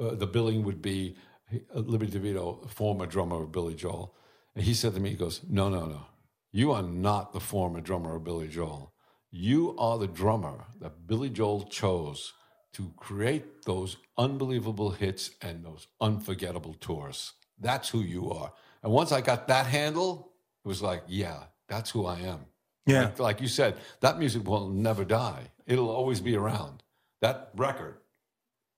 uh, 0.00 0.16
the 0.16 0.26
billing 0.26 0.64
would 0.64 0.82
be 0.82 1.14
uh, 1.52 1.78
Liberty 1.78 2.18
DeVitto, 2.18 2.68
former 2.68 3.06
drummer 3.06 3.44
of 3.44 3.52
Billy 3.52 3.74
Joel. 3.74 4.16
And 4.56 4.64
he 4.64 4.74
said 4.74 4.94
to 4.94 5.00
me, 5.00 5.10
he 5.10 5.16
goes, 5.16 5.40
No, 5.48 5.68
no, 5.68 5.84
no. 5.86 6.06
You 6.50 6.72
are 6.72 6.82
not 6.82 7.32
the 7.32 7.40
former 7.40 7.80
drummer 7.80 8.16
of 8.16 8.24
Billy 8.24 8.48
Joel. 8.48 8.92
You 9.30 9.76
are 9.78 9.98
the 9.98 10.08
drummer 10.08 10.64
that 10.80 11.06
Billy 11.06 11.30
Joel 11.30 11.64
chose 11.64 12.32
to 12.74 12.92
create 12.96 13.64
those 13.64 13.96
unbelievable 14.16 14.90
hits 14.90 15.30
and 15.42 15.64
those 15.64 15.86
unforgettable 16.00 16.74
tours. 16.74 17.32
That's 17.58 17.88
who 17.90 18.00
you 18.00 18.30
are. 18.30 18.52
And 18.82 18.92
once 18.92 19.12
I 19.12 19.20
got 19.20 19.48
that 19.48 19.66
handle, 19.66 20.32
it 20.64 20.68
was 20.68 20.82
like, 20.82 21.02
yeah, 21.06 21.44
that's 21.68 21.90
who 21.90 22.06
I 22.06 22.20
am. 22.20 22.46
Yeah. 22.86 23.02
Like, 23.04 23.18
like 23.18 23.40
you 23.40 23.48
said, 23.48 23.76
that 24.00 24.18
music 24.18 24.46
will 24.46 24.68
never 24.68 25.04
die. 25.04 25.50
It'll 25.66 25.90
always 25.90 26.20
be 26.20 26.36
around. 26.36 26.82
That 27.20 27.50
record 27.54 27.98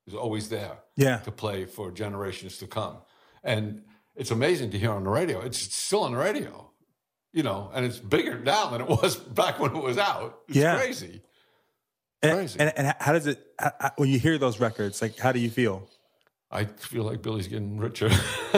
is 0.07 0.15
always 0.15 0.49
there 0.51 0.79
Yeah. 0.97 1.19
to 1.19 1.31
play 1.31 1.65
for 1.65 1.91
generations 1.91 2.59
to 2.59 2.67
come. 2.67 2.99
And 3.43 3.83
it's 4.15 4.31
amazing 4.31 4.71
to 4.73 4.79
hear 4.79 4.91
on 4.93 5.05
the 5.05 5.11
radio. 5.11 5.41
It's 5.41 5.59
still 5.59 6.03
on 6.03 6.13
the 6.13 6.19
radio, 6.19 6.71
you 7.33 7.43
know, 7.43 7.71
and 7.75 7.87
it's 7.87 7.99
bigger 7.99 8.39
now 8.39 8.69
than 8.71 8.83
it 8.83 8.89
was 8.89 9.17
back 9.41 9.59
when 9.59 9.75
it 9.75 9.83
was 9.83 9.97
out. 9.99 10.41
It's 10.49 10.59
Yeah. 10.59 10.77
crazy. 10.77 11.23
And, 12.25 12.39
Crazy. 12.39 12.59
and, 12.61 12.73
and 12.77 12.95
how 13.01 13.13
does 13.13 13.27
it, 13.27 13.39
how- 13.59 13.73
how- 13.81 13.93
when 13.97 14.09
you 14.09 14.19
hear 14.19 14.39
those 14.39 14.59
records, 14.59 15.01
like, 15.03 15.19
how 15.19 15.31
do 15.33 15.39
you 15.39 15.51
feel? 15.51 15.89
I 16.51 16.65
feel 16.65 17.03
like 17.05 17.21
Billy's 17.23 17.49
getting 17.49 17.77
richer. 17.79 18.11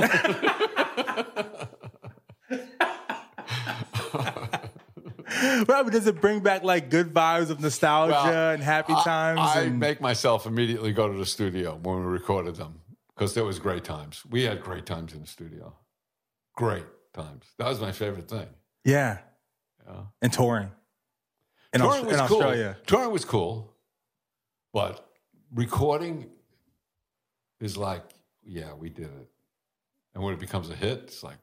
Well, 5.69 5.85
but 5.85 5.93
does 5.93 6.07
it 6.07 6.21
bring 6.21 6.41
back 6.41 6.63
like 6.63 6.89
good 6.89 7.13
vibes 7.13 7.51
of 7.51 7.61
nostalgia 7.61 8.13
Well, 8.13 8.53
and 8.55 8.63
happy 8.63 8.93
I- 8.95 9.03
times? 9.05 9.41
I, 9.43 9.63
and, 9.63 9.79
make 9.81 10.01
myself 10.01 10.47
immediately 10.47 10.93
go 10.93 11.11
to 11.11 11.19
the 11.19 11.27
studio 11.27 11.79
when 11.83 11.99
we 11.99 12.05
recorded 12.05 12.57
them 12.57 12.81
because 13.15 13.35
there 13.35 13.45
was 13.45 13.59
great 13.59 13.85
times. 13.85 14.23
We 14.31 14.45
had 14.45 14.63
great 14.63 14.87
times 14.87 15.13
in 15.15 15.21
the 15.23 15.27
studio. 15.27 15.75
Great 16.57 16.85
times. 17.13 17.45
That 17.59 17.69
was 17.69 17.81
my 17.81 17.93
favorite 17.93 18.29
thing. 18.29 18.47
yeah. 18.85 19.19
Yeah. 19.87 20.03
And 20.21 20.33
touring. 20.33 20.71
In, 21.77 21.81
touring 21.83 22.05
Aus- 22.05 22.11
was 22.13 22.21
in 22.21 22.27
cool. 22.27 22.37
Australia. 22.43 22.77
Touring 22.87 23.11
was 23.13 23.25
cool, 23.25 23.73
but 24.73 25.09
recording 25.55 26.31
is 27.61 27.77
like, 27.77 28.03
yeah, 28.45 28.75
we 28.75 28.91
did 28.91 29.07
it. 29.07 29.29
And 30.15 30.23
when 30.23 30.35
it 30.35 30.41
becomes 30.41 30.71
a 30.71 30.75
hit, 30.75 30.99
it's 31.05 31.23
like, 31.23 31.39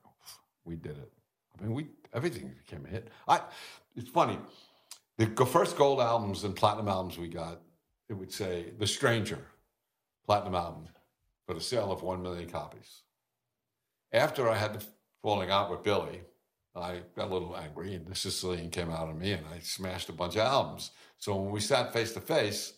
we 0.66 0.76
did 0.76 0.98
it. 0.98 1.12
I 1.58 1.64
mean, 1.64 1.74
we 1.74 1.88
everything 2.14 2.54
became 2.66 2.86
a 2.86 2.90
hit. 2.90 3.10
I. 3.28 3.42
It's 3.96 4.10
funny. 4.10 4.40
The 5.18 5.46
first 5.46 5.78
gold 5.78 6.00
albums 6.00 6.44
and 6.44 6.56
platinum 6.56 6.88
albums 6.88 7.18
we 7.20 7.28
got, 7.28 7.62
it 8.10 8.14
would 8.14 8.32
say 8.32 8.74
"The 8.80 8.88
Stranger," 8.88 9.40
platinum 10.26 10.56
album 10.56 10.88
for 11.46 11.54
the 11.54 11.62
sale 11.62 11.92
of 11.92 12.02
1 12.02 12.24
million 12.24 12.50
copies. 12.50 13.04
After 14.12 14.50
I 14.50 14.56
had 14.56 14.74
the 14.74 14.86
falling 15.22 15.52
out 15.52 15.70
with 15.70 15.84
Billy, 15.84 16.22
I 16.76 17.02
got 17.16 17.30
a 17.30 17.34
little 17.34 17.56
angry 17.56 17.94
and 17.94 18.08
the 18.08 18.16
Sicilian 18.16 18.70
came 18.70 18.90
out 18.90 19.10
of 19.10 19.16
me 19.16 19.34
and 19.34 19.46
I 19.54 19.60
smashed 19.60 20.10
a 20.10 20.14
bunch 20.14 20.36
of 20.36 20.42
albums. 20.42 20.92
So 21.20 21.36
when 21.36 21.52
we 21.52 21.60
sat 21.60 21.94
face 21.94 22.14
to 22.14 22.22
face 22.22 22.74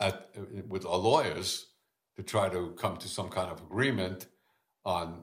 at, 0.00 0.28
with 0.68 0.84
our 0.84 0.96
lawyers 0.96 1.66
to 2.16 2.22
try 2.22 2.48
to 2.48 2.74
come 2.76 2.96
to 2.98 3.08
some 3.08 3.28
kind 3.28 3.50
of 3.50 3.60
agreement 3.60 4.26
on 4.84 5.22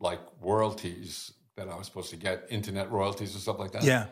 like 0.00 0.20
royalties 0.40 1.32
that 1.56 1.68
I 1.68 1.76
was 1.76 1.86
supposed 1.86 2.10
to 2.10 2.16
get, 2.16 2.46
internet 2.50 2.90
royalties 2.90 3.32
and 3.34 3.42
stuff 3.42 3.58
like 3.58 3.72
that. 3.72 3.84
Yeah. 3.84 4.06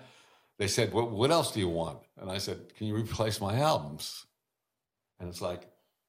They 0.59 0.69
said, 0.69 0.93
what, 0.93 1.11
what 1.11 1.31
else 1.31 1.53
do 1.53 1.61
you 1.61 1.69
want? 1.69 1.99
And 2.21 2.31
I 2.31 2.39
said, 2.39 2.75
Can 2.77 2.87
you 2.87 2.95
replace 2.95 3.41
my 3.41 3.59
albums? 3.59 4.27
And 5.19 5.29
it's 5.29 5.41
like, 5.41 5.67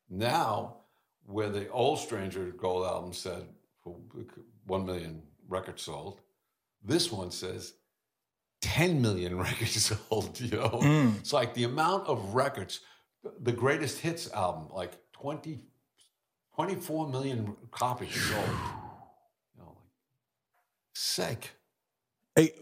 now, 0.10 0.78
where 1.26 1.50
the 1.50 1.70
old 1.70 2.00
Stranger 2.00 2.46
Gold 2.58 2.86
album 2.86 3.14
said 3.14 3.46
1 3.84 4.86
million 4.86 5.22
records 5.48 5.84
sold, 5.84 6.22
this 6.84 7.12
one 7.12 7.32
says 7.32 7.74
10 8.62 9.02
million 9.02 9.38
records 9.48 9.86
sold. 9.86 10.40
You 10.40 10.58
know, 10.58 10.70
Mm. 10.70 11.20
it's 11.20 11.34
like 11.34 11.54
the 11.54 11.64
amount 11.64 12.08
of 12.08 12.34
records, 12.34 12.80
the 13.40 13.52
greatest 13.52 14.00
hits 14.00 14.32
album, 14.32 14.68
like 14.74 14.94
20, 15.14 15.60
24 16.56 17.08
million 17.10 17.56
copies 17.72 18.14
sold. 18.14 18.46
You 18.48 19.62
know, 19.64 19.68
like, 19.68 19.76
sick. 20.94 21.52
Hey, 22.36 22.54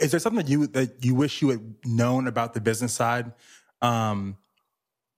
is 0.00 0.10
there 0.10 0.20
something 0.20 0.44
that 0.44 0.50
you 0.50 0.66
that 0.68 1.04
you 1.04 1.14
wish 1.14 1.42
you 1.42 1.50
had 1.50 1.74
known 1.84 2.26
about 2.26 2.54
the 2.54 2.60
business 2.60 2.92
side 2.92 3.32
um, 3.80 4.36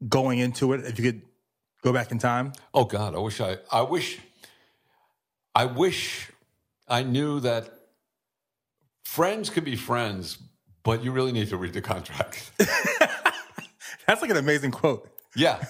going 0.07 0.41
into 0.41 0.73
it? 0.75 0.85
If 0.85 0.99
you 0.99 1.11
could 1.13 1.23
go 1.83 1.93
back 1.93 2.13
in 2.13 2.19
time. 2.19 2.53
Oh 2.75 2.85
God, 2.85 3.15
I 3.15 3.19
wish 3.19 3.41
I, 3.41 3.57
I 3.73 3.81
wish, 3.83 4.19
I 5.55 5.65
wish 5.65 6.31
I 6.87 7.03
knew 7.03 7.41
that 7.41 7.74
friends 9.05 9.51
can 9.51 9.65
be 9.65 9.77
friends, 9.77 10.39
but 10.83 11.03
you 11.05 11.13
really 11.13 11.33
need 11.33 11.49
to 11.49 11.57
read 11.57 11.73
the 11.73 11.81
contract. 11.81 12.51
That's 14.07 14.21
like 14.21 14.31
an 14.31 14.37
amazing 14.37 14.71
quote. 14.71 15.09
yeah, 15.35 15.65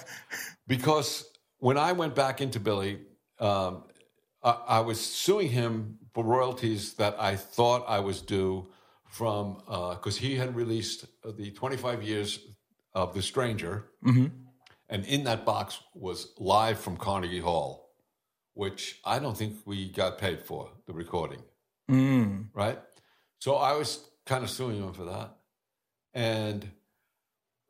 because 0.67 1.25
when 1.59 1.77
I 1.77 1.93
went 1.93 2.15
back 2.15 2.41
into 2.41 2.59
Billy, 2.59 2.99
um, 3.39 3.83
I, 4.43 4.51
I 4.67 4.79
was 4.81 4.99
suing 4.99 5.49
him 5.49 5.99
for 6.13 6.23
royalties 6.23 6.93
that 6.95 7.15
I 7.19 7.35
thought 7.35 7.85
I 7.87 7.99
was 7.99 8.21
due 8.21 8.67
from 9.09 9.57
because 9.95 10.17
he 10.17 10.35
had 10.35 10.55
released 10.55 11.05
the 11.23 11.51
25 11.51 12.03
years 12.03 12.39
of 12.93 13.13
The 13.13 13.21
Stranger, 13.21 13.85
and 14.03 15.05
in 15.05 15.23
that 15.23 15.45
box 15.45 15.79
was 15.93 16.33
live 16.37 16.79
from 16.79 16.97
Carnegie 16.97 17.39
Hall, 17.39 17.89
which 18.53 18.99
I 19.05 19.19
don't 19.19 19.35
think 19.37 19.57
we 19.65 19.89
got 19.89 20.17
paid 20.17 20.41
for 20.41 20.69
the 20.85 20.93
recording, 20.93 21.41
Mm. 21.89 22.47
right? 22.53 22.79
So 23.45 23.57
I 23.57 23.73
was 23.73 24.03
kind 24.25 24.43
of 24.43 24.49
suing 24.49 24.77
him 24.81 24.91
for 24.91 25.03
that, 25.03 25.35
and 26.15 26.67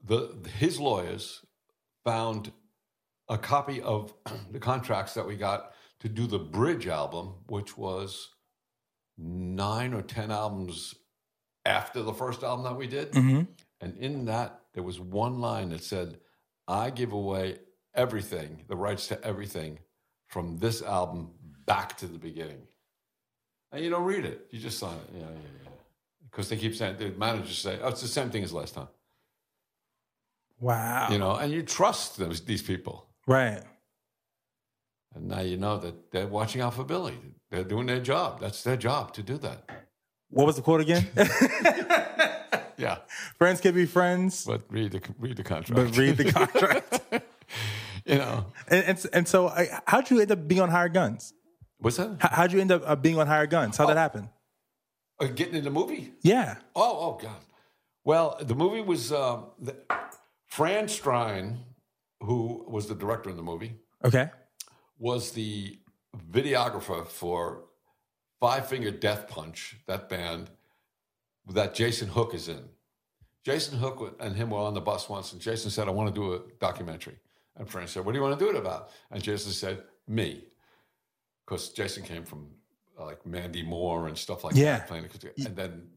the 0.02 0.34
his 0.58 0.80
lawyers 0.80 1.42
found 2.06 2.54
a 3.28 3.38
copy 3.38 3.82
of 3.82 4.14
the 4.54 4.60
contracts 4.60 5.16
that 5.16 5.28
we 5.28 5.36
got 5.36 5.74
to 6.00 6.08
do 6.08 6.28
the 6.28 6.40
Bridge 6.40 6.88
album, 6.88 7.34
which 7.48 7.78
was 7.78 8.30
nine 9.18 9.94
or 9.94 10.02
ten 10.02 10.32
albums 10.32 10.96
after 11.66 12.02
the 12.02 12.14
first 12.14 12.42
album 12.42 12.64
that 12.64 12.78
we 12.78 12.88
did. 12.88 13.14
hmm 13.14 13.42
And 13.82 13.98
in 13.98 14.24
that, 14.28 14.62
there 14.76 14.84
was 14.84 14.98
one 14.98 15.42
line 15.42 15.72
that 15.72 15.84
said, 15.84 16.22
I 16.70 16.90
give 16.90 17.12
away 17.12 17.58
everything, 17.94 18.64
the 18.70 18.78
rights 18.78 19.08
to 19.10 19.22
everything 19.26 19.80
from 20.28 20.60
this 20.60 20.82
album 20.82 21.32
back 21.66 21.98
to 21.98 22.08
the 22.08 22.18
beginning. 22.18 22.66
And 23.76 23.84
you 23.84 23.90
don't 23.90 24.06
read 24.06 24.24
it, 24.24 24.48
you 24.52 24.60
just 24.60 24.80
sign 24.80 24.94
it. 24.96 25.10
Yeah, 25.14 25.20
yeah, 25.24 25.28
yeah. 25.64 25.70
Because 26.32 26.48
they 26.48 26.56
keep 26.56 26.76
saying, 26.76 26.96
the 26.98 27.10
managers 27.10 27.58
say, 27.58 27.78
oh, 27.82 27.90
it's 27.90 28.02
the 28.02 28.08
same 28.08 28.30
thing 28.30 28.42
as 28.44 28.54
last 28.54 28.74
time. 28.74 28.88
Wow. 30.62 31.10
You 31.12 31.18
know, 31.18 31.36
and 31.36 31.52
you 31.52 31.62
trust 31.62 32.18
those, 32.18 32.40
these 32.40 32.62
people. 32.62 33.06
Right. 33.28 33.62
And 35.14 35.28
now 35.28 35.42
you 35.42 35.58
know 35.58 35.78
that 35.80 36.10
they're 36.12 36.26
watching 36.28 36.62
out 36.62 36.74
for 36.76 36.86
Billy. 36.86 37.18
They're 37.52 37.66
doing 37.66 37.86
their 37.88 38.00
job. 38.00 38.40
That's 38.40 38.64
their 38.64 38.78
job 38.78 39.14
to 39.16 39.22
do 39.24 39.38
that. 39.40 39.70
What 40.30 40.48
was 40.48 40.56
the 40.56 40.62
quote 40.62 40.80
again? 40.82 41.08
Yeah. 42.78 42.98
friends 43.38 43.62
can 43.62 43.74
be 43.74 43.86
friends, 43.86 44.46
But 44.46 44.62
read 44.70 44.92
the, 44.92 45.02
read 45.20 45.38
the 45.38 45.44
contract. 45.44 45.76
but 45.76 45.98
read 45.98 46.18
the 46.18 46.32
contract. 46.32 47.02
you 48.06 48.16
know, 48.18 48.46
and, 48.68 48.84
and 48.86 49.06
and 49.14 49.28
so, 49.28 49.48
I, 49.48 49.80
how'd 49.88 50.10
you 50.10 50.20
end 50.20 50.32
up 50.32 50.46
being 50.48 50.60
on 50.62 50.70
Hired 50.70 50.94
Guns? 50.94 51.34
What's 51.80 51.98
that? 51.98 52.18
How, 52.20 52.30
how'd 52.30 52.52
you 52.52 52.60
end 52.60 52.72
up 52.72 52.84
uh, 52.86 52.96
being 52.96 53.20
on 53.20 53.28
Hired 53.28 53.50
Guns? 53.50 53.78
How'd 53.78 53.90
that 53.90 53.98
happen? 53.98 54.30
Uh, 55.20 55.28
getting 55.28 55.56
in 55.56 55.64
the 55.64 55.70
movie? 55.70 56.14
Yeah. 56.22 56.56
Oh, 56.76 56.98
oh 57.00 57.20
God. 57.22 57.40
Well, 58.04 58.38
the 58.42 58.56
movie 58.56 58.82
was 58.82 59.12
um, 59.12 59.48
the, 59.60 59.76
Fran 60.46 60.86
Strine, 60.86 61.58
who 62.22 62.66
was 62.68 62.88
the 62.88 62.96
director 62.96 63.30
in 63.30 63.36
the 63.36 63.44
movie, 63.44 63.74
Okay. 64.04 64.30
was 65.00 65.32
the 65.32 65.80
videographer 66.32 67.06
for 67.08 67.64
Five 68.40 68.68
Finger 68.68 68.92
Death 68.92 69.28
Punch, 69.28 69.78
that 69.88 70.08
band 70.10 70.50
that 71.50 71.74
Jason 71.74 72.08
Hook 72.10 72.34
is 72.34 72.48
in. 72.48 72.64
Jason 73.44 73.78
Hook 73.78 74.18
and 74.20 74.36
him 74.36 74.50
were 74.50 74.60
on 74.60 74.74
the 74.74 74.82
bus 74.82 75.08
once, 75.08 75.32
and 75.34 75.42
Jason 75.42 75.70
said, 75.72 75.88
I 75.88 75.92
want 75.92 76.14
to 76.14 76.20
do 76.20 76.34
a 76.34 76.40
documentary. 76.60 77.18
And 77.58 77.70
Fran 77.70 77.88
said, 77.88 78.06
What 78.06 78.12
do 78.12 78.18
you 78.18 78.24
want 78.24 78.38
to 78.38 78.44
do 78.46 78.50
it 78.50 78.58
about? 78.58 78.90
And 79.12 79.22
Jason 79.22 79.52
said, 79.52 79.84
Me. 80.08 80.44
Because 81.46 81.70
Jason 81.70 82.04
came 82.04 82.24
from 82.26 82.48
like 83.00 83.26
Mandy 83.26 83.64
Moore 83.64 84.08
and 84.08 84.18
stuff 84.18 84.44
like 84.44 84.56
Yeah. 84.56 84.78
that, 84.78 84.88
playing 84.88 85.08
guitar, 85.12 85.32
and 85.38 85.56
then 85.56 85.88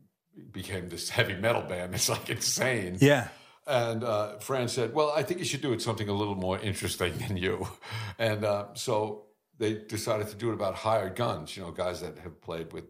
became 0.52 0.88
this 0.88 1.08
heavy 1.08 1.34
metal 1.34 1.62
band. 1.62 1.94
It's 1.96 2.08
like 2.08 2.28
insane. 2.28 2.98
Yeah. 3.00 3.28
And 3.66 4.02
uh, 4.02 4.38
Fran 4.38 4.68
said, 4.68 4.94
"Well, 4.94 5.12
I 5.14 5.22
think 5.22 5.40
you 5.40 5.46
should 5.46 5.60
do 5.62 5.72
it 5.72 5.82
something 5.82 6.08
a 6.08 6.12
little 6.12 6.34
more 6.34 6.58
interesting 6.58 7.16
than 7.18 7.36
you." 7.36 7.66
And 8.18 8.44
uh, 8.44 8.66
so 8.74 9.26
they 9.58 9.74
decided 9.74 10.28
to 10.28 10.36
do 10.36 10.50
it 10.50 10.54
about 10.54 10.74
hired 10.74 11.14
guns. 11.16 11.56
You 11.56 11.62
know, 11.64 11.70
guys 11.70 12.00
that 12.00 12.18
have 12.18 12.40
played 12.40 12.72
with 12.72 12.84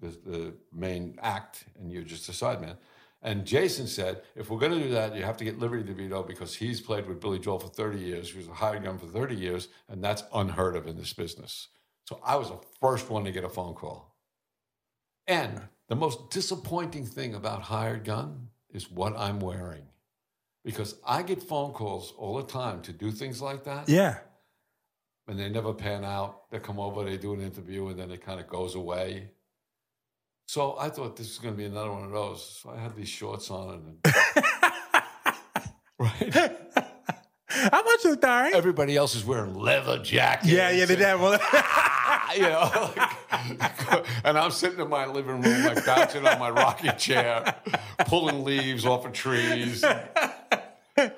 the, 0.00 0.08
the 0.30 0.54
main 0.72 1.18
act, 1.22 1.64
and 1.78 1.90
you're 1.92 2.04
just 2.04 2.28
a 2.28 2.32
sideman. 2.32 2.76
And 3.22 3.44
Jason 3.46 3.86
said, 3.86 4.22
"If 4.34 4.48
we're 4.48 4.58
going 4.58 4.72
to 4.72 4.82
do 4.82 4.90
that, 4.92 5.14
you 5.14 5.24
have 5.24 5.36
to 5.38 5.44
get 5.44 5.58
Liberty 5.58 5.82
DeVitto 5.92 6.26
because 6.26 6.54
he's 6.54 6.80
played 6.80 7.06
with 7.06 7.20
Billy 7.20 7.38
Joel 7.38 7.58
for 7.58 7.68
30 7.68 7.98
years. 7.98 8.30
He 8.30 8.38
was 8.38 8.48
a 8.48 8.54
hired 8.54 8.82
gun 8.84 8.98
for 8.98 9.06
30 9.06 9.34
years, 9.36 9.68
and 9.88 10.02
that's 10.02 10.22
unheard 10.32 10.74
of 10.76 10.86
in 10.86 10.96
this 10.96 11.12
business." 11.12 11.68
So 12.04 12.18
I 12.24 12.36
was 12.36 12.48
the 12.48 12.58
first 12.80 13.10
one 13.10 13.24
to 13.24 13.32
get 13.32 13.44
a 13.44 13.48
phone 13.48 13.74
call. 13.74 14.16
And 15.26 15.68
the 15.88 15.96
most 15.96 16.30
disappointing 16.30 17.04
thing 17.06 17.34
about 17.34 17.62
hired 17.62 18.04
gun 18.04 18.48
is 18.70 18.90
what 18.90 19.16
I'm 19.16 19.38
wearing. 19.38 19.86
Because 20.64 20.96
I 21.06 21.22
get 21.22 21.42
phone 21.42 21.72
calls 21.72 22.12
all 22.12 22.36
the 22.36 22.42
time 22.50 22.82
to 22.82 22.92
do 22.92 23.10
things 23.12 23.40
like 23.40 23.64
that, 23.64 23.88
Yeah. 23.88 24.20
and 25.26 25.38
they 25.38 25.48
never 25.48 25.72
pan 25.72 26.04
out. 26.04 26.50
They 26.50 26.58
come 26.58 26.80
over, 26.80 27.04
they 27.04 27.16
do 27.16 27.32
an 27.34 27.40
interview, 27.40 27.88
and 27.88 27.98
then 27.98 28.10
it 28.10 28.22
kind 28.22 28.40
of 28.40 28.48
goes 28.48 28.74
away. 28.74 29.30
So 30.50 30.76
I 30.80 30.88
thought 30.88 31.14
this 31.14 31.28
was 31.28 31.38
going 31.38 31.54
to 31.54 31.58
be 31.58 31.66
another 31.66 31.92
one 31.92 32.02
of 32.02 32.10
those. 32.10 32.60
So 32.60 32.70
I 32.70 32.80
had 32.80 32.96
these 32.96 33.08
shorts 33.08 33.52
on, 33.52 33.98
and 34.02 34.14
right. 35.96 36.34
How 37.46 37.68
about 37.68 38.02
you, 38.02 38.10
all 38.10 38.16
right? 38.28 38.52
Everybody 38.52 38.96
else 38.96 39.14
is 39.14 39.24
wearing 39.24 39.54
leather 39.54 40.00
jackets. 40.02 40.50
Yeah, 40.50 40.70
yeah, 40.70 40.86
they 40.86 40.96
did. 40.96 41.20
Well, 41.20 41.38
ah, 41.52 42.32
you 42.32 42.42
know, 42.42 42.92
like- 43.60 44.06
and 44.24 44.36
I'm 44.36 44.50
sitting 44.50 44.80
in 44.80 44.88
my 44.88 45.06
living 45.06 45.40
room, 45.40 45.62
like 45.62 45.86
bouncing 45.86 46.26
on 46.26 46.40
my 46.40 46.50
rocking 46.50 46.96
chair, 46.96 47.54
pulling 48.06 48.42
leaves 48.42 48.84
off 48.84 49.06
of 49.06 49.12
trees. 49.12 49.84
I 49.84 50.00
saw 50.96 51.06
that 51.06 51.14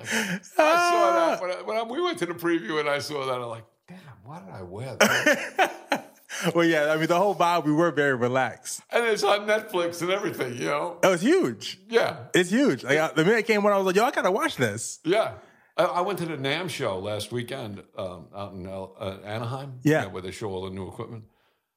ah. 0.59 1.39
when, 1.41 1.51
I, 1.53 1.63
when 1.63 1.77
I, 1.79 1.83
we 1.85 2.03
went 2.03 2.19
to 2.19 2.27
the 2.27 2.35
preview, 2.35 2.81
and 2.81 2.87
I 2.87 2.99
saw 2.99 3.25
that. 3.25 3.41
I'm 3.41 3.49
like, 3.49 3.65
damn, 3.89 3.99
why 4.25 4.41
did 4.41 4.51
I 4.51 4.63
wear 4.63 4.95
that? 4.97 6.11
well, 6.55 6.65
yeah. 6.65 6.93
I 6.93 6.97
mean, 6.97 7.07
the 7.07 7.17
whole 7.19 7.35
vibe. 7.35 7.65
We 7.65 7.73
were 7.73 7.91
very 7.91 8.15
relaxed. 8.15 8.83
and 8.91 9.05
it's 9.05 9.23
on 9.23 9.47
Netflix 9.47 10.03
and 10.03 10.11
everything, 10.11 10.57
you 10.59 10.67
know. 10.67 10.99
It 11.03 11.07
was 11.09 11.21
huge. 11.21 11.79
Yeah, 11.89 12.17
It's 12.35 12.51
huge. 12.51 12.85
Like 12.85 12.99
I, 12.99 13.09
the 13.09 13.25
minute 13.25 13.41
it 13.41 13.47
came 13.47 13.65
on, 13.67 13.73
I 13.73 13.77
was 13.77 13.87
like, 13.87 13.97
"Yo, 13.97 14.05
I 14.05 14.11
gotta 14.11 14.31
watch 14.31 14.57
this." 14.57 15.01
yeah. 15.05 15.35
I, 15.77 15.85
I 15.85 16.01
went 16.03 16.19
to 16.19 16.27
the 16.27 16.37
NAMM 16.37 16.69
show 16.69 16.99
last 16.99 17.33
weekend 17.33 17.83
um, 17.97 18.27
out 18.37 18.53
in 18.53 18.67
uh, 18.67 19.19
Anaheim. 19.25 19.79
Yeah. 19.83 20.05
where 20.07 20.21
they 20.21 20.31
show 20.31 20.51
all 20.51 20.65
the 20.65 20.71
new 20.71 20.87
equipment. 20.87 21.25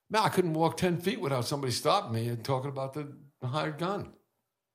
Man, 0.10 0.22
I 0.24 0.30
couldn't 0.30 0.54
walk 0.54 0.76
ten 0.78 0.98
feet 0.98 1.22
without 1.22 1.46
somebody 1.46 1.72
stopping 1.72 2.14
me 2.14 2.28
and 2.28 2.44
talking 2.44 2.70
about 2.70 2.94
the, 2.94 3.08
the 3.42 3.48
hired 3.48 3.78
gun. 3.78 4.12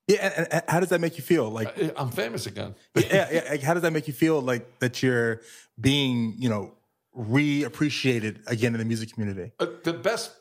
Yeah. 0.08 0.16
And, 0.24 0.34
and- 0.38 0.48
and 0.54 0.62
how 0.68 0.80
does 0.80 0.88
that 0.88 1.00
make 1.02 1.16
you 1.18 1.22
feel? 1.22 1.50
Like, 1.50 1.78
I- 1.78 1.92
I'm 1.96 2.10
famous 2.10 2.46
again. 2.46 2.74
yeah, 2.96 3.28
yeah. 3.30 3.44
Like, 3.50 3.62
how 3.62 3.74
does 3.74 3.82
that 3.82 3.92
make 3.92 4.08
you 4.08 4.14
feel? 4.14 4.40
Like 4.40 4.78
that 4.80 5.02
you're 5.02 5.42
being, 5.78 6.34
you 6.38 6.48
know, 6.48 6.72
reappreciated 7.16 8.46
again 8.46 8.74
in 8.74 8.78
the 8.78 8.84
music 8.84 9.12
community. 9.12 9.52
Uh, 9.58 9.66
the 9.84 9.92
best 9.92 10.32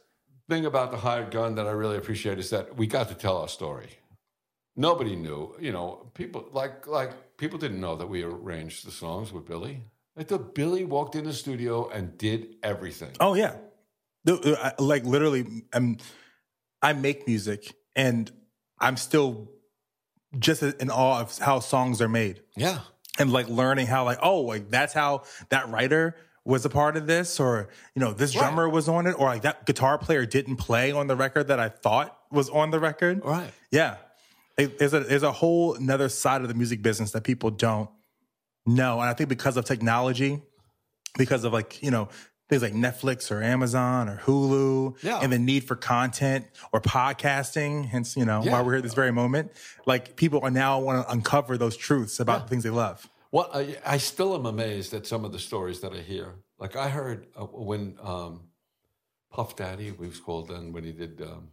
thing 0.50 0.66
about 0.66 0.92
the 0.92 0.98
hired 0.98 1.32
gun 1.32 1.56
that 1.56 1.68
I 1.68 1.72
really 1.72 1.98
appreciate 1.98 2.40
is 2.40 2.50
that 2.50 2.76
we 2.76 2.88
got 2.88 3.10
to 3.10 3.16
tell 3.16 3.38
our 3.38 3.48
story. 3.48 3.90
Nobody 4.76 5.16
knew, 5.16 5.56
you 5.60 5.72
know, 5.72 6.10
people 6.14 6.48
like 6.54 6.88
like 6.88 7.38
people 7.38 7.60
didn't 7.60 7.82
know 7.82 7.96
that 7.96 8.08
we 8.08 8.24
arranged 8.24 8.86
the 8.88 8.92
songs 8.92 9.34
with 9.34 9.46
Billy. 9.46 9.84
I 10.18 10.24
thought 10.24 10.54
Billy 10.56 10.86
walked 10.86 11.16
in 11.16 11.26
the 11.26 11.34
studio 11.34 11.90
and 11.90 12.18
did 12.18 12.56
everything. 12.64 13.12
Oh 13.20 13.34
yeah, 13.34 13.56
uh, 14.28 14.72
like 14.80 15.04
literally, 15.06 15.46
I'm, 15.74 15.98
I 16.82 16.94
make 16.94 17.28
music 17.28 17.74
and 17.96 18.32
I'm 18.80 18.96
still 18.96 19.50
just 20.38 20.62
in 20.64 20.90
awe 20.90 21.22
of 21.22 21.38
how 21.40 21.60
songs 21.60 22.02
are 22.02 22.08
made 22.10 22.42
Yeah. 22.56 22.80
and 23.18 23.34
like 23.34 23.50
learning 23.50 23.88
how 23.88 24.06
like 24.06 24.20
oh 24.22 24.42
like 24.42 24.70
that's 24.70 24.94
how 24.94 25.24
that 25.50 25.70
writer 25.70 26.16
was 26.46 26.66
a 26.66 26.70
part 26.70 26.98
of 26.98 27.06
this 27.08 27.40
or 27.40 27.70
you 27.96 28.00
know 28.00 28.12
this 28.14 28.36
Right. 28.36 28.42
drummer 28.44 28.68
was 28.70 28.88
on 28.90 29.06
it 29.08 29.14
or 29.20 29.28
like 29.28 29.42
that 29.44 29.66
guitar 29.66 29.98
player 29.98 30.26
didn't 30.26 30.56
play 30.58 30.92
on 30.92 31.08
the 31.08 31.16
record 31.16 31.48
that 31.50 31.60
I 31.60 31.70
thought 31.70 32.18
was 32.32 32.50
on 32.50 32.72
the 32.72 32.80
record. 32.80 33.22
Right. 33.24 33.52
Yeah. 33.72 33.98
It- 34.58 34.78
There's 34.80 34.94
a 34.94 35.02
there's 35.02 35.24
a 35.24 35.32
whole 35.32 35.76
another 35.76 36.10
side 36.10 36.42
of 36.42 36.48
the 36.48 36.54
music 36.54 36.82
business 36.82 37.12
that 37.12 37.24
people 37.24 37.50
don't 37.52 37.90
know. 38.66 39.00
And 39.02 39.10
I 39.10 39.14
think 39.14 39.30
because 39.30 39.58
of 39.58 39.66
technology, 39.66 40.42
because 41.18 41.44
of 41.44 41.54
like, 41.54 41.82
you 41.82 41.92
know, 41.92 42.10
things 42.50 42.62
like 42.64 42.74
Netflix 42.74 43.30
or 43.32 43.42
Amazon 43.44 44.10
or 44.10 44.18
Hulu 44.26 45.02
Yeah. 45.04 45.20
and 45.22 45.32
the 45.32 45.38
need 45.40 45.64
for 45.66 45.76
content 45.76 46.46
or 46.72 46.82
podcasting, 46.82 47.86
hence, 47.86 48.18
you 48.18 48.26
know, 48.26 48.42
Yeah. 48.44 48.54
why 48.54 48.62
we're 48.62 48.72
here 48.72 48.78
at 48.78 48.84
this 48.84 48.94
very 48.96 49.12
moment. 49.12 49.52
Like 49.86 50.16
people 50.16 50.40
are 50.44 50.50
now 50.52 50.80
want 50.80 51.06
to 51.06 51.12
uncover 51.12 51.58
those 51.58 51.78
truths 51.78 52.20
about 52.20 52.34
Yeah. 52.40 52.44
the 52.44 52.48
things 52.50 52.64
they 52.64 52.70
love. 52.72 53.08
Well, 53.32 53.50
I, 53.54 53.78
I 53.86 53.98
still 53.98 54.34
am 54.36 54.46
amazed 54.46 54.94
at 54.94 55.06
some 55.06 55.24
of 55.26 55.32
the 55.32 55.40
stories 55.40 55.80
that 55.82 55.94
I 55.94 55.98
hear. 56.00 56.34
Like 56.58 56.76
I 56.76 56.90
heard 56.90 57.28
uh, 57.36 57.46
when 57.46 57.96
um, 58.02 58.42
Puff 59.32 59.56
Daddy, 59.56 59.92
we 59.92 60.08
was 60.08 60.20
called 60.20 60.48
then 60.50 60.74
when 60.74 60.84
he 60.84 60.92
did 60.92 61.22
um, 61.22 61.50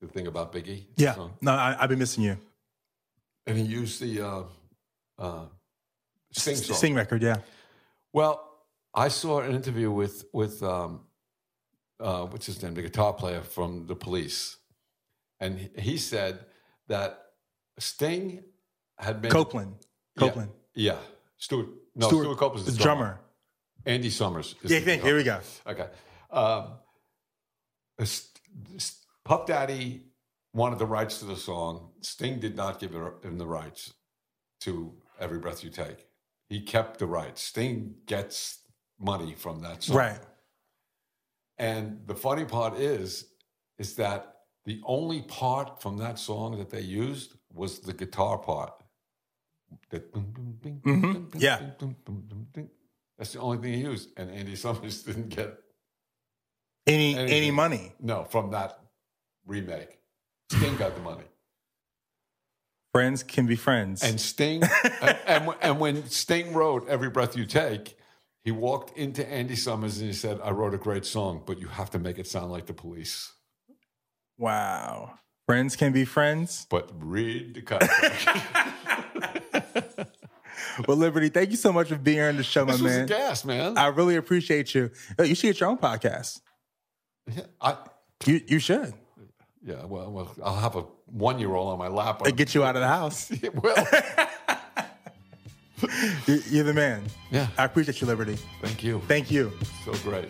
the 0.00 0.08
thing 0.08 0.26
about 0.26 0.52
Biggie. 0.52 0.86
Yeah. 0.96 1.14
song, 1.14 1.32
No, 1.42 1.52
I, 1.52 1.76
I've 1.78 1.88
been 1.90 1.98
missing 1.98 2.24
you. 2.24 2.36
and 3.46 3.58
he 3.58 3.64
used 3.64 4.00
the 4.00 4.22
uh, 4.26 4.42
uh, 5.18 5.44
Sting 6.32 6.56
song. 6.56 6.76
Sing 6.76 6.94
record, 6.94 7.22
yeah. 7.22 7.36
Well, 8.14 8.48
I 8.94 9.08
saw 9.08 9.40
an 9.40 9.54
interview 9.54 9.90
with 9.90 10.24
with 10.32 10.62
um, 10.62 11.00
uh, 12.00 12.24
what's 12.26 12.46
his 12.46 12.62
name, 12.62 12.74
the 12.74 12.82
guitar 12.82 13.12
player 13.12 13.42
from 13.42 13.86
the 13.86 13.94
Police, 13.94 14.56
and 15.40 15.58
he- 15.58 15.70
he 15.90 15.96
said 15.98 16.40
that 16.88 17.26
Sting 17.78 18.42
had 18.98 19.20
been 19.22 19.30
Copeland. 19.30 19.74
Yeah, 20.16 20.26
Copeland. 20.28 20.50
Yeah, 20.74 20.98
Stuart. 21.38 21.68
No, 21.94 22.08
Stuart, 22.08 22.36
Copeland's 22.38 22.64
the 22.66 22.72
the 22.72 22.78
drummer. 22.78 23.04
drummer. 23.04 23.20
Andy 23.84 24.10
Summers. 24.10 24.54
Yeah, 24.64 24.80
the 24.80 24.96
here 24.96 25.16
we 25.16 25.24
go. 25.24 25.40
Okay. 25.66 25.88
Um, 26.30 26.74
Puff 29.24 29.46
Daddy 29.46 30.02
wanted 30.54 30.78
the 30.78 30.86
rights 30.86 31.18
to 31.18 31.24
the 31.24 31.36
song. 31.36 31.90
Sting 32.00 32.38
did 32.38 32.56
not 32.56 32.78
give 32.80 32.92
him 32.94 33.38
the 33.38 33.46
rights 33.46 33.94
to 34.60 34.92
Every 35.18 35.38
Breath 35.38 35.62
You 35.62 35.70
Take. 35.70 36.06
He 36.48 36.60
kept 36.60 36.98
the 36.98 37.06
rights. 37.06 37.42
Sting 37.42 37.94
gets 38.06 38.58
money 38.98 39.34
from 39.34 39.60
that 39.62 39.82
song. 39.82 39.96
Right. 39.96 40.20
And 41.58 42.00
the 42.06 42.14
funny 42.14 42.44
part 42.44 42.78
is, 42.78 43.26
is 43.78 43.94
that 43.96 44.36
the 44.64 44.80
only 44.84 45.22
part 45.22 45.80
from 45.80 45.96
that 45.98 46.18
song 46.18 46.58
that 46.58 46.70
they 46.70 46.80
used 46.80 47.34
was 47.52 47.80
the 47.80 47.92
guitar 47.92 48.38
part. 48.38 48.72
That 49.90 50.12
boom, 50.12 50.30
boom, 50.32 50.58
bing, 50.62 50.80
Mhm. 50.84 51.02
boom, 51.02 51.12
boom, 51.12 51.30
Yeah. 51.40 51.70
That's 53.18 53.32
the 53.32 53.40
only 53.40 53.58
thing 53.58 53.74
he 53.74 53.80
used. 53.80 54.10
And 54.16 54.30
Andy 54.30 54.56
Summers 54.64 55.02
didn't 55.02 55.28
get 55.28 55.58
Any 56.86 57.16
any 57.16 57.50
money. 57.50 57.92
no 58.00 58.24
from 58.24 58.50
that 58.52 58.78
remake. 59.46 59.98
Sting 60.50 60.76
got 60.76 60.94
the 60.94 61.00
money. 61.02 61.24
Friends 62.92 63.22
can 63.22 63.46
be 63.46 63.56
friends. 63.56 64.02
And 64.02 64.20
Sting, 64.20 64.62
and, 65.00 65.18
and, 65.26 65.54
and 65.62 65.80
when 65.80 66.06
Sting 66.08 66.52
wrote 66.52 66.86
Every 66.88 67.08
Breath 67.08 67.36
You 67.36 67.46
Take, 67.46 67.96
he 68.44 68.50
walked 68.50 68.96
into 68.98 69.26
Andy 69.26 69.56
Summers 69.56 69.98
and 69.98 70.08
he 70.08 70.12
said, 70.12 70.40
I 70.42 70.50
wrote 70.50 70.74
a 70.74 70.78
great 70.78 71.06
song, 71.06 71.42
but 71.46 71.58
you 71.58 71.68
have 71.68 71.88
to 71.90 71.98
make 71.98 72.18
it 72.18 72.26
sound 72.26 72.50
like 72.52 72.66
the 72.66 72.74
police. 72.74 73.32
wow. 74.38 75.18
Friends 75.46 75.74
can 75.76 75.92
be 75.92 76.04
friends. 76.04 76.66
But 76.70 76.90
read 76.94 77.54
the 77.54 77.62
contract. 77.62 79.08
Well, 80.86 80.96
Liberty, 80.96 81.28
thank 81.28 81.50
you 81.50 81.56
so 81.56 81.72
much 81.72 81.88
for 81.88 81.96
being 81.96 82.18
here 82.18 82.28
on 82.28 82.36
the 82.36 82.42
show, 82.42 82.64
my 82.64 82.72
this 82.72 82.80
was 82.82 82.94
a 82.94 82.98
man. 82.98 83.06
gas, 83.06 83.44
man. 83.44 83.78
I 83.78 83.86
really 83.88 84.16
appreciate 84.16 84.74
you. 84.74 84.90
Yo, 85.18 85.24
You 85.24 85.34
should 85.34 85.48
get 85.48 85.60
your 85.60 85.70
own 85.70 85.78
podcast. 85.78 86.40
Yeah, 87.34 87.42
I, 87.60 87.76
You 88.26 88.40
you 88.48 88.58
should. 88.58 88.94
yeah 89.64 89.84
well, 89.84 90.10
well, 90.10 90.34
I'll 90.44 90.56
have 90.58 90.76
a 90.76 90.82
one 91.06 91.38
year 91.38 91.54
old 91.54 91.68
on 91.72 91.78
my 91.78 91.88
lap. 91.88 92.22
It 92.26 92.36
get 92.36 92.54
you 92.54 92.64
out 92.64 92.74
of 92.76 92.82
the 92.82 92.88
house. 92.88 93.30
It 93.30 93.54
will. 93.62 93.76
You're, 96.28 96.38
you're 96.48 96.64
the 96.64 96.72
man. 96.74 97.02
Yeah. 97.32 97.48
I 97.58 97.64
appreciate 97.64 98.00
you, 98.00 98.06
Liberty. 98.06 98.38
Thank 98.62 98.84
you. 98.84 99.00
Thank 99.08 99.30
you. 99.32 99.52
So 99.84 99.92
great. 100.08 100.28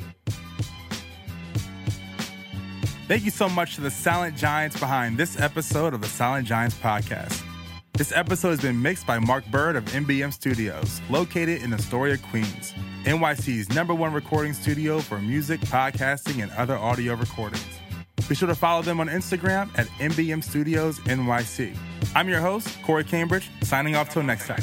Thank 3.07 3.25
you 3.25 3.31
so 3.31 3.49
much 3.51 3.75
to 3.75 3.83
the 3.83 3.91
Silent 3.91 4.37
Giants 4.37 4.79
behind 4.81 5.19
this 5.19 5.39
episode 5.39 5.93
of 5.93 6.01
the 6.01 6.07
Silent 6.09 6.47
Giants 6.47 6.77
podcast. 6.77 7.43
This 7.95 8.11
episode 8.13 8.49
has 8.51 8.61
been 8.63 8.81
mixed 8.81 9.07
by 9.07 9.19
Mark 9.19 9.45
Byrd 9.51 9.77
of 9.77 9.85
MBM 9.85 10.33
Studios, 10.33 11.03
located 11.11 11.63
in 11.63 11.75
Astoria, 11.75 12.17
Queens, 12.17 12.73
NYC's 13.05 13.69
number 13.75 13.93
one 13.93 14.15
recording 14.15 14.55
studio 14.55 14.99
for 14.99 15.19
music, 15.19 15.61
podcasting, 15.61 16.43
and 16.43 16.51
other 16.53 16.75
audio 16.75 17.15
recordings. 17.15 17.63
Be 18.31 18.35
sure 18.35 18.49
to 18.49 18.55
follow 18.55 18.81
them 18.81 18.99
on 18.99 19.09
Instagram 19.09 19.69
at 19.79 19.89
MBM 19.99 20.43
Studios 20.43 21.01
NYC. 21.01 21.77
I'm 22.15 22.31
your 22.31 22.41
host, 22.41 22.81
Corey 22.83 23.05
Cambridge, 23.05 23.51
signing 23.63 23.95
off 23.95 24.09
till 24.09 24.23
next 24.23 24.47
time. 24.47 24.63